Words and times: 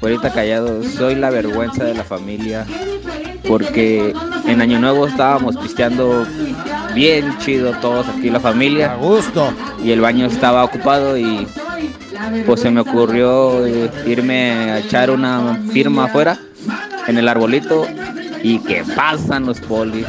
ahorita 0.00 0.32
callado, 0.32 0.82
soy 0.82 1.14
la 1.14 1.30
vergüenza 1.30 1.84
de 1.84 1.94
la 1.94 2.04
familia 2.04 2.66
porque 3.48 4.14
en 4.46 4.60
Año 4.60 4.78
Nuevo 4.78 5.06
estábamos 5.06 5.56
pisteando 5.56 6.26
bien 6.94 7.36
chido 7.38 7.72
todos 7.80 8.08
aquí 8.08 8.30
la 8.30 8.40
familia. 8.40 8.92
A 8.92 8.96
gusto. 8.96 9.52
Y 9.82 9.92
el 9.92 10.00
baño 10.00 10.26
estaba 10.26 10.64
ocupado 10.64 11.16
y 11.16 11.46
pues 12.44 12.60
se 12.60 12.70
me 12.70 12.80
ocurrió 12.80 13.66
eh, 13.66 13.90
irme 14.06 14.70
a 14.70 14.78
echar 14.78 15.10
una 15.10 15.60
firma 15.72 16.06
afuera 16.06 16.38
en 17.06 17.18
el 17.18 17.28
arbolito 17.28 17.86
y 18.42 18.58
que 18.60 18.82
pasan 18.96 19.46
los 19.46 19.60
polis. 19.60 20.06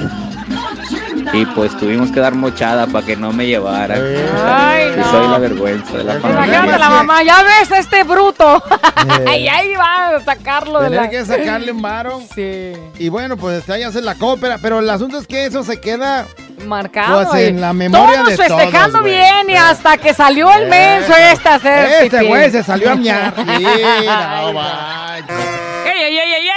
Y 1.34 1.46
pues 1.48 1.76
tuvimos 1.78 2.12
que 2.12 2.20
dar 2.20 2.36
mochada 2.36 2.88
para 2.88 3.06
que 3.06 3.16
no 3.16 3.32
me 3.32 3.48
llevara. 3.48 3.96
Ay, 3.96 4.92
Y 4.94 4.98
no. 4.98 5.12
soy 5.12 5.28
la 5.28 5.38
vergüenza 5.40 5.98
de 5.98 6.04
la 6.04 6.14
familia. 6.20 6.46
Imagínate 6.46 6.80
la 6.80 6.90
mamá, 6.90 7.24
ya 7.24 7.44
ves 7.44 7.72
a 7.72 7.80
este 7.80 8.04
bruto. 8.04 8.64
y 9.38 9.48
ahí 9.48 9.74
va 9.76 10.16
a 10.16 10.20
sacarlo 10.22 10.80
de 10.80 10.90
Tener 10.90 11.02
la... 11.04 11.10
que 11.10 11.26
sacarle 11.26 11.72
un 11.72 11.82
varo. 11.82 12.22
Sí. 12.34 12.74
Y 13.00 13.10
bueno, 13.10 13.38
pues 13.38 13.70
ahí 13.70 13.84
hace 13.84 14.02
la 14.02 14.16
cópera. 14.16 14.58
Pero 14.62 14.80
el 14.80 14.90
asunto 14.90 15.18
es 15.18 15.28
que 15.28 15.46
eso 15.46 15.64
se 15.64 15.80
queda 15.80 16.26
Marcado. 16.66 17.30
Pues 17.30 17.44
en 17.44 17.62
la 17.62 17.74
memoria 17.74 18.24
todos 18.24 18.30
de 18.30 18.38
festejando 18.38 19.00
todos, 19.00 19.06
bien 19.06 19.50
y 19.50 19.56
hasta 19.56 19.98
que 19.98 20.14
salió 20.14 20.52
el 20.52 20.68
menso 20.68 21.14
este 21.16 21.50
a 21.50 21.56
hacer 21.56 22.04
Este 22.04 22.24
güey 22.24 22.52
se 22.52 22.64
salió 22.64 22.92
a 22.92 22.96
miar. 22.96 23.34
Mira, 23.46 24.42
no. 24.42 24.60
¡Ey, 25.86 26.04
ey, 26.04 26.18
ey, 26.18 26.34
ey, 26.34 26.48
ey! 26.50 26.57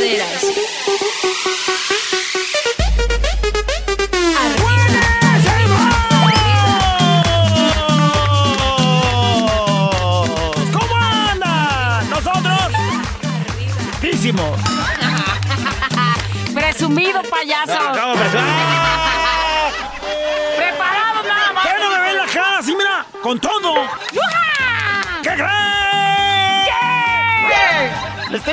Muevan 0.00 0.40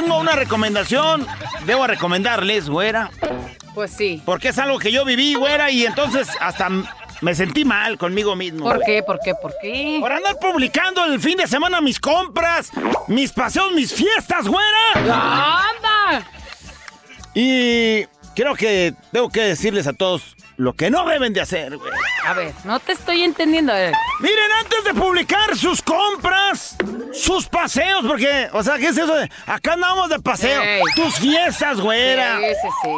tengo 0.01 0.19
una 0.19 0.33
recomendación. 0.33 1.25
Debo 1.65 1.87
recomendarles, 1.87 2.69
güera. 2.69 3.09
Pues 3.73 3.91
sí. 3.91 4.21
Porque 4.25 4.49
es 4.49 4.57
algo 4.59 4.77
que 4.77 4.91
yo 4.91 5.05
viví, 5.05 5.33
güera, 5.33 5.71
y 5.71 5.85
entonces 5.85 6.27
hasta 6.39 6.69
me 7.21 7.33
sentí 7.33 7.65
mal 7.65 7.97
conmigo 7.97 8.35
mismo. 8.35 8.65
¿Por 8.65 8.83
qué? 8.83 9.01
¿Por 9.01 9.19
qué? 9.19 9.33
¿Por 9.33 9.53
qué? 9.59 9.97
Por 9.99 10.11
andar 10.11 10.37
publicando 10.39 11.03
el 11.05 11.19
fin 11.19 11.37
de 11.37 11.47
semana 11.47 11.81
mis 11.81 11.99
compras, 11.99 12.71
mis 13.07 13.31
paseos, 13.33 13.71
mis 13.73 13.91
fiestas, 13.91 14.47
güera. 14.47 14.93
¡Anda! 14.93 16.27
Y 17.33 18.05
creo 18.35 18.53
que 18.53 18.93
tengo 19.11 19.29
que 19.29 19.41
decirles 19.41 19.87
a 19.87 19.93
todos 19.93 20.36
lo 20.57 20.73
que 20.73 20.89
no 20.89 21.07
deben 21.07 21.33
de 21.33 21.41
hacer, 21.41 21.77
güey. 21.77 21.93
A 22.25 22.33
ver, 22.33 22.53
no 22.65 22.79
te 22.79 22.91
estoy 22.91 23.23
entendiendo. 23.23 23.71
Miren, 23.73 24.51
antes 24.59 24.83
de 24.83 24.93
publicar 24.93 25.55
sus 25.55 25.81
compras, 25.81 26.75
sus 27.13 27.47
paseos, 27.47 28.03
porque, 28.05 28.49
o 28.51 28.63
sea, 28.63 28.77
¿qué 28.77 28.87
es 28.87 28.97
eso 28.97 29.15
de 29.15 29.29
acá 29.45 29.73
andamos 29.73 30.09
de 30.09 30.19
paseo? 30.19 30.61
Ey. 30.61 30.81
Tus 30.95 31.15
fiestas, 31.15 31.79
güera. 31.79 32.39
Sí, 32.39 32.45
sí, 32.61 32.67
sí. 32.83 32.89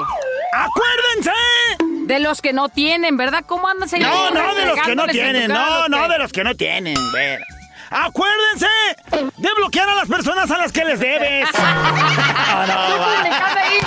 ¡Acuérdense! 0.53 2.05
De 2.05 2.19
los 2.19 2.41
que 2.41 2.53
no 2.53 2.69
tienen, 2.69 3.17
¿verdad? 3.17 3.43
¿Cómo 3.45 3.67
andas 3.67 3.93
ahí? 3.93 4.01
No, 4.01 4.31
no, 4.31 4.55
de 4.55 4.65
los 4.65 4.79
que 4.79 4.95
no 4.95 5.07
tienen, 5.07 5.51
no, 5.51 5.87
no, 5.89 6.07
de 6.07 6.17
los 6.17 6.31
que 6.31 6.43
no 6.43 6.55
tienen, 6.55 6.95
güera. 7.11 7.45
Acuérdense 7.91 8.67
de 9.37 9.49
bloquear 9.55 9.89
a 9.89 9.95
las 9.95 10.07
personas 10.07 10.49
a 10.51 10.57
las 10.57 10.71
que 10.71 10.85
les 10.85 10.99
debes. 10.99 11.47
No, 11.53 11.59
no, 12.67 12.73
Tú 12.95 12.99
va. 13.01 13.15
publicando 13.17 13.59
ahí, 13.59 13.79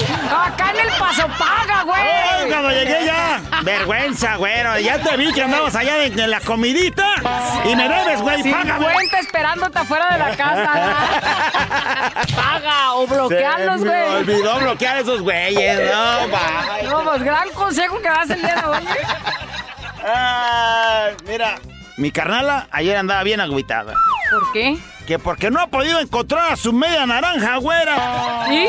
acá 0.46 0.70
en 0.70 0.80
el 0.80 0.92
paso 0.98 1.26
paga, 1.38 1.82
Oh, 1.82 1.86
güey. 1.86 2.48
cuando 2.48 2.70
llegué 2.70 3.04
ya, 3.06 3.40
vergüenza, 3.62 4.36
güero. 4.36 4.78
Ya 4.78 4.98
te 5.02 5.16
vi 5.16 5.32
que 5.32 5.42
andabas 5.42 5.74
allá 5.74 6.04
en, 6.04 6.18
en 6.18 6.30
la 6.30 6.40
comidita 6.40 7.06
y 7.64 7.74
me 7.74 7.88
debes, 7.88 8.20
güey, 8.20 8.42
págame. 8.52 8.86
50 8.86 9.18
esperándote 9.18 9.78
afuera 9.80 10.12
de 10.12 10.18
la 10.18 10.36
casa. 10.36 10.72
Paga 12.36 12.92
o 12.94 13.06
bloquearlos, 13.06 13.80
Se 13.80 13.84
me 13.86 14.04
güey. 14.04 14.16
olvidó 14.16 14.58
bloquear 14.60 14.96
esos 14.98 15.22
güeyes, 15.22 15.90
no, 15.92 16.30
va. 16.30 16.82
No, 16.88 17.02
pues 17.04 17.22
gran 17.24 17.50
consejo 17.50 17.98
que 18.00 18.08
das 18.08 18.30
el 18.30 18.40
día 18.42 18.54
de 18.56 18.64
hoy. 18.64 18.86
Ay, 20.04 21.14
mira, 21.26 21.54
mi 22.02 22.10
carnala 22.10 22.66
ayer 22.72 22.96
andaba 22.96 23.22
bien 23.22 23.40
agüitada. 23.40 23.94
¿Por 24.30 24.52
qué? 24.52 24.76
Que 25.06 25.18
porque 25.20 25.50
no 25.50 25.60
ha 25.60 25.68
podido 25.68 26.00
encontrar 26.00 26.52
a 26.52 26.56
su 26.56 26.72
media 26.72 27.06
naranja, 27.06 27.56
güera. 27.58 28.44
¿Sí? 28.48 28.66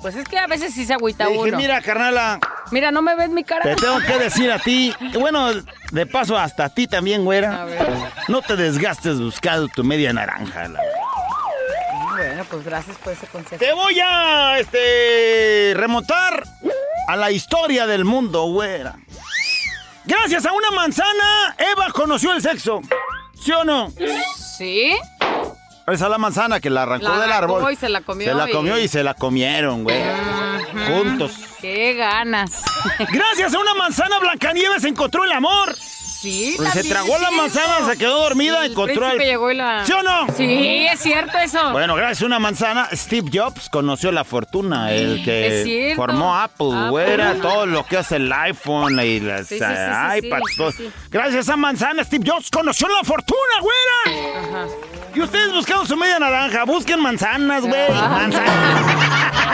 Pues 0.00 0.14
es 0.14 0.24
que 0.28 0.38
a 0.38 0.46
veces 0.46 0.72
sí 0.72 0.86
se 0.86 0.94
agüita 0.94 1.24
Le 1.24 1.32
dije, 1.32 1.48
uno. 1.48 1.56
Mira. 1.58 1.80
mira, 2.70 2.90
no 2.92 3.02
me 3.02 3.16
ves 3.16 3.30
mi 3.30 3.42
cara. 3.44 3.62
te 3.64 3.74
tengo 3.74 3.98
que 3.98 4.16
decir 4.18 4.50
a 4.50 4.58
ti, 4.60 4.94
bueno, 5.18 5.50
de 5.90 6.06
paso 6.06 6.38
hasta 6.38 6.66
a 6.66 6.68
ti 6.70 6.86
también, 6.86 7.22
A 7.22 7.24
güera. 7.24 7.64
ver. 7.64 7.88
No 8.28 8.40
te 8.42 8.54
desgastes 8.56 9.20
buscando 9.20 9.66
tu 9.68 9.82
media 9.82 10.12
naranja. 10.12 10.68
la 10.68 10.80
Bueno, 12.16 12.44
pues 12.48 12.64
gracias 12.64 12.96
por 12.98 13.12
ese 13.12 13.26
consejo. 13.26 13.58
Te 13.58 13.72
voy 13.72 14.00
a 14.00 14.58
este 14.60 15.72
remontar 15.76 16.44
a 17.08 17.16
la 17.16 17.30
historia 17.32 17.86
del 17.86 18.04
mundo, 18.04 18.44
güera. 18.44 18.94
Gracias 20.10 20.44
a 20.44 20.52
una 20.52 20.72
manzana, 20.72 21.54
Eva 21.56 21.86
conoció 21.92 22.32
el 22.32 22.42
sexo. 22.42 22.80
¿Sí 23.32 23.52
o 23.52 23.62
no? 23.62 23.92
¿Sí? 24.58 24.90
Esa 25.86 26.04
es 26.04 26.10
la 26.10 26.18
manzana 26.18 26.58
que 26.58 26.68
la 26.68 26.82
arrancó 26.82 27.06
La 27.08 27.20
del 27.20 27.30
árbol. 27.30 27.72
y 27.72 27.76
se 27.76 27.88
la 27.88 28.00
comió 28.00 28.26
Se 28.26 28.34
la 28.34 28.48
comió 28.48 28.76
y 28.76 28.88
se 28.88 29.04
la 29.04 29.14
comieron, 29.14 29.84
güey. 29.84 30.02
Juntos. 30.88 31.32
¡Qué 31.60 31.94
ganas! 31.94 32.60
Gracias 33.12 33.54
a 33.54 33.58
una 33.60 33.74
manzana, 33.74 34.18
Blancanieves 34.18 34.82
encontró 34.82 35.22
el 35.22 35.30
amor. 35.30 35.76
Sí, 36.20 36.54
Pues 36.56 36.72
se 36.72 36.84
tragó 36.84 37.14
es 37.16 37.20
la 37.22 37.30
manzana, 37.30 37.86
se 37.90 37.96
quedó 37.96 38.20
dormida, 38.22 38.64
El 38.64 38.72
encontró 38.72 39.10
el... 39.10 39.18
llegó 39.18 39.50
y 39.50 39.54
la... 39.54 39.86
¿Sí 39.86 39.92
o 39.92 40.02
no? 40.02 40.26
Sí, 40.36 40.86
es 40.90 41.00
cierto 41.00 41.38
eso. 41.38 41.70
Bueno, 41.72 41.94
gracias 41.94 42.22
a 42.22 42.26
una 42.26 42.38
manzana, 42.38 42.88
Steve 42.92 43.30
Jobs 43.32 43.70
conoció 43.70 44.12
la 44.12 44.24
fortuna, 44.24 44.92
el 44.92 45.18
Es 45.20 45.24
que 45.24 45.92
formó 45.96 46.36
Apple, 46.36 46.68
Apple. 46.74 46.90
güera, 46.90 47.34
todo 47.40 47.64
lo 47.64 47.86
que 47.86 47.96
hace 47.96 48.16
el 48.16 48.30
iPhone 48.32 49.00
y 49.02 49.20
las 49.20 49.46
Sí, 49.46 49.58
sí, 49.58 49.64
sí, 49.64 49.70
sí, 49.70 50.20
sí, 50.20 50.26
iPads. 50.26 50.56
todo. 50.56 50.72
Gracias 51.10 51.36
a 51.36 51.40
esa 51.40 51.56
manzana, 51.56 52.04
Steve 52.04 52.24
Jobs 52.30 52.50
conoció 52.50 52.86
la 52.88 53.02
fortuna, 53.02 53.38
güera. 53.60 54.40
Ajá. 54.40 54.66
Y 55.14 55.20
ustedes 55.22 55.52
buscando 55.52 55.86
su 55.86 55.96
media 55.96 56.18
naranja, 56.18 56.64
busquen 56.64 57.00
manzanas, 57.00 57.62
güey. 57.64 57.86
Ah. 57.92 58.08
Manzanas. 58.08 58.84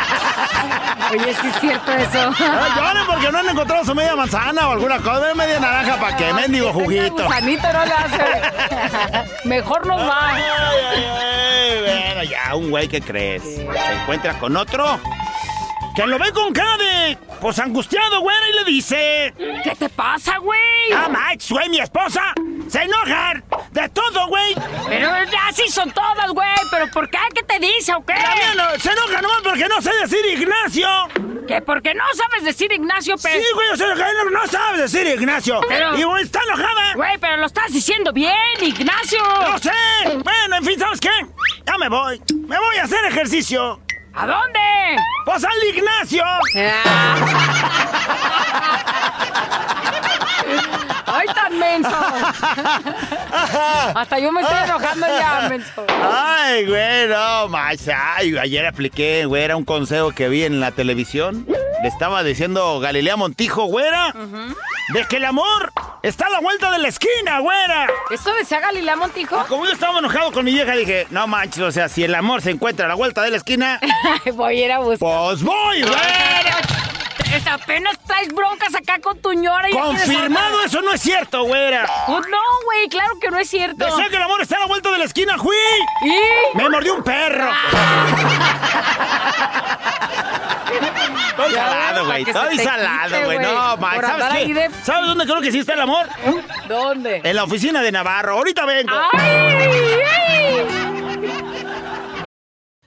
Oye, 1.12 1.34
sí 1.40 1.46
es 1.46 1.60
cierto 1.60 1.92
eso. 1.92 2.30
Lloren 2.76 3.06
porque 3.06 3.30
no 3.30 3.38
han 3.38 3.48
encontrado 3.48 3.84
su 3.84 3.94
media 3.94 4.16
manzana 4.16 4.68
o 4.68 4.72
alguna 4.72 4.98
cosa. 4.98 5.32
Media 5.34 5.60
naranja 5.60 5.96
para 6.00 6.16
que 6.16 6.32
mendigo 6.56 6.72
juguito. 6.72 7.24
Gusanito 7.24 7.72
no 7.72 7.84
le 7.84 7.92
hace. 7.92 9.38
Mejor 9.48 9.86
no 9.86 9.96
va. 9.96 10.34
Ay, 10.34 10.42
ay, 10.58 11.04
ay, 11.04 11.80
bueno, 11.80 12.22
ya, 12.24 12.54
un 12.54 12.70
güey 12.70 12.88
que 12.88 13.00
crees. 13.00 13.42
Se 13.42 13.92
encuentra 14.02 14.38
con 14.38 14.56
otro. 14.56 15.00
Que 15.96 16.06
lo 16.06 16.18
ve 16.18 16.30
con 16.32 16.52
cara 16.52 16.76
de. 16.76 17.18
Pues 17.40 17.58
angustiado, 17.58 18.20
güera, 18.20 18.48
y 18.50 18.52
le 18.52 18.64
dice. 18.64 19.34
¿Qué 19.64 19.74
te 19.78 19.88
pasa, 19.88 20.36
güey? 20.38 20.60
Ah, 20.94 21.08
Max, 21.08 21.50
güey, 21.50 21.68
mi 21.70 21.80
esposa. 21.80 22.22
Se 22.68 22.82
enojan 22.82 23.42
de 23.70 23.88
todo, 23.88 24.26
güey. 24.28 24.54
Pero 24.88 25.08
así 25.48 25.68
son 25.68 25.90
todas, 25.92 26.30
güey. 26.32 26.48
¿Pero 26.70 26.90
por 26.90 27.08
qué? 27.08 27.18
¿Qué 27.34 27.42
te 27.44 27.58
dice 27.58 27.94
o 27.94 28.04
qué? 28.04 28.14
No- 28.56 28.78
se 28.78 28.90
enoja 28.92 29.22
nomás 29.22 29.40
porque 29.42 29.66
no 29.68 29.80
sé 29.80 29.90
decir 30.02 30.24
Ignacio. 30.26 30.88
Que 31.48 31.60
porque 31.62 31.94
no 31.94 32.02
sabes 32.14 32.42
decir 32.44 32.72
Ignacio, 32.72 33.14
pero... 33.22 33.38
Sí, 33.40 33.46
güey, 33.54 33.68
o 33.68 33.76
sea, 33.76 33.94
no, 33.94 34.30
no 34.30 34.46
sabe 34.48 34.78
decir 34.78 35.06
Ignacio. 35.06 35.60
Pero- 35.68 35.96
Y 35.96 36.02
güey, 36.02 36.24
está 36.24 36.40
enojada. 36.42 36.94
Güey, 36.94 37.18
pero 37.18 37.36
lo 37.36 37.46
estás 37.46 37.72
diciendo 37.72 38.12
bien, 38.12 38.34
Ignacio. 38.60 39.22
No 39.22 39.56
sé. 39.58 39.70
Bueno, 40.24 40.56
en 40.56 40.64
fin, 40.64 40.78
¿sabes 40.78 41.00
qué? 41.00 41.10
Ya 41.64 41.78
me 41.78 41.88
voy. 41.88 42.20
Me 42.48 42.58
voy 42.58 42.76
a 42.78 42.82
hacer 42.84 43.04
ejercicio. 43.04 43.80
¿A 44.16 44.26
dónde? 44.26 44.60
Pues 45.26 45.44
al 45.44 45.62
Ignacio. 45.74 46.24
Ah. 51.16 51.20
¡Ay, 51.20 51.26
tan 51.34 51.58
menso! 51.58 51.90
Hasta 53.94 54.18
yo 54.18 54.32
me 54.32 54.40
estoy 54.42 54.56
enojando 54.64 55.06
ya, 55.06 55.40
menso. 55.48 55.84
Ay, 56.12 56.66
güey, 56.66 57.08
no, 57.08 57.48
más. 57.48 57.88
Ay, 57.88 58.36
ayer 58.38 58.66
apliqué, 58.66 59.24
güera, 59.26 59.56
un 59.56 59.64
consejo 59.64 60.12
que 60.12 60.28
vi 60.28 60.44
en 60.44 60.60
la 60.60 60.72
televisión. 60.72 61.46
Le 61.82 61.88
estaba 61.88 62.22
diciendo 62.22 62.80
Galilea 62.80 63.16
Montijo, 63.16 63.64
güera, 63.64 64.14
de 64.94 65.04
que 65.06 65.16
el 65.16 65.24
amor 65.26 65.72
está 66.02 66.26
a 66.26 66.30
la 66.30 66.40
vuelta 66.40 66.70
de 66.70 66.78
la 66.78 66.88
esquina, 66.88 67.38
güera. 67.40 67.86
¿Esto 68.10 68.32
decía 68.34 68.60
Galilea 68.60 68.96
Montijo? 68.96 69.44
Como 69.46 69.66
yo 69.66 69.72
estaba 69.72 69.98
enojado 69.98 70.32
con 70.32 70.44
mi 70.44 70.52
vieja, 70.52 70.72
dije, 70.72 71.06
no 71.10 71.26
manches, 71.26 71.62
o 71.62 71.72
sea, 71.72 71.88
si 71.88 72.04
el 72.04 72.14
amor 72.14 72.40
se 72.42 72.50
encuentra 72.50 72.86
a 72.86 72.88
la 72.88 72.94
vuelta 72.94 73.22
de 73.22 73.30
la 73.30 73.36
esquina, 73.36 73.80
Voy 74.34 74.62
a 74.62 74.66
ir 74.66 74.72
a 74.72 74.78
buscar. 74.78 74.98
pues 74.98 75.42
voy, 75.42 75.82
güera. 75.82 76.60
Este, 77.36 77.50
Apenas 77.50 77.98
traes 78.06 78.28
broncas 78.32 78.74
acá 78.74 78.98
con 79.00 79.18
tu 79.20 79.32
ñora 79.32 79.68
y 79.68 79.72
Confirmado, 79.72 80.62
eso 80.64 80.80
no 80.82 80.92
es 80.92 81.00
cierto, 81.00 81.44
güera. 81.44 81.86
Pues 82.06 82.26
no, 82.28 82.38
güey, 82.64 82.88
claro 82.88 83.18
que 83.20 83.30
no 83.30 83.38
es 83.38 83.48
cierto. 83.50 83.84
Decía 83.84 84.08
que 84.08 84.16
el 84.16 84.22
amor 84.22 84.40
está 84.42 84.56
a 84.56 84.60
la 84.60 84.66
vuelta 84.66 84.90
de 84.90 84.98
la 84.98 85.04
esquina, 85.04 85.36
¡Jui! 85.36 85.54
¿Y? 86.04 86.56
Me 86.56 86.68
mordió 86.68 86.94
un 86.94 87.02
perro. 87.02 87.50
Estoy 91.28 91.52
Ya, 91.52 91.66
salado, 91.68 92.06
güey. 92.06 92.22
Estoy 92.22 92.58
salado, 92.58 93.10
güey. 93.24 93.38
güey. 93.38 93.38
No, 93.38 93.76
man. 93.76 93.94
¿Sabes 94.00 94.10
andar 94.10 94.32
ahí 94.32 94.46
qué? 94.46 94.54
de- 94.54 94.70
¿Sabes 94.84 95.06
dónde 95.08 95.24
creo 95.24 95.40
que 95.40 95.52
sí 95.52 95.58
está 95.58 95.74
el 95.74 95.80
amor? 95.82 96.06
¿Dónde? 96.68 97.20
En 97.24 97.36
la 97.36 97.44
oficina 97.44 97.82
de 97.82 97.92
Navarro. 97.92 98.32
Ahorita 98.38 98.64
vengo. 98.64 98.92
¡Ay! 99.12 99.20
ay. 100.16 100.66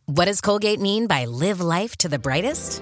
What 0.08 0.26
does 0.26 0.42
Colgate 0.42 0.80
mean 0.80 1.06
by 1.08 1.26
live 1.28 1.62
life 1.62 1.96
to 1.98 2.10
the 2.10 2.18
brightest? 2.18 2.82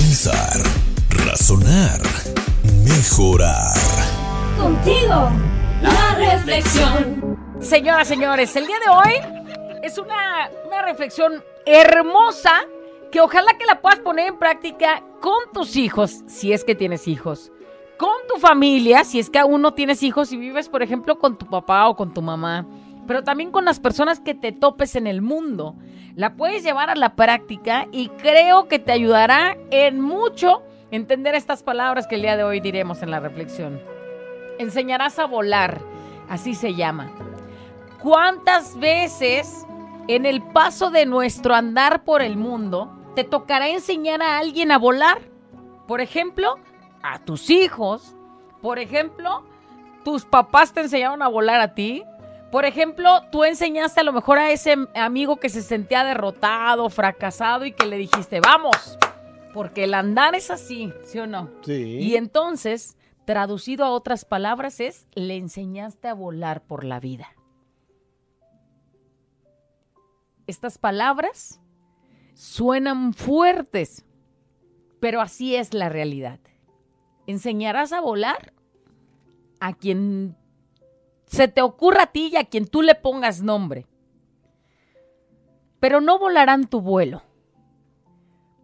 Pensar, 0.00 0.56
razonar, 1.26 2.00
mejorar. 2.88 3.76
Contigo, 4.58 5.30
la 5.82 6.14
reflexión. 6.16 7.38
Señoras, 7.60 8.08
señores, 8.08 8.56
el 8.56 8.66
día 8.66 8.78
de 8.78 8.88
hoy 8.90 9.12
es 9.82 9.98
una, 9.98 10.48
una 10.66 10.80
reflexión 10.86 11.44
hermosa 11.66 12.62
que 13.12 13.20
ojalá 13.20 13.58
que 13.58 13.66
la 13.66 13.82
puedas 13.82 13.98
poner 13.98 14.28
en 14.28 14.38
práctica 14.38 15.04
con 15.20 15.52
tus 15.52 15.76
hijos, 15.76 16.24
si 16.26 16.54
es 16.54 16.64
que 16.64 16.74
tienes 16.74 17.06
hijos, 17.06 17.52
con 17.98 18.16
tu 18.26 18.40
familia, 18.40 19.04
si 19.04 19.18
es 19.18 19.28
que 19.28 19.38
aún 19.38 19.60
no 19.60 19.74
tienes 19.74 20.02
hijos 20.02 20.32
y 20.32 20.38
vives, 20.38 20.70
por 20.70 20.82
ejemplo, 20.82 21.18
con 21.18 21.36
tu 21.36 21.44
papá 21.44 21.86
o 21.88 21.94
con 21.94 22.14
tu 22.14 22.22
mamá, 22.22 22.66
pero 23.06 23.22
también 23.22 23.50
con 23.50 23.66
las 23.66 23.80
personas 23.80 24.18
que 24.18 24.34
te 24.34 24.52
topes 24.52 24.96
en 24.96 25.06
el 25.06 25.20
mundo. 25.20 25.76
La 26.16 26.34
puedes 26.34 26.62
llevar 26.62 26.90
a 26.90 26.96
la 26.96 27.14
práctica 27.14 27.86
y 27.92 28.08
creo 28.08 28.68
que 28.68 28.78
te 28.78 28.92
ayudará 28.92 29.56
en 29.70 30.00
mucho 30.00 30.62
entender 30.90 31.34
estas 31.34 31.62
palabras 31.62 32.06
que 32.06 32.16
el 32.16 32.22
día 32.22 32.36
de 32.36 32.44
hoy 32.44 32.60
diremos 32.60 33.02
en 33.02 33.10
la 33.10 33.20
reflexión. 33.20 33.80
Enseñarás 34.58 35.18
a 35.18 35.26
volar, 35.26 35.80
así 36.28 36.54
se 36.54 36.74
llama. 36.74 37.10
¿Cuántas 38.02 38.78
veces 38.78 39.66
en 40.08 40.26
el 40.26 40.42
paso 40.42 40.90
de 40.90 41.06
nuestro 41.06 41.54
andar 41.54 42.04
por 42.04 42.22
el 42.22 42.36
mundo 42.36 42.90
te 43.14 43.24
tocará 43.24 43.68
enseñar 43.68 44.22
a 44.22 44.38
alguien 44.38 44.72
a 44.72 44.78
volar? 44.78 45.18
Por 45.86 46.00
ejemplo, 46.00 46.56
a 47.02 47.18
tus 47.20 47.50
hijos. 47.50 48.16
Por 48.62 48.78
ejemplo, 48.78 49.44
tus 50.04 50.24
papás 50.24 50.72
te 50.72 50.80
enseñaron 50.80 51.22
a 51.22 51.28
volar 51.28 51.60
a 51.60 51.74
ti. 51.74 52.02
Por 52.50 52.64
ejemplo, 52.64 53.22
tú 53.30 53.44
enseñaste 53.44 54.00
a 54.00 54.04
lo 54.04 54.12
mejor 54.12 54.38
a 54.38 54.50
ese 54.50 54.74
amigo 54.94 55.36
que 55.36 55.48
se 55.48 55.62
sentía 55.62 56.04
derrotado, 56.04 56.90
fracasado 56.90 57.64
y 57.64 57.72
que 57.72 57.86
le 57.86 57.96
dijiste, 57.96 58.40
vamos, 58.40 58.98
porque 59.54 59.84
el 59.84 59.94
andar 59.94 60.34
es 60.34 60.50
así, 60.50 60.92
¿sí 61.04 61.20
o 61.20 61.28
no? 61.28 61.48
Sí. 61.62 61.98
Y 62.00 62.16
entonces, 62.16 62.96
traducido 63.24 63.84
a 63.84 63.90
otras 63.90 64.24
palabras, 64.24 64.80
es 64.80 65.06
le 65.14 65.36
enseñaste 65.36 66.08
a 66.08 66.14
volar 66.14 66.62
por 66.62 66.82
la 66.82 66.98
vida. 66.98 67.28
Estas 70.48 70.78
palabras 70.78 71.60
suenan 72.34 73.12
fuertes, 73.14 74.04
pero 74.98 75.20
así 75.20 75.54
es 75.54 75.72
la 75.72 75.88
realidad. 75.88 76.40
Enseñarás 77.28 77.92
a 77.92 78.00
volar 78.00 78.52
a 79.60 79.74
quien 79.74 80.36
se 81.30 81.46
te 81.46 81.62
ocurra 81.62 82.02
a 82.02 82.06
ti 82.12 82.30
y 82.32 82.36
a 82.36 82.44
quien 82.44 82.66
tú 82.66 82.82
le 82.82 82.96
pongas 82.96 83.40
nombre. 83.40 83.86
Pero 85.78 86.00
no 86.00 86.18
volarán 86.18 86.66
tu 86.66 86.80
vuelo. 86.80 87.22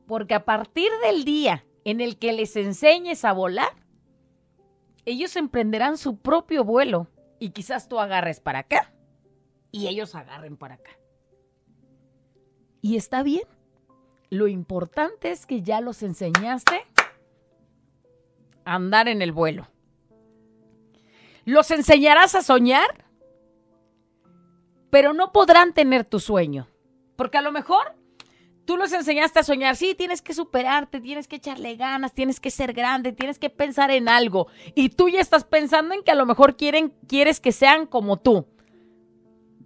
Porque 0.08 0.34
a 0.34 0.44
partir 0.44 0.90
del 1.04 1.24
día 1.24 1.64
en 1.84 2.00
el 2.00 2.18
que 2.18 2.32
les 2.32 2.56
enseñes 2.56 3.24
a 3.24 3.32
volar, 3.32 3.70
ellos 5.04 5.36
emprenderán 5.36 5.96
su 5.96 6.18
propio 6.18 6.64
vuelo 6.64 7.06
y 7.38 7.50
quizás 7.50 7.88
tú 7.88 8.00
agarres 8.00 8.40
para 8.40 8.60
acá 8.60 8.92
y 9.70 9.86
ellos 9.86 10.16
agarren 10.16 10.56
para 10.56 10.74
acá. 10.74 10.90
Y 12.82 12.96
está 12.96 13.22
bien. 13.22 13.44
Lo 14.28 14.48
importante 14.48 15.30
es 15.30 15.46
que 15.46 15.62
ya 15.62 15.80
los 15.80 16.02
enseñaste 16.02 16.84
a 18.64 18.74
andar 18.74 19.06
en 19.06 19.22
el 19.22 19.30
vuelo. 19.30 19.68
Los 21.46 21.70
enseñarás 21.70 22.34
a 22.34 22.42
soñar, 22.42 23.06
pero 24.90 25.12
no 25.12 25.30
podrán 25.32 25.72
tener 25.72 26.04
tu 26.04 26.18
sueño. 26.18 26.68
Porque 27.14 27.38
a 27.38 27.42
lo 27.42 27.52
mejor 27.52 27.94
tú 28.64 28.76
los 28.76 28.92
enseñaste 28.92 29.38
a 29.38 29.44
soñar. 29.44 29.76
Sí, 29.76 29.94
tienes 29.94 30.22
que 30.22 30.34
superarte, 30.34 31.00
tienes 31.00 31.28
que 31.28 31.36
echarle 31.36 31.76
ganas, 31.76 32.12
tienes 32.12 32.40
que 32.40 32.50
ser 32.50 32.72
grande, 32.72 33.12
tienes 33.12 33.38
que 33.38 33.48
pensar 33.48 33.92
en 33.92 34.08
algo. 34.08 34.48
Y 34.74 34.88
tú 34.88 35.08
ya 35.08 35.20
estás 35.20 35.44
pensando 35.44 35.94
en 35.94 36.02
que 36.02 36.10
a 36.10 36.16
lo 36.16 36.26
mejor 36.26 36.56
quieren, 36.56 36.92
quieres 37.06 37.38
que 37.38 37.52
sean 37.52 37.86
como 37.86 38.18
tú. 38.18 38.46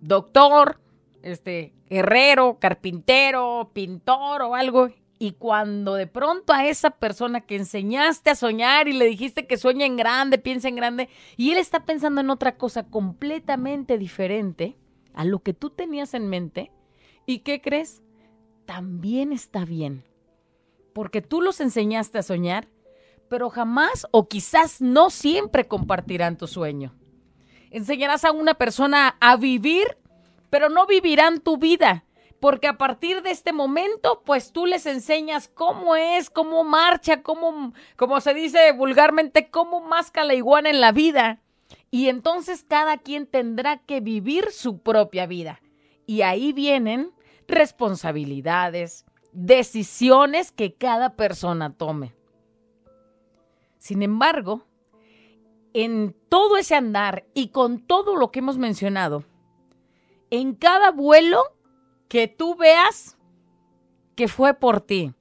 doctor, 0.02 0.80
este, 1.22 1.72
herrero, 1.88 2.58
carpintero, 2.60 3.70
pintor 3.72 4.42
o 4.42 4.54
algo. 4.54 4.90
Y 5.22 5.32
cuando 5.32 5.96
de 5.96 6.06
pronto 6.06 6.54
a 6.54 6.66
esa 6.66 6.92
persona 6.92 7.42
que 7.42 7.54
enseñaste 7.54 8.30
a 8.30 8.34
soñar 8.34 8.88
y 8.88 8.94
le 8.94 9.04
dijiste 9.04 9.46
que 9.46 9.58
sueña 9.58 9.84
en 9.84 9.98
grande, 9.98 10.38
piensa 10.38 10.68
en 10.68 10.76
grande, 10.76 11.10
y 11.36 11.50
él 11.50 11.58
está 11.58 11.84
pensando 11.84 12.22
en 12.22 12.30
otra 12.30 12.56
cosa 12.56 12.84
completamente 12.84 13.98
diferente 13.98 14.78
a 15.12 15.26
lo 15.26 15.40
que 15.40 15.52
tú 15.52 15.68
tenías 15.68 16.14
en 16.14 16.26
mente, 16.26 16.72
¿y 17.26 17.40
qué 17.40 17.60
crees? 17.60 18.02
También 18.64 19.34
está 19.34 19.66
bien. 19.66 20.04
Porque 20.94 21.20
tú 21.20 21.42
los 21.42 21.60
enseñaste 21.60 22.16
a 22.16 22.22
soñar, 22.22 22.68
pero 23.28 23.50
jamás 23.50 24.06
o 24.12 24.26
quizás 24.26 24.80
no 24.80 25.10
siempre 25.10 25.68
compartirán 25.68 26.38
tu 26.38 26.46
sueño. 26.46 26.94
Enseñarás 27.70 28.24
a 28.24 28.32
una 28.32 28.54
persona 28.54 29.18
a 29.20 29.36
vivir, 29.36 29.98
pero 30.48 30.70
no 30.70 30.86
vivirán 30.86 31.40
tu 31.40 31.58
vida 31.58 32.06
porque 32.40 32.66
a 32.66 32.78
partir 32.78 33.22
de 33.22 33.30
este 33.30 33.52
momento, 33.52 34.22
pues 34.24 34.50
tú 34.50 34.64
les 34.64 34.86
enseñas 34.86 35.48
cómo 35.48 35.94
es, 35.94 36.30
cómo 36.30 36.64
marcha, 36.64 37.22
cómo, 37.22 37.74
como 37.96 38.20
se 38.20 38.32
dice 38.32 38.72
vulgarmente, 38.72 39.50
cómo 39.50 39.80
masca 39.80 40.24
la 40.24 40.34
iguana 40.34 40.70
en 40.70 40.80
la 40.80 40.90
vida. 40.90 41.40
Y 41.90 42.08
entonces 42.08 42.64
cada 42.66 42.96
quien 42.96 43.26
tendrá 43.26 43.78
que 43.78 44.00
vivir 44.00 44.50
su 44.52 44.78
propia 44.78 45.26
vida. 45.26 45.60
Y 46.06 46.22
ahí 46.22 46.52
vienen 46.52 47.12
responsabilidades, 47.46 49.04
decisiones 49.32 50.50
que 50.50 50.74
cada 50.74 51.16
persona 51.16 51.74
tome. 51.76 52.14
Sin 53.78 54.02
embargo, 54.02 54.64
en 55.74 56.16
todo 56.28 56.56
ese 56.56 56.74
andar 56.74 57.26
y 57.34 57.48
con 57.48 57.80
todo 57.80 58.16
lo 58.16 58.30
que 58.30 58.38
hemos 58.38 58.56
mencionado, 58.56 59.24
en 60.30 60.54
cada 60.54 60.90
vuelo 60.90 61.42
que 62.10 62.26
tú 62.26 62.56
veas 62.56 63.16
que 64.16 64.26
fue 64.26 64.52
por 64.52 64.80
ti. 64.80 65.14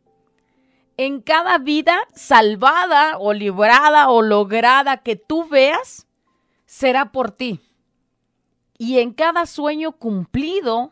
En 0.98 1.22
cada 1.22 1.60
vida 1.60 1.96
salvada 2.15 3.19
o 3.19 3.31
librada 3.31 4.10
o 4.10 4.24
lograda 4.24 4.98
que 4.98 5.15
tú 5.15 5.48
veas, 5.48 6.08
será 6.65 7.12
por 7.12 7.29
ti. 7.29 7.62
Y 8.79 8.98
en 9.00 9.13
cada 9.13 9.46
sueño 9.46 9.91
cumplido, 9.91 10.91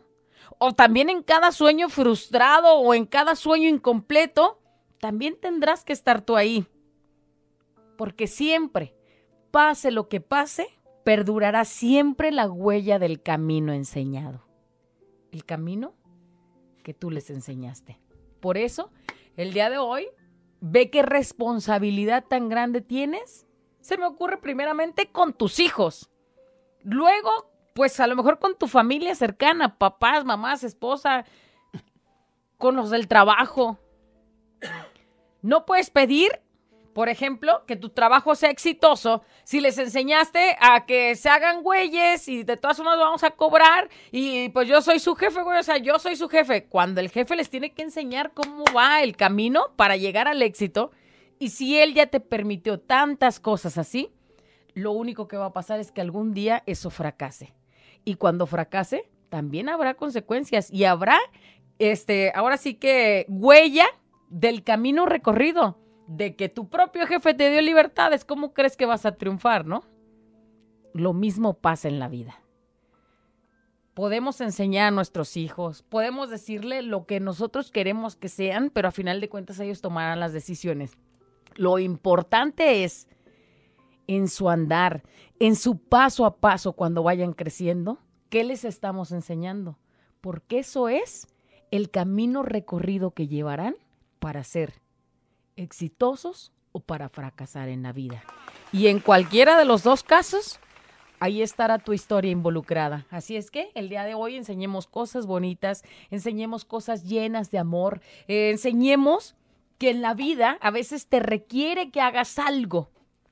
o 0.60 0.74
también 0.74 1.10
en 1.10 1.24
cada 1.24 1.52
sueño 1.52 1.90
frustrado 1.90 2.76
o 2.76 2.94
en 2.94 3.08
cada 3.08 3.36
sueño 3.36 3.68
incompleto, 3.68 4.60
también 5.00 5.36
tendrás 5.40 5.84
que 5.84 5.94
estar 5.94 6.22
tú 6.22 6.38
ahí. 6.38 6.68
Porque 7.98 8.28
siempre, 8.28 8.96
pase 9.50 9.90
lo 9.90 10.10
que 10.10 10.22
pase, 10.22 10.68
perdurará 11.04 11.66
siempre 11.66 12.32
la 12.32 12.48
huella 12.48 13.00
del 13.00 13.24
camino 13.24 13.74
enseñado 13.74 14.47
el 15.32 15.46
camino 15.46 15.94
que 16.84 16.94
tú 16.94 17.12
les 17.12 17.30
enseñaste. 17.30 18.00
Por 18.40 18.58
eso, 18.58 18.92
el 19.36 19.54
día 19.54 19.70
de 19.70 19.78
hoy, 19.78 20.08
ve 20.62 20.90
qué 20.90 21.02
responsabilidad 21.02 22.26
tan 22.26 22.50
grande 22.50 22.82
tienes. 22.82 23.46
Se 23.82 23.98
me 23.98 24.06
ocurre 24.06 24.38
primeramente 24.38 25.12
con 25.12 25.34
tus 25.34 25.60
hijos. 25.60 26.10
Luego, 26.82 27.52
pues 27.74 28.00
a 28.00 28.08
lo 28.08 28.16
mejor 28.16 28.40
con 28.40 28.58
tu 28.58 28.68
familia 28.68 29.16
cercana, 29.16 29.78
papás, 29.78 30.26
mamás, 30.26 30.64
esposa, 30.64 31.26
con 32.58 32.76
los 32.76 32.90
del 32.90 33.08
trabajo. 33.08 33.78
No 35.42 35.66
puedes 35.66 35.90
pedir 35.90 36.42
por 36.98 37.10
ejemplo, 37.10 37.64
que 37.68 37.76
tu 37.76 37.90
trabajo 37.90 38.34
sea 38.34 38.50
exitoso, 38.50 39.22
si 39.44 39.62
les 39.62 39.78
enseñaste 39.78 40.58
a 40.60 40.88
que 40.88 41.16
se 41.16 41.30
hagan 41.30 41.62
güeyes 41.62 42.28
y 42.28 42.44
de 42.44 42.58
todas 42.58 42.78
formas 42.78 42.98
vamos 42.98 43.24
a 43.24 43.30
cobrar 43.30 43.88
y 44.12 44.50
pues 44.50 44.68
yo 44.68 44.82
soy 44.82 44.98
su 44.98 45.14
jefe, 45.14 45.44
güey, 45.44 45.60
o 45.60 45.62
sea, 45.62 45.78
yo 45.78 46.00
soy 46.00 46.16
su 46.16 46.28
jefe. 46.28 46.66
Cuando 46.66 47.00
el 47.00 47.12
jefe 47.12 47.36
les 47.36 47.52
tiene 47.52 47.72
que 47.72 47.84
enseñar 47.84 48.32
cómo 48.34 48.64
va 48.76 49.04
el 49.04 49.16
camino 49.16 49.66
para 49.76 49.96
llegar 49.96 50.28
al 50.28 50.42
éxito 50.42 50.90
y 51.38 51.50
si 51.50 51.78
él 51.78 51.94
ya 51.94 52.08
te 52.08 52.20
permitió 52.20 52.80
tantas 52.80 53.40
cosas 53.40 53.78
así, 53.78 54.10
lo 54.74 54.92
único 54.92 55.28
que 55.28 55.38
va 55.38 55.46
a 55.46 55.54
pasar 55.54 55.80
es 55.80 55.92
que 55.92 56.02
algún 56.02 56.34
día 56.34 56.64
eso 56.66 56.90
fracase. 56.90 57.54
Y 58.06 58.16
cuando 58.16 58.48
fracase, 58.48 59.08
también 59.30 59.70
habrá 59.70 59.94
consecuencias 59.94 60.74
y 60.74 60.86
habrá, 60.86 61.20
este, 61.78 62.32
ahora 62.34 62.58
sí 62.58 62.74
que 62.74 63.28
huella 63.30 63.86
del 64.30 64.64
camino 64.64 65.06
recorrido 65.06 65.78
de 66.08 66.36
que 66.36 66.50
tu 66.50 66.70
propio 66.70 67.06
jefe 67.06 67.34
te 67.34 67.50
dio 67.52 67.62
libertades, 67.62 68.26
¿cómo 68.26 68.54
crees 68.54 68.78
que 68.78 68.86
vas 68.86 69.06
a 69.06 69.16
triunfar, 69.16 69.66
no? 69.66 69.84
Lo 70.94 71.14
mismo 71.14 71.56
pasa 71.56 71.90
en 71.90 72.00
la 72.00 72.08
vida. 72.08 72.42
Podemos 73.94 74.42
enseñar 74.42 74.88
a 74.88 74.92
nuestros 74.92 75.38
hijos, 75.38 75.84
podemos 75.84 76.30
decirle 76.30 76.82
lo 76.82 77.06
que 77.06 77.20
nosotros 77.20 77.72
queremos 77.72 78.16
que 78.16 78.30
sean, 78.30 78.70
pero 78.70 78.88
a 78.88 78.92
final 78.92 79.20
de 79.20 79.30
cuentas 79.30 79.60
ellos 79.60 79.82
tomarán 79.82 80.20
las 80.20 80.34
decisiones. 80.34 80.98
Lo 81.56 81.80
importante 81.80 82.84
es 82.84 83.08
en 84.06 84.30
su 84.30 84.50
andar, 84.50 85.04
en 85.40 85.56
su 85.56 85.78
paso 85.80 86.26
a 86.26 86.38
paso 86.38 86.74
cuando 86.74 87.04
vayan 87.04 87.34
creciendo, 87.34 88.00
¿qué 88.30 88.44
les 88.44 88.64
estamos 88.66 89.12
enseñando? 89.12 89.78
Porque 90.22 90.60
eso 90.60 90.90
es 90.90 91.28
el 91.72 91.90
camino 91.90 92.44
recorrido 92.44 93.12
que 93.12 93.28
llevarán 93.28 93.76
para 94.20 94.44
ser 94.44 94.76
exitosos 95.58 96.52
o 96.72 96.80
para 96.80 97.10
fracasar 97.10 97.70
en 97.70 97.84
la 97.84 97.92
vida. 97.92 98.24
Y 98.72 98.88
en 98.88 99.00
cualquiera 99.00 99.58
de 99.58 99.66
los 99.66 99.84
dos 99.84 100.04
casos, 100.04 100.60
ahí 101.20 101.42
estará 101.42 101.80
tu 101.80 101.94
historia 101.94 102.32
involucrada. 102.32 103.06
Así 103.10 103.36
es 103.36 103.52
que 103.52 103.72
el 103.76 103.90
día 103.90 104.04
de 104.04 104.14
hoy 104.14 104.36
enseñemos 104.36 104.88
cosas 104.88 105.26
bonitas, 105.26 105.84
enseñemos 106.12 106.66
cosas 106.66 107.04
llenas 107.04 107.52
de 107.52 107.60
amor, 107.60 108.02
eh, 108.28 108.50
enseñemos 108.52 109.36
que 109.78 109.90
en 109.90 110.02
la 110.02 110.14
vida 110.14 110.58
a 110.62 110.72
veces 110.72 111.08
te 111.08 111.20
requiere 111.20 111.92
que 111.92 112.02
hagas 112.02 112.40
algo, 112.40 112.90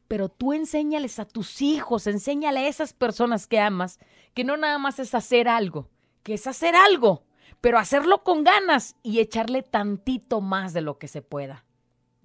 pero 0.08 0.30
tú 0.30 0.54
enséñales 0.54 1.20
a 1.20 1.26
tus 1.26 1.62
hijos, 1.62 2.08
enséñale 2.08 2.60
a 2.60 2.68
esas 2.68 2.94
personas 2.94 3.48
que 3.48 3.60
amas, 3.60 4.00
que 4.34 4.44
no 4.44 4.58
nada 4.58 4.78
más 4.78 5.00
es 5.00 5.16
hacer 5.16 5.48
algo, 5.48 5.90
que 6.24 6.36
es 6.36 6.46
hacer 6.46 6.76
algo, 6.76 7.24
pero 7.62 7.80
hacerlo 7.80 8.24
con 8.24 8.44
ganas 8.44 8.96
y 9.02 9.20
echarle 9.20 9.64
tantito 9.64 10.42
más 10.42 10.74
de 10.74 10.82
lo 10.82 11.00
que 11.00 11.08
se 11.08 11.22
pueda. 11.22 11.66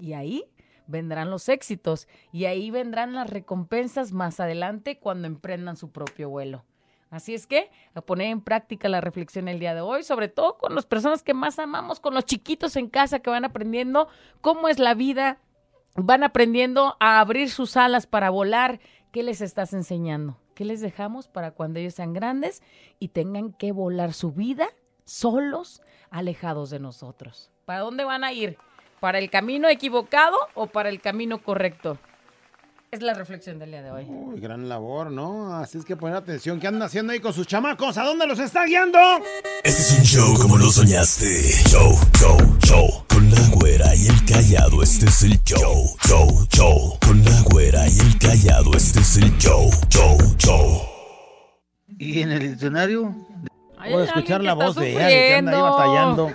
Y 0.00 0.14
ahí 0.14 0.44
vendrán 0.86 1.30
los 1.30 1.48
éxitos 1.48 2.08
y 2.32 2.46
ahí 2.46 2.70
vendrán 2.70 3.14
las 3.14 3.30
recompensas 3.30 4.12
más 4.12 4.40
adelante 4.40 4.98
cuando 4.98 5.26
emprendan 5.26 5.76
su 5.76 5.90
propio 5.90 6.28
vuelo. 6.28 6.64
Así 7.10 7.34
es 7.34 7.46
que 7.46 7.70
a 7.94 8.00
poner 8.00 8.28
en 8.28 8.40
práctica 8.40 8.88
la 8.88 9.00
reflexión 9.00 9.48
el 9.48 9.58
día 9.58 9.74
de 9.74 9.80
hoy, 9.80 10.04
sobre 10.04 10.28
todo 10.28 10.58
con 10.58 10.74
las 10.76 10.86
personas 10.86 11.22
que 11.22 11.34
más 11.34 11.58
amamos, 11.58 11.98
con 11.98 12.14
los 12.14 12.24
chiquitos 12.24 12.76
en 12.76 12.88
casa 12.88 13.18
que 13.18 13.30
van 13.30 13.44
aprendiendo 13.44 14.08
cómo 14.40 14.68
es 14.68 14.78
la 14.78 14.94
vida, 14.94 15.38
van 15.96 16.22
aprendiendo 16.22 16.96
a 17.00 17.18
abrir 17.18 17.50
sus 17.50 17.76
alas 17.76 18.06
para 18.06 18.30
volar. 18.30 18.78
¿Qué 19.10 19.24
les 19.24 19.40
estás 19.40 19.72
enseñando? 19.72 20.38
¿Qué 20.54 20.64
les 20.64 20.80
dejamos 20.80 21.26
para 21.26 21.50
cuando 21.50 21.80
ellos 21.80 21.94
sean 21.94 22.12
grandes 22.12 22.62
y 23.00 23.08
tengan 23.08 23.52
que 23.52 23.72
volar 23.72 24.12
su 24.12 24.30
vida 24.30 24.68
solos, 25.04 25.82
alejados 26.10 26.70
de 26.70 26.78
nosotros? 26.78 27.50
¿Para 27.64 27.80
dónde 27.80 28.04
van 28.04 28.22
a 28.22 28.32
ir? 28.32 28.56
¿Para 29.00 29.18
el 29.18 29.30
camino 29.30 29.68
equivocado 29.68 30.36
o 30.54 30.66
para 30.66 30.90
el 30.90 31.00
camino 31.00 31.42
correcto? 31.42 31.98
Es 32.90 33.02
la 33.02 33.14
reflexión 33.14 33.58
del 33.58 33.70
día 33.70 33.82
de 33.82 33.90
hoy. 33.90 34.04
Uy, 34.08 34.40
gran 34.40 34.68
labor, 34.68 35.10
¿no? 35.10 35.56
Así 35.56 35.78
es 35.78 35.84
que 35.84 35.96
poner 35.96 36.16
atención. 36.16 36.60
¿Qué 36.60 36.66
anda 36.66 36.86
haciendo 36.86 37.12
ahí 37.12 37.20
con 37.20 37.32
sus 37.32 37.46
chamacos? 37.46 37.96
¿A 37.96 38.04
dónde 38.04 38.26
los 38.26 38.38
está 38.40 38.66
guiando? 38.66 38.98
Este 39.62 39.80
es 39.80 39.98
un 39.98 40.04
show 40.04 40.38
como 40.38 40.58
lo 40.58 40.70
soñaste. 40.70 41.24
Show, 41.70 41.94
show, 42.18 42.58
show. 42.58 43.04
Con 43.08 43.30
la 43.30 43.48
güera 43.54 43.94
y 43.94 44.08
el 44.08 44.24
callado, 44.26 44.82
este 44.82 45.06
es 45.06 45.22
el 45.22 45.42
show. 45.44 45.96
Show, 46.06 46.46
show. 46.50 46.98
Con 47.00 47.24
la 47.24 47.40
güera 47.42 47.88
y 47.88 47.98
el 48.00 48.18
callado, 48.18 48.72
este 48.76 49.00
es 49.00 49.16
el 49.16 49.38
show. 49.38 49.70
Show, 49.88 50.18
show. 50.36 50.82
Y 51.96 52.20
en 52.20 52.32
el 52.32 52.40
diccionario. 52.40 53.14
Puedo 53.78 54.04
escuchar 54.04 54.42
la 54.42 54.54
voz 54.54 54.74
de 54.74 54.90
ella 54.90 55.08
que 55.08 55.34
anda 55.36 55.52
ahí 55.56 55.62
batallando. 55.62 56.32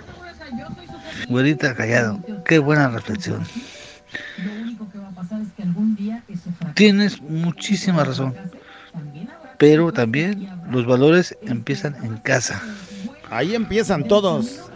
Güerita 1.28 1.74
callado, 1.74 2.20
qué 2.44 2.58
buena 2.58 2.88
reflexión. 2.88 3.44
Tienes 6.74 7.20
muchísima 7.20 8.04
razón, 8.04 8.34
pero 9.58 9.92
también 9.92 10.48
los 10.70 10.86
valores 10.86 11.36
empiezan 11.42 11.96
en 12.04 12.16
casa. 12.18 12.60
Ahí 13.30 13.54
empiezan 13.54 14.04
todos. 14.04 14.70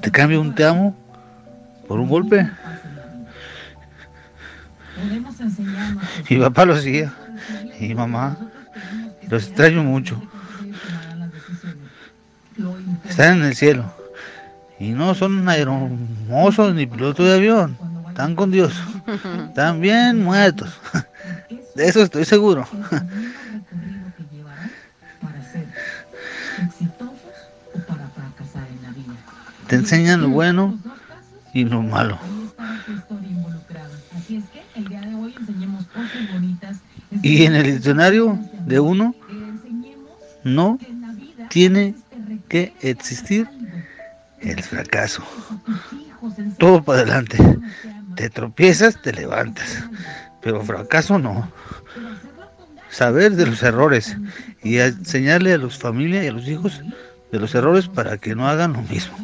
Te 0.00 0.10
cambio 0.10 0.40
un 0.40 0.54
te 0.54 0.64
amo 0.64 0.96
por 1.86 2.00
un 2.00 2.08
golpe. 2.08 2.48
Mi 6.30 6.36
papá 6.38 6.64
lo 6.64 6.74
hacía, 6.74 7.12
y 7.78 7.94
mamá, 7.94 8.38
y 9.22 9.26
los 9.26 9.48
extraño 9.48 9.82
mucho 9.82 10.22
están 13.08 13.38
en 13.38 13.44
el 13.44 13.54
cielo. 13.54 13.84
Y 14.78 14.90
no 14.90 15.14
son 15.14 15.48
aeromosos 15.48 16.74
ni 16.74 16.86
pilotos 16.86 17.26
de 17.26 17.34
avión. 17.34 17.76
Están 18.08 18.34
con 18.34 18.50
Dios. 18.50 18.72
Están 19.48 19.80
bien 19.80 20.22
muertos. 20.22 20.72
De 21.74 21.88
eso 21.88 22.02
estoy 22.02 22.24
seguro. 22.24 22.66
Te 29.66 29.76
enseñan 29.76 30.22
lo 30.22 30.28
bueno 30.28 30.78
y 31.52 31.64
lo 31.64 31.82
malo. 31.82 32.18
Y 37.22 37.44
en 37.44 37.54
el 37.54 37.64
diccionario 37.64 38.38
de 38.66 38.80
uno 38.80 39.14
no 40.44 40.78
tiene 41.48 41.94
existir 42.80 43.48
el 44.40 44.62
fracaso. 44.62 45.22
Todo 46.58 46.82
para 46.82 47.00
adelante. 47.00 47.38
Te 48.16 48.30
tropiezas, 48.30 49.00
te 49.02 49.12
levantas. 49.12 49.84
Pero 50.40 50.62
fracaso 50.62 51.18
no. 51.18 51.50
Saber 52.90 53.32
de 53.32 53.46
los 53.46 53.62
errores 53.62 54.16
y 54.62 54.78
enseñarle 54.78 55.54
a 55.54 55.58
los 55.58 55.78
familias 55.78 56.24
y 56.24 56.28
a 56.28 56.32
los 56.32 56.46
hijos 56.46 56.82
de 57.32 57.40
los 57.40 57.54
errores 57.54 57.88
para 57.88 58.18
que 58.18 58.34
no 58.34 58.48
hagan 58.48 58.74
lo 58.74 58.82
mismo. 58.82 59.16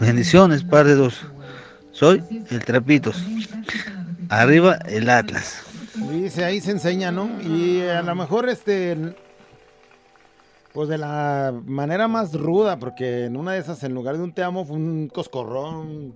Bendiciones, 0.00 0.64
par 0.64 0.86
de 0.86 0.94
dos. 0.94 1.26
Soy 1.92 2.22
el 2.50 2.64
Trapitos. 2.64 3.22
Arriba 4.28 4.74
el 4.86 5.08
Atlas. 5.08 5.62
Ahí 6.44 6.60
se 6.60 6.70
enseña, 6.70 7.10
¿no? 7.10 7.30
Y 7.42 7.82
a 7.82 8.02
lo 8.02 8.14
mejor 8.14 8.48
este... 8.48 9.14
Pues 10.72 10.88
de 10.88 10.98
la 10.98 11.52
manera 11.64 12.06
más 12.06 12.32
ruda, 12.32 12.78
porque 12.78 13.24
en 13.24 13.36
una 13.36 13.52
de 13.52 13.58
esas, 13.58 13.82
en 13.82 13.92
lugar 13.92 14.16
de 14.16 14.22
un 14.22 14.32
te 14.32 14.42
amo, 14.42 14.64
fue 14.64 14.76
un 14.76 15.08
coscorrón, 15.08 16.14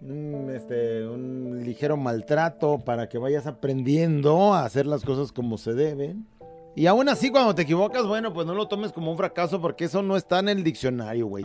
un, 0.00 0.52
este, 0.54 1.06
un 1.06 1.62
ligero 1.64 1.96
maltrato 1.96 2.78
para 2.78 3.08
que 3.08 3.18
vayas 3.18 3.46
aprendiendo 3.46 4.54
a 4.54 4.64
hacer 4.64 4.86
las 4.86 5.04
cosas 5.04 5.32
como 5.32 5.58
se 5.58 5.74
deben. 5.74 6.26
Y 6.76 6.86
aún 6.88 7.08
así, 7.08 7.30
cuando 7.30 7.54
te 7.54 7.62
equivocas, 7.62 8.06
bueno, 8.06 8.34
pues 8.34 8.46
no 8.46 8.52
lo 8.52 8.68
tomes 8.68 8.92
como 8.92 9.10
un 9.10 9.16
fracaso 9.16 9.62
porque 9.62 9.86
eso 9.86 10.02
no 10.02 10.14
está 10.14 10.40
en 10.40 10.50
el 10.50 10.62
diccionario, 10.62 11.26
güey. 11.26 11.42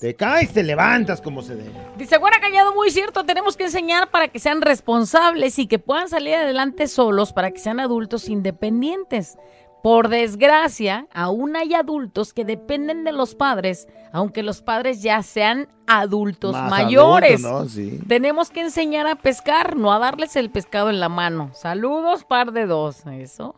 Te 0.00 0.16
caes, 0.16 0.50
te 0.54 0.62
levantas 0.62 1.20
como 1.20 1.42
se 1.42 1.56
debe. 1.56 1.74
Dice, 1.98 2.16
Güera 2.16 2.40
Callado, 2.40 2.74
muy 2.74 2.90
cierto, 2.90 3.24
tenemos 3.24 3.54
que 3.54 3.64
enseñar 3.64 4.10
para 4.10 4.28
que 4.28 4.38
sean 4.38 4.62
responsables 4.62 5.58
y 5.58 5.66
que 5.66 5.78
puedan 5.78 6.08
salir 6.08 6.36
adelante 6.36 6.88
solos, 6.88 7.34
para 7.34 7.50
que 7.50 7.58
sean 7.58 7.80
adultos 7.80 8.30
independientes. 8.30 9.36
Por 9.86 10.08
desgracia, 10.08 11.06
aún 11.14 11.54
hay 11.54 11.72
adultos 11.74 12.32
que 12.32 12.44
dependen 12.44 13.04
de 13.04 13.12
los 13.12 13.36
padres, 13.36 13.86
aunque 14.10 14.42
los 14.42 14.60
padres 14.60 15.00
ya 15.00 15.22
sean 15.22 15.68
adultos 15.86 16.54
Más 16.54 16.68
mayores. 16.68 17.44
adultos, 17.44 17.66
¿no? 17.66 17.68
Sí. 17.68 18.00
Tenemos 18.08 18.50
que 18.50 18.62
enseñar 18.62 19.06
a 19.06 19.14
pescar, 19.14 19.76
no 19.76 19.92
a 19.92 20.00
darles 20.00 20.34
el 20.34 20.50
pescado 20.50 20.90
en 20.90 20.98
la 20.98 21.08
mano. 21.08 21.52
Saludos, 21.54 22.24
par 22.24 22.50
de 22.50 22.66
dos. 22.66 23.04
Eso. 23.12 23.54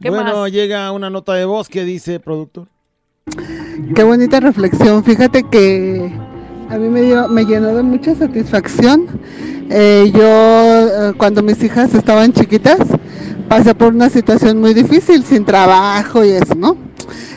¿Qué 0.00 0.08
bueno, 0.08 0.34
más? 0.34 0.50
llega 0.50 0.90
una 0.90 1.10
nota 1.10 1.34
de 1.34 1.44
voz 1.44 1.68
que 1.68 1.84
dice, 1.84 2.20
productor. 2.20 2.68
Qué 3.94 4.02
bonita 4.02 4.40
reflexión. 4.40 5.04
Fíjate 5.04 5.42
que 5.42 6.10
a 6.70 6.78
mí 6.78 6.88
me, 6.88 7.02
dio, 7.02 7.28
me 7.28 7.44
llenó 7.44 7.76
de 7.76 7.82
mucha 7.82 8.14
satisfacción. 8.14 9.20
Eh, 9.68 10.10
yo, 10.14 10.22
eh, 10.22 11.12
cuando 11.18 11.42
mis 11.42 11.62
hijas 11.62 11.94
estaban 11.94 12.32
chiquitas, 12.32 12.78
pasé 13.52 13.74
por 13.74 13.92
una 13.92 14.08
situación 14.08 14.62
muy 14.62 14.72
difícil, 14.72 15.24
sin 15.24 15.44
trabajo 15.44 16.24
y 16.24 16.30
eso, 16.30 16.54
¿no? 16.54 16.74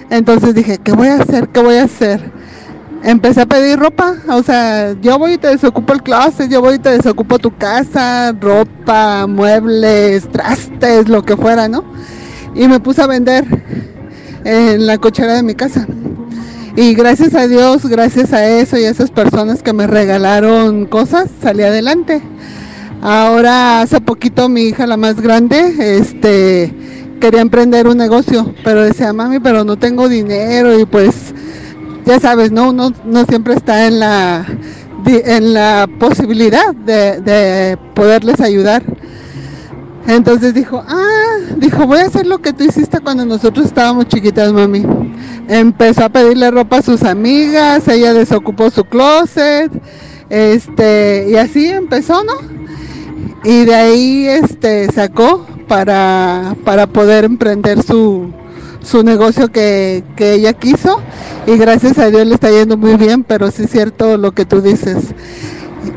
Entonces 0.10 0.56
dije, 0.56 0.78
¿qué 0.82 0.94
voy 0.94 1.10
a 1.10 1.16
hacer? 1.16 1.50
¿Qué 1.50 1.60
voy 1.62 1.76
a 1.76 1.84
hacer? 1.84 2.32
Empecé 3.04 3.42
a 3.42 3.46
pedir 3.46 3.78
ropa, 3.78 4.16
o 4.30 4.42
sea, 4.42 4.96
yo 5.02 5.20
voy 5.20 5.34
y 5.34 5.38
te 5.38 5.50
desocupo 5.50 5.92
el 5.92 6.02
closet, 6.02 6.50
yo 6.50 6.62
voy 6.62 6.76
y 6.76 6.80
te 6.80 6.92
desocupo 6.92 7.38
tu 7.38 7.58
casa, 7.58 8.32
ropa, 8.32 9.28
muebles, 9.28 10.32
trastes, 10.32 11.10
lo 11.10 11.22
que 11.22 11.36
fuera, 11.36 11.68
¿no? 11.68 11.84
Y 12.56 12.70
me 12.70 12.80
puse 12.80 13.02
a 13.02 13.08
vender 13.08 13.44
en 14.46 14.88
la 14.88 14.98
cochera 14.98 15.34
de 15.34 15.44
mi 15.44 15.54
casa. 15.54 15.86
Y 16.78 16.94
gracias 16.94 17.36
a 17.36 17.46
Dios, 17.46 17.86
gracias 17.88 18.32
a 18.32 18.48
eso 18.48 18.78
y 18.78 18.86
a 18.86 18.90
esas 18.90 19.12
personas 19.12 19.62
que 19.62 19.74
me 19.74 19.86
regalaron 19.86 20.86
cosas, 20.86 21.30
salí 21.42 21.64
adelante. 21.64 22.22
Ahora, 23.08 23.82
hace 23.82 24.02
poquito 24.02 24.50
mi 24.50 24.64
hija, 24.64 24.88
la 24.88 24.98
más 24.98 25.22
grande, 25.22 25.76
este, 26.00 26.74
quería 27.22 27.42
emprender 27.42 27.88
un 27.88 27.98
negocio, 27.98 28.56
pero 28.64 28.82
decía, 28.82 29.14
mami, 29.14 29.40
pero 29.40 29.64
no 29.64 29.78
tengo 29.78 30.10
dinero 30.10 30.80
y 30.80 30.88
pues, 30.88 31.32
ya 32.04 32.20
sabes, 32.20 32.52
¿no? 32.52 32.72
Uno 32.72 32.92
no 33.06 33.26
siempre 33.26 33.54
está 33.54 33.86
en 33.86 34.00
la, 34.00 34.44
en 35.06 35.54
la 35.54 35.88
posibilidad 36.00 36.74
de, 36.74 37.22
de 37.22 37.78
poderles 37.94 38.42
ayudar. 38.42 38.82
Entonces 40.08 40.56
dijo, 40.56 40.84
ah, 40.88 41.38
dijo, 41.58 41.86
voy 41.86 42.00
a 42.00 42.06
hacer 42.06 42.26
lo 42.26 42.40
que 42.40 42.54
tú 42.54 42.64
hiciste 42.64 43.02
cuando 43.02 43.24
nosotros 43.24 43.68
estábamos 43.68 44.08
chiquitas, 44.08 44.52
mami. 44.52 44.84
Empezó 45.48 46.06
a 46.06 46.10
pedirle 46.10 46.50
ropa 46.50 46.78
a 46.78 46.82
sus 46.82 47.04
amigas, 47.04 47.88
ella 47.88 48.16
desocupó 48.16 48.72
su 48.72 48.84
closet, 48.84 49.72
este, 50.32 51.28
y 51.30 51.36
así 51.36 51.68
empezó, 51.68 52.24
¿no? 52.24 52.65
Y 53.44 53.66
de 53.66 53.76
ahí, 53.76 54.28
este, 54.28 54.92
sacó 54.92 55.46
para, 55.68 56.56
para 56.64 56.88
poder 56.88 57.26
emprender 57.26 57.82
su, 57.84 58.32
su 58.82 59.04
negocio 59.04 59.52
que, 59.52 60.04
que 60.16 60.34
ella 60.34 60.54
quiso, 60.54 61.02
y 61.48 61.58
gracias 61.58 61.98
a 62.00 62.10
Dios 62.10 62.26
le 62.26 62.36
está 62.36 62.50
yendo 62.50 62.78
muy 62.78 62.96
bien, 62.96 63.24
pero 63.24 63.52
sí 63.52 63.64
es 63.64 63.72
cierto 63.72 64.18
lo 64.18 64.32
que 64.32 64.46
tú 64.46 64.62
dices. 64.62 65.14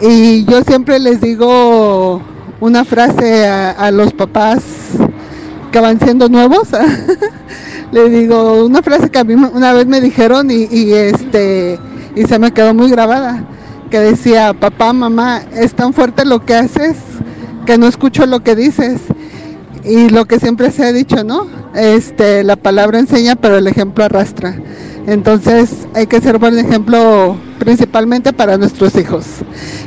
Y 0.00 0.44
yo 0.44 0.62
siempre 0.62 0.98
les 0.98 1.20
digo 1.20 2.20
una 2.60 2.84
frase 2.84 3.46
a, 3.46 3.90
los 3.90 4.12
papás 4.12 4.62
que 5.72 5.80
van 5.80 5.98
siendo 6.00 6.28
nuevos. 6.28 6.68
Le 7.92 8.10
digo 8.10 8.64
una 8.64 8.82
frase 8.82 9.10
que 9.10 9.18
a 9.18 9.24
mí 9.24 9.34
una 9.34 9.72
vez 9.72 9.86
me 9.86 10.00
dijeron 10.00 10.50
y, 10.50 10.92
este 10.92 11.78
y 12.14 12.24
se 12.24 12.38
me 12.38 12.52
quedó 12.52 12.74
muy 12.74 12.90
grabada 12.90 13.44
que 13.88 14.00
decía 14.00 14.54
papá 14.54 14.92
mamá 14.92 15.42
es 15.52 15.74
tan 15.74 15.92
fuerte 15.92 16.24
lo 16.24 16.44
que 16.44 16.54
haces 16.54 16.96
que 17.66 17.78
no 17.78 17.86
escucho 17.86 18.26
lo 18.26 18.40
que 18.40 18.54
dices 18.54 19.00
y 19.84 20.08
lo 20.08 20.26
que 20.26 20.38
siempre 20.38 20.70
se 20.70 20.84
ha 20.84 20.92
dicho 20.92 21.24
no 21.24 21.46
este 21.74 22.44
la 22.44 22.56
palabra 22.56 22.98
enseña 22.98 23.36
pero 23.36 23.56
el 23.56 23.66
ejemplo 23.66 24.04
arrastra 24.04 24.56
entonces 25.06 25.86
hay 25.94 26.06
que 26.06 26.20
ser 26.20 26.38
buen 26.38 26.58
ejemplo 26.58 27.36
principalmente 27.58 28.32
para 28.32 28.56
nuestros 28.56 28.94
hijos 28.96 29.24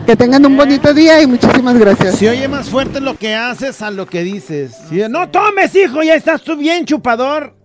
que 0.06 0.16
tengan 0.16 0.46
un 0.46 0.58
bonito 0.58 0.94
día 0.94 1.22
y 1.22 1.28
muchísimas 1.28 1.78
gracias 1.78 2.16
Se 2.16 2.30
oye 2.30 2.48
más 2.48 2.70
fuerte 2.70 3.00
lo 3.02 3.16
que 3.16 3.36
haces 3.36 3.82
a 3.82 3.92
lo 3.92 4.06
que 4.06 4.24
dices. 4.24 4.76
Sí, 4.90 5.02
no 5.10 5.30
tomes, 5.30 5.76
hijo, 5.76 6.02
ya 6.04 6.16
estás 6.16 6.42
tú 6.42 6.58
bien 6.58 6.86
chupador. 6.86 7.56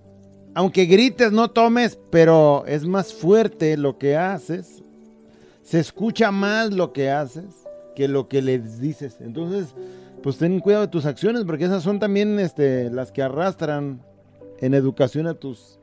Aunque 0.55 0.87
grites, 0.87 1.33
no 1.33 1.51
tomes, 1.51 1.99
pero 2.11 2.65
es 2.67 2.87
más 2.87 3.13
fuerte 3.13 3.77
lo 3.77 3.99
que 3.99 4.17
haces. 4.17 4.83
Se 5.67 5.81
escucha 5.81 6.31
más 6.31 6.73
lo 6.73 6.93
que 6.93 7.11
haces 7.11 7.67
que 7.97 8.07
lo 8.07 8.29
que 8.29 8.41
les 8.41 8.79
dices. 8.79 9.17
Entonces, 9.21 9.75
pues 10.23 10.39
ten 10.39 10.61
cuidado 10.61 10.83
de 10.83 10.93
tus 10.93 11.07
acciones, 11.07 11.43
porque 11.45 11.65
esas 11.65 11.83
son 11.83 11.99
también 11.99 12.39
este, 12.39 12.89
las 12.89 13.11
que 13.11 13.21
arrastran 13.21 14.01
en 14.61 14.75
educación 14.75 15.27
a 15.27 15.35
tus, 15.35 15.81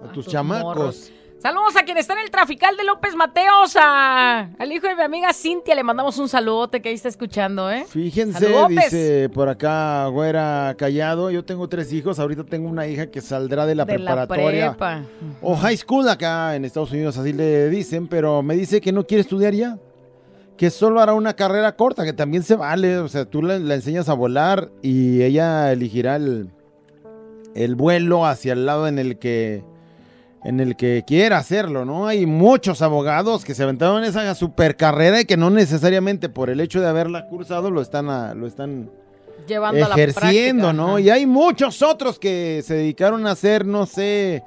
a 0.00 0.12
tus 0.12 0.28
chamacos. 0.28 0.76
morros. 0.76 1.12
Saludos 1.42 1.74
a 1.74 1.84
quien 1.84 1.96
está 1.96 2.12
en 2.12 2.18
el 2.18 2.30
trafical 2.30 2.76
de 2.76 2.84
López 2.84 3.14
Mateos, 3.16 3.74
a- 3.80 4.50
al 4.58 4.72
hijo 4.72 4.86
de 4.86 4.94
mi 4.94 5.00
amiga 5.02 5.32
Cintia. 5.32 5.74
Le 5.74 5.82
mandamos 5.82 6.18
un 6.18 6.28
saludote 6.28 6.82
que 6.82 6.90
ahí 6.90 6.94
está 6.94 7.08
escuchando, 7.08 7.70
¿eh? 7.70 7.86
Fíjense, 7.88 8.40
Saludotes. 8.44 8.76
dice 8.84 9.30
por 9.32 9.48
acá, 9.48 10.06
güera 10.08 10.74
callado. 10.76 11.30
Yo 11.30 11.42
tengo 11.42 11.66
tres 11.66 11.94
hijos. 11.94 12.18
Ahorita 12.18 12.44
tengo 12.44 12.68
una 12.68 12.86
hija 12.86 13.06
que 13.06 13.22
saldrá 13.22 13.64
de 13.64 13.74
la 13.74 13.86
De 13.86 13.98
la 13.98 14.26
preparatoria. 14.26 14.70
prepa. 14.72 15.02
o 15.40 15.56
high 15.56 15.78
school 15.78 16.06
acá 16.10 16.56
en 16.56 16.66
Estados 16.66 16.90
Unidos, 16.92 17.16
así 17.16 17.32
le 17.32 17.70
dicen. 17.70 18.06
Pero 18.06 18.42
me 18.42 18.54
dice 18.54 18.82
que 18.82 18.92
no 18.92 19.06
quiere 19.06 19.22
estudiar 19.22 19.54
ya. 19.54 19.78
Que 20.58 20.68
solo 20.68 21.00
hará 21.00 21.14
una 21.14 21.32
carrera 21.36 21.74
corta, 21.74 22.04
que 22.04 22.12
también 22.12 22.42
se 22.42 22.54
vale. 22.54 22.98
O 22.98 23.08
sea, 23.08 23.24
tú 23.24 23.40
la 23.40 23.54
enseñas 23.74 24.10
a 24.10 24.12
volar 24.12 24.70
y 24.82 25.22
ella 25.22 25.72
elegirá 25.72 26.16
el, 26.16 26.50
el 27.54 27.76
vuelo 27.76 28.26
hacia 28.26 28.52
el 28.52 28.66
lado 28.66 28.86
en 28.86 28.98
el 28.98 29.18
que 29.18 29.64
en 30.44 30.60
el 30.60 30.74
que 30.76 31.04
quiera 31.06 31.38
hacerlo, 31.38 31.84
¿no? 31.84 32.06
Hay 32.06 32.24
muchos 32.26 32.80
abogados 32.82 33.44
que 33.44 33.54
se 33.54 33.62
aventaron 33.62 34.04
esa 34.04 34.34
super 34.34 34.76
carrera 34.76 35.20
y 35.20 35.24
que 35.26 35.36
no 35.36 35.50
necesariamente 35.50 36.28
por 36.28 36.48
el 36.50 36.60
hecho 36.60 36.80
de 36.80 36.88
haberla 36.88 37.26
cursado 37.26 37.70
lo 37.70 37.80
están 37.82 38.08
a- 38.08 38.34
lo 38.34 38.46
están 38.46 38.90
Llevando 39.46 39.84
a 39.84 39.88
la 39.88 39.94
ejerciendo, 39.94 40.64
práctica, 40.68 40.72
¿no? 40.72 40.88
ajá. 40.92 41.00
Y 41.00 41.10
hay 41.10 41.26
muchos 41.26 41.82
otros 41.82 42.18
que 42.18 42.62
se 42.64 42.74
dedicaron 42.74 43.26
a 43.26 43.34
ser, 43.34 43.64
no 43.66 43.86
sé, 43.86 44.42